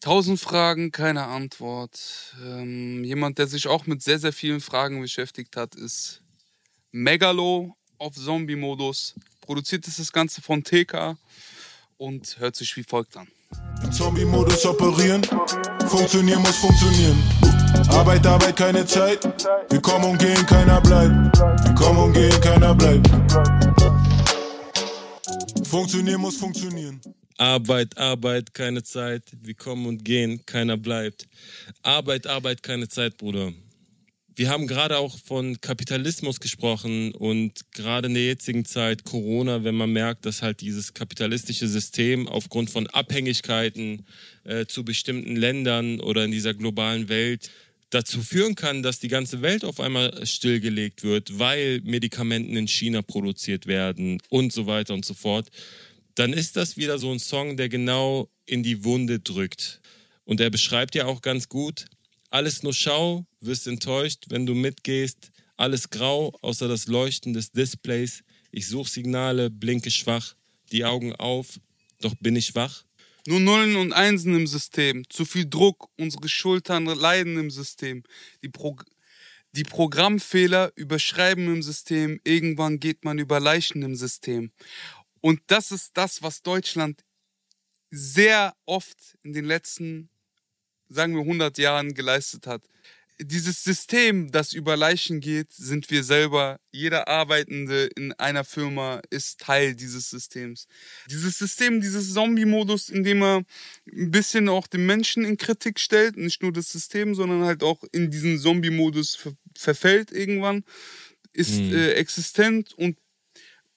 Tausend 0.00 0.40
Fragen, 0.40 0.92
keine 0.92 1.24
Antwort. 1.24 2.34
Ähm, 2.44 3.02
jemand, 3.02 3.38
der 3.38 3.46
sich 3.46 3.66
auch 3.66 3.86
mit 3.86 4.02
sehr, 4.02 4.18
sehr 4.18 4.32
vielen 4.32 4.60
Fragen 4.60 5.00
beschäftigt 5.00 5.56
hat, 5.56 5.74
ist 5.74 6.22
Megalo 6.92 7.76
auf 8.00 8.14
Zombie-Modus. 8.14 9.14
Produziert 9.40 9.86
ist 9.86 9.98
das 9.98 10.12
Ganze 10.12 10.40
von 10.40 10.64
TK 10.64 11.16
und 11.98 12.38
hört 12.38 12.56
sich 12.56 12.76
wie 12.76 12.82
folgt 12.82 13.16
an. 13.16 13.28
Zombie-Modus 13.92 14.64
operieren, 14.66 15.22
funktionieren 15.86 16.40
muss 16.40 16.56
funktionieren. 16.56 17.18
Arbeit, 17.90 18.26
Arbeit, 18.26 18.56
keine 18.56 18.86
Zeit. 18.86 19.22
Wir 19.70 19.80
kommen 19.80 20.04
und 20.04 20.18
gehen, 20.18 20.46
keiner 20.46 20.80
bleibt. 20.80 21.38
Wir 21.38 21.74
kommen 21.74 21.98
und 21.98 22.12
gehen, 22.12 22.40
keiner 22.40 22.74
bleibt. 22.74 23.08
Funktionieren 25.66 26.20
muss 26.20 26.36
funktionieren. 26.36 27.00
Arbeit, 27.36 27.96
Arbeit, 27.98 28.54
keine 28.54 28.82
Zeit. 28.82 29.24
Wir 29.42 29.54
kommen 29.54 29.86
und 29.86 30.04
gehen, 30.04 30.44
keiner 30.46 30.76
bleibt. 30.76 31.26
Arbeit, 31.82 32.26
Arbeit, 32.26 32.62
keine 32.62 32.88
Zeit, 32.88 33.16
Bruder. 33.16 33.52
Wir 34.40 34.48
haben 34.48 34.66
gerade 34.66 34.96
auch 34.96 35.18
von 35.18 35.60
Kapitalismus 35.60 36.40
gesprochen 36.40 37.12
und 37.12 37.70
gerade 37.72 38.06
in 38.08 38.14
der 38.14 38.24
jetzigen 38.24 38.64
Zeit 38.64 39.04
Corona, 39.04 39.64
wenn 39.64 39.74
man 39.74 39.92
merkt, 39.92 40.24
dass 40.24 40.40
halt 40.40 40.62
dieses 40.62 40.94
kapitalistische 40.94 41.68
System 41.68 42.26
aufgrund 42.26 42.70
von 42.70 42.86
Abhängigkeiten 42.86 44.06
äh, 44.44 44.64
zu 44.64 44.82
bestimmten 44.82 45.36
Ländern 45.36 46.00
oder 46.00 46.24
in 46.24 46.30
dieser 46.30 46.54
globalen 46.54 47.10
Welt 47.10 47.50
dazu 47.90 48.22
führen 48.22 48.54
kann, 48.54 48.82
dass 48.82 48.98
die 48.98 49.08
ganze 49.08 49.42
Welt 49.42 49.62
auf 49.62 49.78
einmal 49.78 50.24
stillgelegt 50.24 51.02
wird, 51.02 51.38
weil 51.38 51.82
Medikamenten 51.82 52.56
in 52.56 52.66
China 52.66 53.02
produziert 53.02 53.66
werden 53.66 54.22
und 54.30 54.54
so 54.54 54.66
weiter 54.66 54.94
und 54.94 55.04
so 55.04 55.12
fort, 55.12 55.50
dann 56.14 56.32
ist 56.32 56.56
das 56.56 56.78
wieder 56.78 56.98
so 56.98 57.12
ein 57.12 57.18
Song, 57.18 57.58
der 57.58 57.68
genau 57.68 58.30
in 58.46 58.62
die 58.62 58.84
Wunde 58.84 59.20
drückt. 59.20 59.82
Und 60.24 60.40
er 60.40 60.48
beschreibt 60.48 60.94
ja 60.94 61.04
auch 61.04 61.20
ganz 61.20 61.50
gut, 61.50 61.84
alles 62.30 62.62
nur 62.62 62.72
Schau, 62.72 63.26
wirst 63.40 63.66
enttäuscht, 63.66 64.26
wenn 64.28 64.46
du 64.46 64.54
mitgehst. 64.54 65.30
Alles 65.56 65.90
grau, 65.90 66.32
außer 66.40 66.68
das 66.68 66.86
Leuchten 66.86 67.32
des 67.32 67.52
Displays. 67.52 68.22
Ich 68.50 68.66
suche 68.66 68.88
Signale, 68.88 69.50
blinke 69.50 69.90
schwach, 69.90 70.34
die 70.72 70.84
Augen 70.84 71.14
auf, 71.14 71.60
doch 72.00 72.14
bin 72.20 72.36
ich 72.36 72.54
wach. 72.54 72.84
Nur 73.26 73.40
Nullen 73.40 73.76
und 73.76 73.92
Einsen 73.92 74.34
im 74.34 74.46
System, 74.46 75.08
zu 75.10 75.24
viel 75.24 75.48
Druck, 75.48 75.90
unsere 75.98 76.28
Schultern 76.28 76.86
leiden 76.86 77.38
im 77.38 77.50
System. 77.50 78.02
Die, 78.42 78.48
Pro 78.48 78.76
die 79.52 79.64
Programmfehler 79.64 80.72
überschreiben 80.76 81.46
im 81.46 81.62
System, 81.62 82.20
irgendwann 82.24 82.80
geht 82.80 83.04
man 83.04 83.18
über 83.18 83.38
Leichen 83.38 83.82
im 83.82 83.94
System. 83.94 84.52
Und 85.20 85.42
das 85.48 85.70
ist 85.70 85.90
das, 85.94 86.22
was 86.22 86.42
Deutschland 86.42 87.04
sehr 87.90 88.54
oft 88.64 89.18
in 89.22 89.32
den 89.32 89.44
letzten 89.44 90.08
sagen 90.90 91.14
wir 91.14 91.22
100 91.22 91.56
Jahren 91.58 91.94
geleistet 91.94 92.46
hat. 92.46 92.62
Dieses 93.22 93.62
System, 93.62 94.32
das 94.32 94.54
über 94.54 94.78
Leichen 94.78 95.20
geht, 95.20 95.52
sind 95.52 95.90
wir 95.90 96.02
selber. 96.04 96.58
Jeder 96.72 97.06
Arbeitende 97.06 97.84
in 97.94 98.12
einer 98.14 98.44
Firma 98.44 99.02
ist 99.10 99.40
Teil 99.40 99.74
dieses 99.74 100.08
Systems. 100.08 100.66
Dieses 101.10 101.38
System, 101.38 101.82
dieses 101.82 102.14
Zombie-Modus, 102.14 102.88
in 102.88 103.04
dem 103.04 103.22
er 103.22 103.42
ein 103.92 104.10
bisschen 104.10 104.48
auch 104.48 104.66
den 104.66 104.86
Menschen 104.86 105.26
in 105.26 105.36
Kritik 105.36 105.78
stellt, 105.78 106.16
nicht 106.16 106.42
nur 106.42 106.52
das 106.52 106.70
System, 106.70 107.14
sondern 107.14 107.44
halt 107.44 107.62
auch 107.62 107.84
in 107.92 108.10
diesen 108.10 108.38
Zombie-Modus 108.38 109.16
ver 109.16 109.32
verfällt 109.54 110.12
irgendwann, 110.12 110.64
ist 111.34 111.50
mhm. 111.50 111.74
äh, 111.74 111.92
existent 111.92 112.72
und 112.72 112.96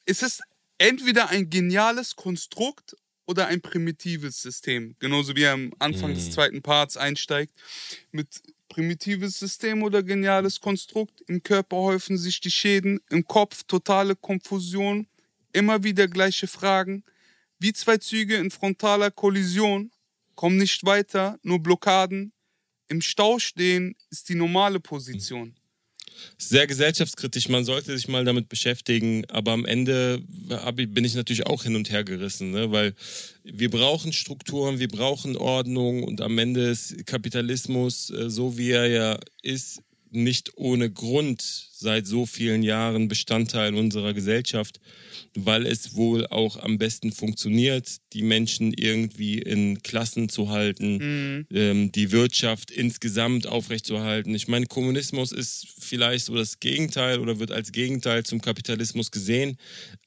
es 0.05 0.21
ist 0.21 0.41
entweder 0.77 1.29
ein 1.29 1.49
geniales 1.49 2.15
Konstrukt 2.15 2.95
oder 3.25 3.47
ein 3.47 3.61
primitives 3.61 4.41
System. 4.41 4.95
Genauso 4.99 5.35
wie 5.35 5.43
er 5.43 5.53
am 5.53 5.73
Anfang 5.79 6.11
mhm. 6.11 6.15
des 6.15 6.31
zweiten 6.31 6.61
Parts 6.61 6.97
einsteigt. 6.97 7.53
Mit 8.11 8.41
primitives 8.69 9.39
System 9.39 9.83
oder 9.83 10.03
geniales 10.03 10.59
Konstrukt. 10.59 11.21
Im 11.27 11.41
Körper 11.43 11.77
häufen 11.77 12.17
sich 12.17 12.39
die 12.41 12.51
Schäden, 12.51 12.99
im 13.09 13.25
Kopf 13.25 13.63
totale 13.63 14.15
Konfusion, 14.15 15.07
immer 15.51 15.83
wieder 15.83 16.07
gleiche 16.07 16.47
Fragen. 16.47 17.03
Wie 17.59 17.73
zwei 17.73 17.97
Züge 17.97 18.35
in 18.35 18.51
frontaler 18.51 19.11
Kollision, 19.11 19.91
kommen 20.35 20.57
nicht 20.57 20.83
weiter, 20.85 21.39
nur 21.43 21.59
Blockaden. 21.59 22.33
Im 22.87 23.01
Stau 23.01 23.39
stehen 23.39 23.95
ist 24.09 24.29
die 24.29 24.35
normale 24.35 24.79
Position 24.79 25.55
sehr 26.37 26.67
gesellschaftskritisch. 26.67 27.49
Man 27.49 27.65
sollte 27.65 27.95
sich 27.95 28.07
mal 28.07 28.25
damit 28.25 28.49
beschäftigen. 28.49 29.25
Aber 29.29 29.51
am 29.51 29.65
Ende 29.65 30.21
bin 30.75 31.05
ich 31.05 31.15
natürlich 31.15 31.45
auch 31.45 31.63
hin 31.63 31.75
und 31.75 31.91
her 31.91 32.03
gerissen, 32.03 32.51
ne? 32.51 32.71
weil 32.71 32.93
wir 33.43 33.69
brauchen 33.69 34.13
Strukturen, 34.13 34.79
wir 34.79 34.87
brauchen 34.87 35.35
Ordnung 35.35 36.03
und 36.03 36.21
am 36.21 36.37
Ende 36.37 36.69
ist 36.69 37.05
Kapitalismus, 37.05 38.09
äh, 38.09 38.29
so 38.29 38.57
wie 38.57 38.71
er 38.71 38.87
ja 38.87 39.19
ist, 39.41 39.81
nicht 40.11 40.57
ohne 40.57 40.91
Grund 40.91 41.41
seit 41.83 42.07
so 42.07 42.25
vielen 42.25 42.63
Jahren 42.63 43.07
Bestandteil 43.07 43.75
unserer 43.75 44.13
Gesellschaft, 44.13 44.79
weil 45.35 45.67
es 45.67 45.95
wohl 45.95 46.25
auch 46.27 46.57
am 46.57 46.77
besten 46.77 47.11
funktioniert, 47.11 47.97
die 48.13 48.23
Menschen 48.23 48.73
irgendwie 48.73 49.39
in 49.39 49.83
Klassen 49.83 50.29
zu 50.29 50.49
halten, 50.49 50.97
mhm. 50.97 51.47
ähm, 51.51 51.91
die 51.91 52.11
Wirtschaft 52.11 52.71
insgesamt 52.71 53.45
aufrechtzuerhalten. 53.45 54.33
Ich 54.33 54.47
meine, 54.47 54.65
Kommunismus 54.65 55.31
ist 55.31 55.67
vielleicht 55.77 56.25
so 56.25 56.35
das 56.35 56.59
Gegenteil 56.59 57.19
oder 57.19 57.39
wird 57.39 57.51
als 57.51 57.71
Gegenteil 57.71 58.23
zum 58.23 58.41
Kapitalismus 58.41 59.11
gesehen, 59.11 59.57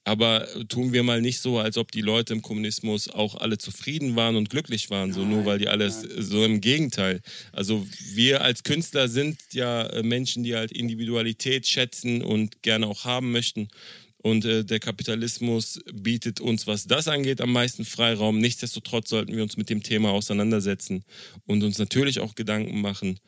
aber 0.03 0.47
tun 0.69 0.93
wir 0.93 1.03
mal 1.03 1.21
nicht 1.21 1.39
so, 1.39 1.59
als 1.59 1.77
ob 1.77 1.91
die 1.91 2.01
Leute 2.01 2.33
im 2.33 2.41
Kommunismus 2.41 3.09
auch 3.09 3.35
alle 3.35 3.57
zufrieden 3.57 4.15
waren 4.15 4.35
und 4.35 4.49
glücklich 4.49 4.89
waren, 4.89 5.13
so 5.13 5.23
nur 5.23 5.45
weil 5.45 5.59
die 5.59 5.67
alles 5.67 6.01
so 6.01 6.43
im 6.43 6.61
Gegenteil. 6.61 7.21
Also 7.51 7.85
wir 8.13 8.41
als 8.41 8.63
Künstler 8.63 9.09
sind 9.09 9.37
ja 9.51 9.85
äh, 9.87 10.03
Menschen, 10.03 10.43
die 10.43 10.55
halt 10.55 10.71
Individualität 10.71 11.66
schätzen 11.69 12.21
und 12.21 12.61
gerne 12.61 12.87
auch 12.87 13.05
haben 13.05 13.31
möchten. 13.31 13.69
Und 14.17 14.45
äh, 14.45 14.65
der 14.65 14.79
Kapitalismus 14.79 15.79
bietet 15.93 16.41
uns, 16.41 16.67
was 16.67 16.85
das 16.85 17.07
angeht, 17.07 17.39
am 17.39 17.51
meisten 17.51 17.85
Freiraum. 17.85 18.39
Nichtsdestotrotz 18.39 19.09
sollten 19.09 19.35
wir 19.35 19.43
uns 19.43 19.57
mit 19.57 19.69
dem 19.69 19.83
Thema 19.83 20.11
auseinandersetzen 20.11 21.03
und 21.45 21.63
uns 21.63 21.77
natürlich 21.77 22.19
auch 22.19 22.35
Gedanken 22.35 22.81
machen, 22.81 23.19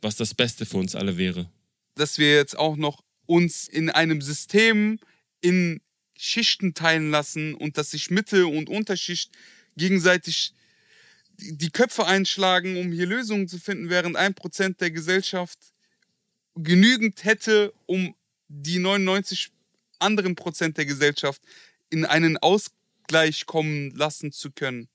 was 0.00 0.16
das 0.16 0.34
Beste 0.34 0.64
für 0.64 0.78
uns 0.78 0.94
alle 0.94 1.18
wäre. 1.18 1.50
Dass 1.94 2.18
wir 2.18 2.34
jetzt 2.34 2.56
auch 2.56 2.76
noch 2.76 3.02
uns 3.26 3.66
in 3.66 3.90
einem 3.90 4.22
System 4.22 4.98
in 5.40 5.80
Schichten 6.16 6.74
teilen 6.74 7.10
lassen 7.10 7.54
und 7.54 7.76
dass 7.76 7.90
sich 7.90 8.10
Mitte 8.10 8.46
und 8.46 8.68
Unterschicht 8.68 9.32
gegenseitig 9.76 10.54
die 11.38 11.70
Köpfe 11.70 12.06
einschlagen, 12.06 12.78
um 12.78 12.92
hier 12.92 13.06
Lösungen 13.06 13.48
zu 13.48 13.58
finden, 13.58 13.90
während 13.90 14.16
ein 14.16 14.34
Prozent 14.34 14.80
der 14.80 14.90
Gesellschaft 14.90 15.58
genügend 16.56 17.24
hätte, 17.24 17.72
um 17.86 18.14
die 18.48 18.78
99 18.78 19.50
anderen 19.98 20.34
Prozent 20.34 20.76
der 20.76 20.86
Gesellschaft 20.86 21.40
in 21.90 22.04
einen 22.04 22.36
Ausgleich 22.38 23.46
kommen 23.46 23.90
lassen 23.92 24.32
zu 24.32 24.50
können. 24.50 24.88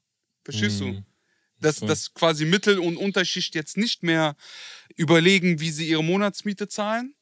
Verstehst 0.43 0.81
mhm. 0.81 0.95
du? 0.95 1.03
Dass, 1.59 1.79
dass 1.79 2.13
quasi 2.15 2.45
Mittel- 2.45 2.79
und 2.79 2.97
Unterschicht 2.97 3.53
jetzt 3.53 3.77
nicht 3.77 4.01
mehr 4.01 4.35
überlegen, 4.95 5.59
wie 5.59 5.69
sie 5.69 5.87
ihre 5.87 6.03
Monatsmiete 6.03 6.67
zahlen. 6.67 7.13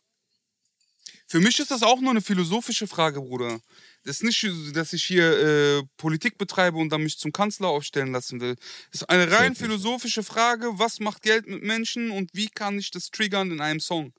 Für 1.28 1.42
mich 1.42 1.60
ist 1.60 1.72
das 1.72 1.84
auch 1.84 2.00
nur 2.00 2.12
eine 2.12 2.22
philosophische 2.22 2.88
Frage, 2.88 3.20
Bruder. 3.20 3.60
Das 4.06 4.22
ist 4.22 4.24
nicht, 4.24 4.76
dass 4.76 4.94
ich 4.94 5.04
hier 5.04 5.80
äh, 5.80 5.84
Politik 5.98 6.38
betreibe 6.38 6.78
und 6.78 6.90
dann 6.90 7.04
mich 7.04 7.20
zum 7.20 7.34
Kanzler 7.34 7.68
aufstellen 7.68 8.14
lassen 8.14 8.40
will. 8.40 8.56
Das 8.92 9.02
ist 9.02 9.10
eine 9.10 9.30
rein 9.30 9.56
philosophische 9.56 10.24
Frage, 10.24 10.80
was 10.80 11.02
macht 11.02 11.22
Geld 11.22 11.46
mit 11.46 11.62
Menschen 11.62 12.10
und 12.10 12.32
wie 12.34 12.48
kann 12.48 12.80
ich 12.80 12.92
das 12.92 13.12
triggern 13.12 13.52
in 13.52 13.60
einem 13.60 13.82
Song? 13.82 14.14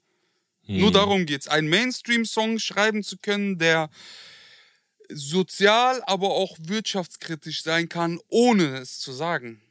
Hm. 0.65 0.79
Nur 0.79 0.91
darum 0.91 1.25
geht 1.25 1.41
es, 1.41 1.47
einen 1.47 1.69
Mainstream-Song 1.69 2.59
schreiben 2.59 3.03
zu 3.03 3.17
können, 3.17 3.57
der 3.57 3.89
sozial, 5.09 6.01
aber 6.05 6.29
auch 6.29 6.57
wirtschaftskritisch 6.59 7.63
sein 7.63 7.89
kann, 7.89 8.19
ohne 8.27 8.77
es 8.77 8.99
zu 8.99 9.11
sagen. 9.11 9.61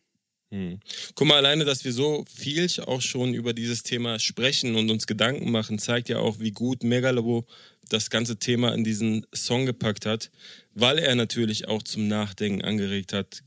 Hm. 0.53 0.81
Guck 1.15 1.29
mal, 1.29 1.37
alleine, 1.37 1.65
dass 1.65 1.85
wir 1.85 1.93
so 1.93 2.25
viel 2.29 2.69
auch 2.87 3.01
schon 3.01 3.35
über 3.35 3.53
dieses 3.53 3.85
Thema 3.85 4.19
sprechen 4.19 4.75
und 4.75 4.91
uns 4.91 5.07
Gedanken 5.07 5.51
machen, 5.51 5.79
zeigt 5.79 6.09
ja 6.09 6.19
auch, 6.19 6.41
wie 6.41 6.51
gut 6.51 6.83
Megalobo 6.83 7.47
das 7.89 8.11
ganze 8.11 8.39
Thema 8.39 8.75
in 8.75 8.83
diesen 8.83 9.27
Song 9.33 9.67
gepackt 9.67 10.07
hat, 10.07 10.31
weil 10.75 10.99
er 10.99 11.15
natürlich 11.15 11.69
auch 11.69 11.83
zum 11.83 12.09
Nachdenken 12.09 12.63
angeregt 12.63 13.13
hat. 13.13 13.43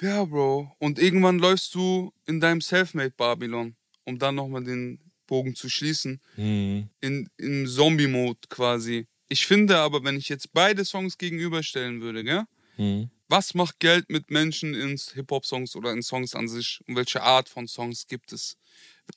Ja, 0.00 0.24
Bro. 0.24 0.72
Und 0.78 0.98
irgendwann 0.98 1.38
läufst 1.38 1.74
du 1.74 2.12
in 2.26 2.40
deinem 2.40 2.60
Selfmade 2.60 3.10
Babylon, 3.10 3.76
um 4.04 4.18
dann 4.18 4.36
nochmal 4.36 4.64
den 4.64 5.00
Bogen 5.28 5.54
zu 5.54 5.68
schließen. 5.68 6.20
Mhm. 6.36 6.88
In, 7.00 7.30
in 7.36 7.68
Zombie-Mode 7.68 8.40
quasi. 8.48 9.06
Ich 9.28 9.46
finde 9.46 9.78
aber, 9.78 10.02
wenn 10.02 10.16
ich 10.16 10.28
jetzt 10.28 10.52
beide 10.52 10.84
Songs 10.84 11.16
gegenüberstellen 11.16 12.00
würde, 12.00 12.24
gell? 12.24 12.44
Mhm. 12.76 13.10
Was 13.28 13.54
macht 13.54 13.78
Geld 13.78 14.08
mit 14.08 14.30
Menschen 14.30 14.74
in 14.74 14.98
Hip-Hop-Songs 15.14 15.76
oder 15.76 15.92
in 15.92 16.02
Songs 16.02 16.34
an 16.34 16.48
sich? 16.48 16.80
Und 16.88 16.96
welche 16.96 17.22
Art 17.22 17.48
von 17.48 17.68
Songs 17.68 18.06
gibt 18.06 18.32
es? 18.32 18.56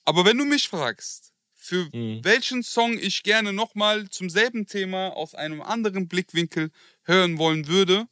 Aber 0.03 0.25
wenn 0.25 0.37
du 0.37 0.45
mich 0.45 0.67
fragst, 0.67 1.31
für 1.55 1.87
mhm. 1.93 2.23
welchen 2.23 2.63
Song 2.63 2.97
ich 2.97 3.23
gerne 3.23 3.53
nochmal 3.53 4.09
zum 4.09 4.29
selben 4.29 4.65
Thema 4.65 5.15
aus 5.15 5.33
einem 5.33 5.61
anderen 5.61 6.07
Blickwinkel 6.07 6.71
hören 7.03 7.37
wollen 7.37 7.67
würde, 7.67 8.07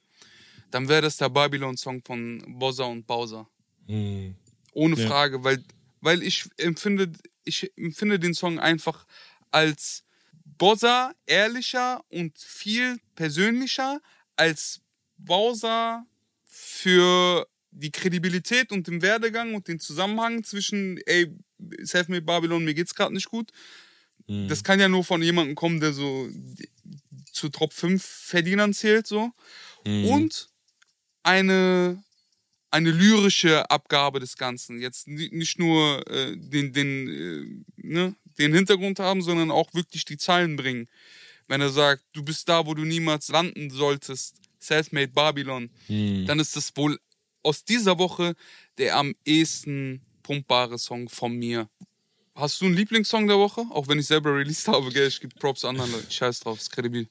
dann 0.71 0.87
wäre 0.87 1.01
das 1.01 1.17
der 1.17 1.29
Babylon-Song 1.29 2.01
von 2.05 2.43
Bozza 2.59 2.85
und 2.85 3.05
Bowser. 3.05 3.49
Mhm. 3.87 4.35
Ohne 4.73 4.95
ja. 4.95 5.07
Frage, 5.07 5.43
weil, 5.43 5.63
weil 5.99 6.23
ich 6.23 6.45
empfinde, 6.57 7.11
ich 7.49 7.71
empfinde 7.77 8.19
den 8.19 8.33
Song 8.33 8.59
einfach 8.59 9.05
als 9.51 10.03
Bozza 10.57 11.13
ehrlicher 11.25 12.03
und 12.09 12.37
viel 12.37 12.97
persönlicher 13.15 13.99
als 14.35 14.81
Bowser 15.17 16.05
für 16.45 17.47
die 17.71 17.91
Kredibilität 17.91 18.71
und 18.71 18.87
den 18.87 19.01
Werdegang 19.01 19.53
und 19.53 19.67
den 19.67 19.79
Zusammenhang 19.79 20.43
zwischen, 20.43 20.97
ey, 21.05 21.35
Selfmade 21.81 22.21
Babylon, 22.21 22.63
mir 22.63 22.73
geht's 22.73 22.95
gerade 22.95 23.13
nicht 23.13 23.29
gut. 23.29 23.51
Mhm. 24.27 24.47
Das 24.47 24.63
kann 24.63 24.79
ja 24.79 24.87
nur 24.87 25.03
von 25.03 25.21
jemandem 25.21 25.55
kommen, 25.55 25.79
der 25.79 25.93
so 25.93 26.29
zu 27.31 27.49
Top 27.49 27.73
5 27.73 28.03
Verdienern 28.03 28.73
zählt, 28.73 29.07
so. 29.07 29.31
Mhm. 29.85 30.05
Und 30.05 30.49
eine, 31.23 32.03
eine 32.71 32.91
lyrische 32.91 33.69
Abgabe 33.69 34.19
des 34.19 34.37
Ganzen. 34.37 34.79
Jetzt 34.79 35.07
nicht 35.07 35.59
nur 35.59 36.07
äh, 36.09 36.35
den, 36.35 36.73
den, 36.73 37.65
äh, 37.77 37.87
ne, 37.87 38.15
den 38.37 38.53
Hintergrund 38.53 38.99
haben, 38.99 39.21
sondern 39.21 39.51
auch 39.51 39.73
wirklich 39.73 40.05
die 40.05 40.17
Zeilen 40.17 40.55
bringen. 40.55 40.87
Wenn 41.47 41.61
er 41.61 41.69
sagt, 41.69 42.03
du 42.13 42.23
bist 42.23 42.47
da, 42.47 42.65
wo 42.65 42.73
du 42.73 42.83
niemals 42.83 43.29
landen 43.29 43.71
solltest, 43.71 44.35
Selfmade 44.59 45.11
Babylon, 45.13 45.69
mhm. 45.87 46.25
dann 46.25 46.39
ist 46.39 46.55
das 46.55 46.71
wohl 46.75 46.99
aus 47.41 47.63
dieser 47.63 47.97
Woche 47.97 48.35
der 48.77 48.95
am 48.95 49.13
ehesten 49.25 50.01
pumpbare 50.23 50.79
Song 50.79 51.09
von 51.09 51.35
mir. 51.35 51.69
Hast 52.33 52.61
du 52.61 52.65
einen 52.65 52.75
Lieblingssong 52.75 53.27
der 53.27 53.37
Woche? 53.37 53.65
Auch 53.71 53.87
wenn 53.87 53.99
ich 53.99 54.07
selber 54.07 54.33
released 54.33 54.67
habe, 54.67 54.89
gell? 54.91 55.07
Ich 55.07 55.19
gebe 55.19 55.35
Props 55.35 55.65
anderen 55.65 55.91
Leuten. 55.91 56.09
Scheiß 56.09 56.39
drauf, 56.39 56.59
ist 56.59 56.71
kredibil. 56.71 57.07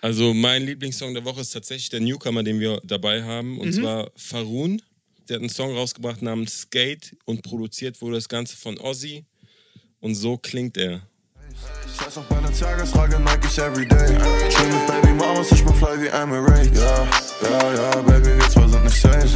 Also 0.00 0.32
mein 0.32 0.64
Lieblingssong 0.64 1.12
der 1.12 1.24
Woche 1.24 1.42
ist 1.42 1.50
tatsächlich 1.50 1.90
der 1.90 2.00
Newcomer, 2.00 2.42
den 2.42 2.58
wir 2.58 2.80
dabei 2.82 3.22
haben. 3.22 3.58
Und 3.60 3.68
mhm. 3.68 3.72
zwar 3.72 4.10
Faroon. 4.16 4.80
Der 5.32 5.38
hat 5.38 5.44
einen 5.44 5.48
Song 5.48 5.74
rausgebracht 5.74 6.20
namens 6.20 6.60
Skate 6.60 7.16
und 7.24 7.40
produziert 7.40 8.02
wurde 8.02 8.16
das 8.16 8.28
Ganze 8.28 8.54
von 8.54 8.78
Ozzy. 8.78 9.24
Und 9.98 10.14
so 10.14 10.36
klingt 10.36 10.76
er. 10.76 11.08
Scheiß 11.98 12.18
auf 12.18 12.28
meine 12.28 12.52
Tagesfrage, 12.52 13.18
Nike 13.18 13.46
ich 13.46 13.58
everyday. 13.58 14.08
Chill 14.50 14.66
mit 14.66 14.86
Baby 14.86 15.14
Mamas, 15.14 15.50
ich 15.50 15.64
bin 15.64 15.72
fly 15.72 16.02
wie 16.02 16.08
Emirates. 16.08 16.78
Ja, 16.78 17.08
ja, 17.44 17.74
ja, 17.74 18.02
Baby, 18.02 18.26
wir 18.26 18.50
zwei 18.50 18.68
sind 18.68 18.84
nicht 18.84 19.00
safe. 19.00 19.26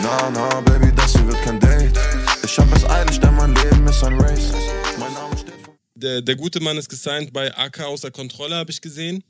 Na, 0.00 0.30
na, 0.30 0.60
Baby, 0.60 0.94
das 0.94 1.16
hier 1.16 1.26
wird 1.26 1.42
kein 1.42 1.58
Date. 1.58 1.98
Ich 2.44 2.56
hab 2.56 2.72
es 2.72 2.84
eilig, 2.84 3.18
denn 3.18 3.34
mein 3.34 3.56
Leben 3.56 3.88
ist 3.88 4.04
ein 4.04 4.20
Race. 4.20 4.52
Mein 5.00 5.12
Name 5.14 5.36
steht 5.36 5.54
der, 5.96 6.22
der 6.22 6.36
gute 6.36 6.60
Mann 6.60 6.78
ist 6.78 6.88
gesigned 6.88 7.32
bei 7.32 7.52
AK 7.58 7.80
außer 7.80 8.12
Kontrolle, 8.12 8.54
habe 8.54 8.70
ich 8.70 8.80
gesehen. 8.80 9.24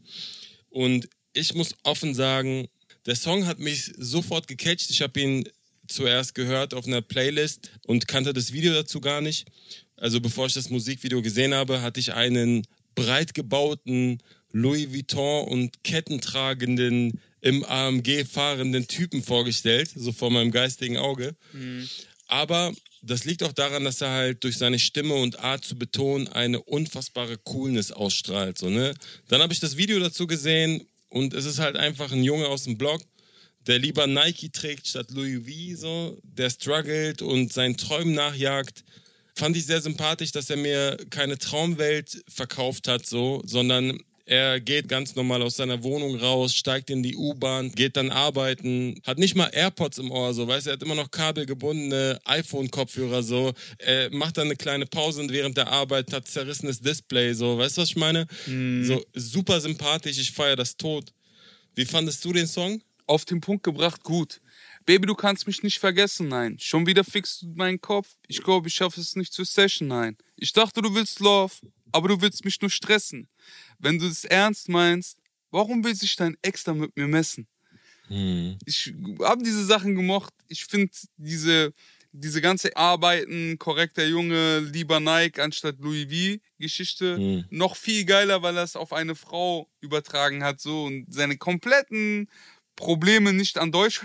Und 0.69 1.09
ich 1.33 1.55
muss 1.55 1.75
offen 1.83 2.15
sagen, 2.15 2.69
der 3.07 3.17
Song 3.17 3.47
hat 3.47 3.59
mich 3.59 3.91
sofort 3.97 4.47
gecatcht. 4.49 4.91
Ich 4.91 5.01
habe 5.01 5.19
ihn 5.19 5.49
zuerst 5.89 6.35
gehört 6.35 6.75
auf 6.75 6.87
einer 6.87 7.03
Playlist 7.03 7.71
und 7.87 8.09
kannte 8.09 8.33
das 8.33 8.53
Video 8.53 8.73
dazu 8.73 9.01
gar 9.01 9.21
nicht 9.21 9.47
also 9.97 10.21
bevor 10.21 10.47
ich 10.47 10.55
das 10.55 10.71
Musikvideo 10.71 11.23
gesehen 11.23 11.55
habe, 11.55 11.83
hatte 11.83 12.01
ich 12.01 12.15
einen 12.15 12.67
breit 12.95 13.35
gebauten 13.35 14.19
Louis 14.53 14.93
Vuitton 14.93 15.49
und 15.49 15.83
kettentragenden 15.83 17.21
im 17.41 17.65
AMG 17.65 18.25
fahrenden 18.25 18.87
Typen 18.87 19.23
vorgestellt, 19.23 19.91
so 19.95 20.13
vor 20.13 20.31
meinem 20.31 20.51
geistigen 20.51 20.97
Auge. 20.97 21.35
Mhm. 21.53 21.89
Aber 22.27 22.73
das 23.03 23.25
liegt 23.25 23.43
auch 23.43 23.53
daran, 23.53 23.85
dass 23.85 24.01
er 24.01 24.11
halt 24.11 24.45
durch 24.45 24.57
seine 24.57 24.79
Stimme 24.79 25.15
und 25.15 25.41
Art 25.41 25.65
zu 25.65 25.77
betonen 25.77 26.29
eine 26.29 26.63
unfassbare 26.63 27.37
Coolness 27.39 27.93
ausstrahlt. 27.93 28.59
So, 28.59 28.71
ne? 28.71 28.95
Dann 29.29 29.43
habe 29.43 29.53
ich 29.53 29.61
das 29.61 29.77
Video 29.77 29.99
dazu 29.99 30.27
gesehen 30.27 30.87
und 31.09 31.35
es 31.35 31.45
ist 31.45 31.59
halt 31.59 31.77
einfach 31.77 32.13
ein 32.13 32.23
Junge 32.23 32.47
aus 32.49 32.65
dem 32.65 32.79
Blog, 32.79 33.03
der 33.67 33.79
lieber 33.79 34.07
Nike 34.07 34.51
trägt 34.51 34.87
statt 34.87 35.11
Louis 35.11 35.77
V, 35.77 35.81
so, 35.81 36.19
der 36.23 36.51
struggelt 36.51 37.23
und 37.23 37.53
seinen 37.53 37.77
Träumen 37.77 38.15
nachjagt 38.15 38.85
fand 39.35 39.57
ich 39.57 39.67
sehr 39.67 39.81
sympathisch, 39.81 40.33
dass 40.33 40.51
er 40.51 40.57
mir 40.57 40.97
keine 41.11 41.39
Traumwelt 41.39 42.25
verkauft 42.29 42.89
hat, 42.89 43.07
so, 43.07 43.43
sondern 43.45 43.99
er 44.27 44.59
geht 44.59 44.89
ganz 44.89 45.17
normal 45.17 45.43
aus 45.43 45.57
seiner 45.57 45.83
Wohnung 45.83 46.17
raus, 46.17 46.55
steigt 46.55 46.89
in 46.89 47.03
die 47.03 47.15
U-Bahn, 47.15 47.73
geht 47.73 47.97
dann 47.97 48.11
arbeiten, 48.11 48.99
hat 49.07 49.19
nicht 49.19 49.35
mal 49.35 49.51
AirPods 49.53 49.99
im 49.99 50.11
Ohr, 50.11 50.33
so, 50.33 50.49
weißt 50.49 50.67
du, 50.67 50.71
er 50.71 50.75
hat 50.75 50.83
immer 50.83 50.95
noch 50.95 51.11
kabelgebundene 51.11 52.19
iPhone-Kopfhörer, 52.25 53.23
so, 53.23 53.53
er 53.79 54.11
macht 54.15 54.39
dann 54.39 54.47
eine 54.47 54.57
kleine 54.57 54.87
Pause 54.87 55.27
während 55.29 55.59
der 55.59 55.69
Arbeit 55.69 56.13
hat 56.13 56.27
zerrissenes 56.27 56.81
Display, 56.81 57.35
so, 57.35 57.59
weißt 57.59 57.77
du, 57.77 57.83
was 57.83 57.91
ich 57.91 57.97
meine? 57.97 58.27
Mm. 58.47 58.85
So, 58.85 59.05
super 59.15 59.61
sympathisch, 59.61 60.19
ich 60.19 60.31
feiere 60.31 60.57
das 60.57 60.77
tot. 60.77 61.13
Wie 61.75 61.85
fandest 61.85 62.25
du 62.25 62.33
den 62.33 62.47
Song? 62.47 62.81
Auf 63.07 63.25
den 63.27 63.41
Punkt 63.41 63.63
gebracht, 63.65 64.03
gut. 64.03 64.41
Baby, 64.87 65.07
du 65.07 65.15
kannst 65.15 65.47
mich 65.47 65.63
nicht 65.63 65.79
vergessen, 65.79 66.29
nein. 66.29 66.57
Schon 66.59 66.87
wieder 66.87 67.05
fixst 67.05 67.43
du 67.43 67.49
meinen 67.55 67.81
Kopf. 67.81 68.09
Ich 68.29 68.43
glaube, 68.43 68.69
ich 68.69 68.75
schaffe 68.75 69.01
es 69.01 69.15
nicht 69.17 69.33
zur 69.33 69.45
Session, 69.45 69.89
nein. 69.89 70.17
Ich 70.37 70.53
dachte, 70.53 70.81
du 70.81 70.95
willst 70.95 71.21
Love, 71.21 71.53
aber 71.93 72.09
du 72.09 72.21
willst 72.21 72.45
mich 72.45 72.61
nur 72.61 72.71
stressen. 72.71 73.29
wenn 73.79 73.99
du 73.99 74.07
es 74.07 74.25
ernst 74.25 74.69
meinst, 74.69 75.19
warum 75.51 75.85
will 75.85 75.95
sich 75.95 76.17
dein 76.17 76.37
Ex 76.43 76.65
da 76.65 76.73
mit 76.73 76.97
mir 76.97 77.07
messen? 77.07 77.47
Hm. 78.09 78.59
Ich 78.67 78.95
habe 79.23 79.43
diese 79.43 79.65
Sachen 79.65 79.95
gemocht. 79.95 80.33
Ich 80.49 80.65
finde 80.65 80.93
diese, 81.17 81.73
diese 82.13 82.41
ganze 82.41 82.75
Arbeiten, 82.77 83.59
korrekter 83.59 84.05
Junge, 84.07 84.61
lieber 84.61 85.01
Nike 85.01 85.41
anstatt 85.41 85.77
Louis 85.79 86.05
V 86.05 86.41
Geschichte 86.59 87.17
Hm. 87.17 87.45
noch 87.51 87.77
viel 87.77 88.05
geiler, 88.05 88.43
weil 88.43 88.57
er 88.57 88.65
es 88.65 88.77
auf 88.77 88.93
eine 88.93 89.15
Frau 89.15 89.69
übertragen 89.81 90.43
hat 90.45 90.61
so 90.61 90.85
und 90.85 91.07
seine 91.13 91.37
kompletten 91.39 92.29
Probleme 92.77 93.33
nicht 93.33 93.59
an 93.59 93.73
Deutsch 93.73 94.03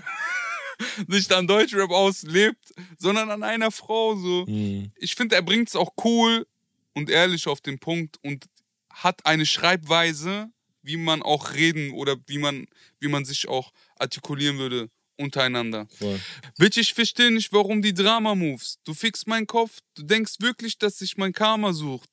nicht 1.08 1.32
an 1.34 1.48
Deutschrap 1.48 1.92
auslebt, 1.92 2.74
sondern 2.98 3.30
an 3.32 3.44
einer 3.44 3.72
Frau 3.72 4.16
so. 4.16 4.46
Hm. 4.48 4.92
Ich 4.96 5.16
finde, 5.16 5.36
er 5.36 5.42
bringt 5.42 5.70
es 5.70 5.76
auch 5.76 5.92
cool 6.04 6.48
und 6.94 7.10
ehrlich 7.10 7.48
auf 7.48 7.62
den 7.62 7.80
Punkt 7.80 8.18
und 8.24 8.46
hat 8.90 9.26
eine 9.26 9.46
Schreibweise, 9.46 10.50
wie 10.82 10.98
man 10.98 11.22
auch 11.22 11.54
reden 11.54 11.92
oder 11.92 12.16
wie 12.28 12.38
man, 12.38 12.68
wie 13.00 13.08
man 13.08 13.26
sich 13.26 13.48
auch 13.48 13.72
artikulieren 13.98 14.58
würde 14.58 14.90
untereinander. 15.18 15.88
Voll. 15.98 16.20
Bitch, 16.58 16.78
ich 16.78 16.94
verstehe 16.94 17.32
nicht, 17.32 17.52
warum 17.52 17.82
die 17.82 17.94
Drama-Moves. 17.94 18.80
Du 18.86 18.94
fixst 18.94 19.28
meinen 19.28 19.48
Kopf, 19.48 19.80
du 19.96 20.04
denkst 20.04 20.36
wirklich, 20.40 20.78
dass 20.78 21.00
sich 21.00 21.18
mein 21.18 21.34
Karma 21.34 21.74
sucht. 21.74 22.10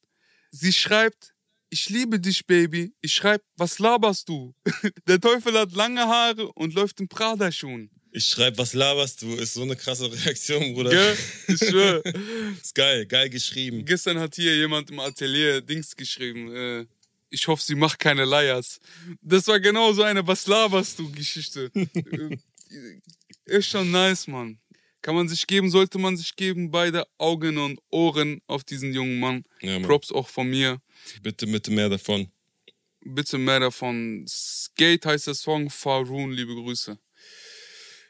Sie 0.50 0.72
schreibt, 0.72 1.34
ich 1.70 1.88
liebe 1.88 2.18
dich, 2.20 2.46
Baby. 2.46 2.92
Ich 3.00 3.12
schreib, 3.12 3.42
was 3.56 3.78
laberst 3.78 4.28
du? 4.28 4.54
Der 5.08 5.20
Teufel 5.20 5.58
hat 5.58 5.72
lange 5.72 6.00
Haare 6.06 6.52
und 6.52 6.74
läuft 6.74 7.00
in 7.00 7.08
Prada-Schuhen. 7.08 7.90
Ich 8.12 8.28
schreibe, 8.28 8.56
was 8.58 8.72
laberst 8.72 9.20
du? 9.22 9.34
Ist 9.34 9.54
so 9.54 9.62
eine 9.62 9.76
krasse 9.76 10.10
Reaktion, 10.10 10.72
Bruder. 10.74 10.90
Gell? 10.90 11.16
Ich 11.48 11.58
schwör. 11.58 12.02
Ist 12.62 12.74
geil, 12.74 13.04
geil 13.06 13.28
geschrieben. 13.28 13.84
Gestern 13.84 14.18
hat 14.18 14.34
hier 14.36 14.56
jemand 14.56 14.90
im 14.90 15.00
Atelier 15.00 15.60
Dings 15.60 15.94
geschrieben. 15.94 16.54
Äh, 16.54 16.86
ich 17.28 17.46
hoffe, 17.46 17.62
sie 17.62 17.74
macht 17.74 17.98
keine 17.98 18.24
Leiers. 18.24 18.80
Das 19.20 19.46
war 19.48 19.60
genau 19.60 19.92
so 19.92 20.02
eine 20.02 20.26
Was 20.26 20.46
laberst 20.46 20.98
du 20.98 21.10
Geschichte. 21.12 21.70
Äh, 22.68 23.58
Ist 23.58 23.68
schon 23.68 23.88
nice, 23.92 24.26
Mann. 24.26 24.58
Kann 25.06 25.14
man 25.14 25.28
sich 25.28 25.46
geben, 25.46 25.70
sollte 25.70 25.98
man 25.98 26.16
sich 26.16 26.34
geben. 26.34 26.72
Beide 26.72 27.06
Augen 27.16 27.58
und 27.58 27.80
Ohren 27.90 28.42
auf 28.48 28.64
diesen 28.64 28.92
jungen 28.92 29.20
Mann. 29.20 29.44
Ja, 29.60 29.74
Mann. 29.78 29.82
Props 29.82 30.10
auch 30.10 30.26
von 30.26 30.50
mir. 30.50 30.82
Bitte, 31.22 31.46
bitte 31.46 31.70
mehr 31.70 31.88
davon. 31.88 32.28
Bitte 33.02 33.38
mehr 33.38 33.60
davon. 33.60 34.26
Skate 34.26 35.06
heißt 35.06 35.28
der 35.28 35.34
Song. 35.34 35.70
Faroon, 35.70 36.32
liebe 36.32 36.56
Grüße. 36.56 36.98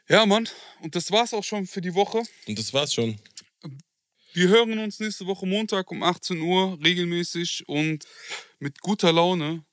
Ja, 0.09 0.25
Mann. 0.25 0.49
Und 0.81 0.95
das 0.95 1.11
war's 1.11 1.35
auch 1.35 1.43
schon 1.43 1.67
für 1.67 1.81
die 1.81 1.93
Woche. 1.93 2.23
Und 2.47 2.57
das 2.57 2.73
war's 2.73 2.95
schon. 2.95 3.15
Wir 4.33 4.47
hören 4.47 4.79
uns 4.79 4.99
nächste 4.99 5.27
Woche 5.27 5.45
Montag 5.45 5.91
um 5.91 6.01
18 6.01 6.41
Uhr 6.41 6.79
regelmäßig 6.83 7.67
und 7.67 8.05
mit 8.57 8.81
guter 8.81 9.13
Laune. 9.13 9.63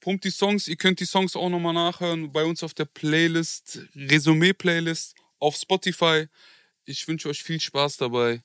Pumpt 0.00 0.24
die 0.24 0.30
Songs, 0.30 0.66
ihr 0.66 0.76
könnt 0.76 0.98
die 0.98 1.06
Songs 1.06 1.36
auch 1.36 1.48
nochmal 1.48 1.74
nachhören 1.74 2.32
bei 2.32 2.44
uns 2.44 2.64
auf 2.64 2.74
der 2.74 2.86
Playlist, 2.86 3.82
Resümee-Playlist 3.94 5.14
auf 5.38 5.56
Spotify. 5.56 6.26
Ich 6.84 7.06
wünsche 7.06 7.28
euch 7.28 7.42
viel 7.42 7.60
Spaß 7.60 7.98
dabei 7.98 8.42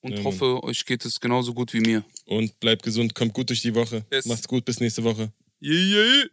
und 0.00 0.18
Ja, 0.18 0.24
hoffe, 0.24 0.62
euch 0.62 0.84
geht 0.84 1.04
es 1.04 1.20
genauso 1.20 1.54
gut 1.54 1.72
wie 1.72 1.80
mir. 1.80 2.04
Und 2.26 2.58
bleibt 2.60 2.82
gesund, 2.82 3.14
kommt 3.14 3.32
gut 3.34 3.48
durch 3.48 3.62
die 3.62 3.74
Woche. 3.74 4.04
Yes. 4.10 4.26
Macht's 4.26 4.48
gut, 4.48 4.64
bis 4.64 4.80
nächste 4.80 5.04
Woche. 5.04 5.32
Yeah, 5.62 5.72
yeah. 5.72 6.26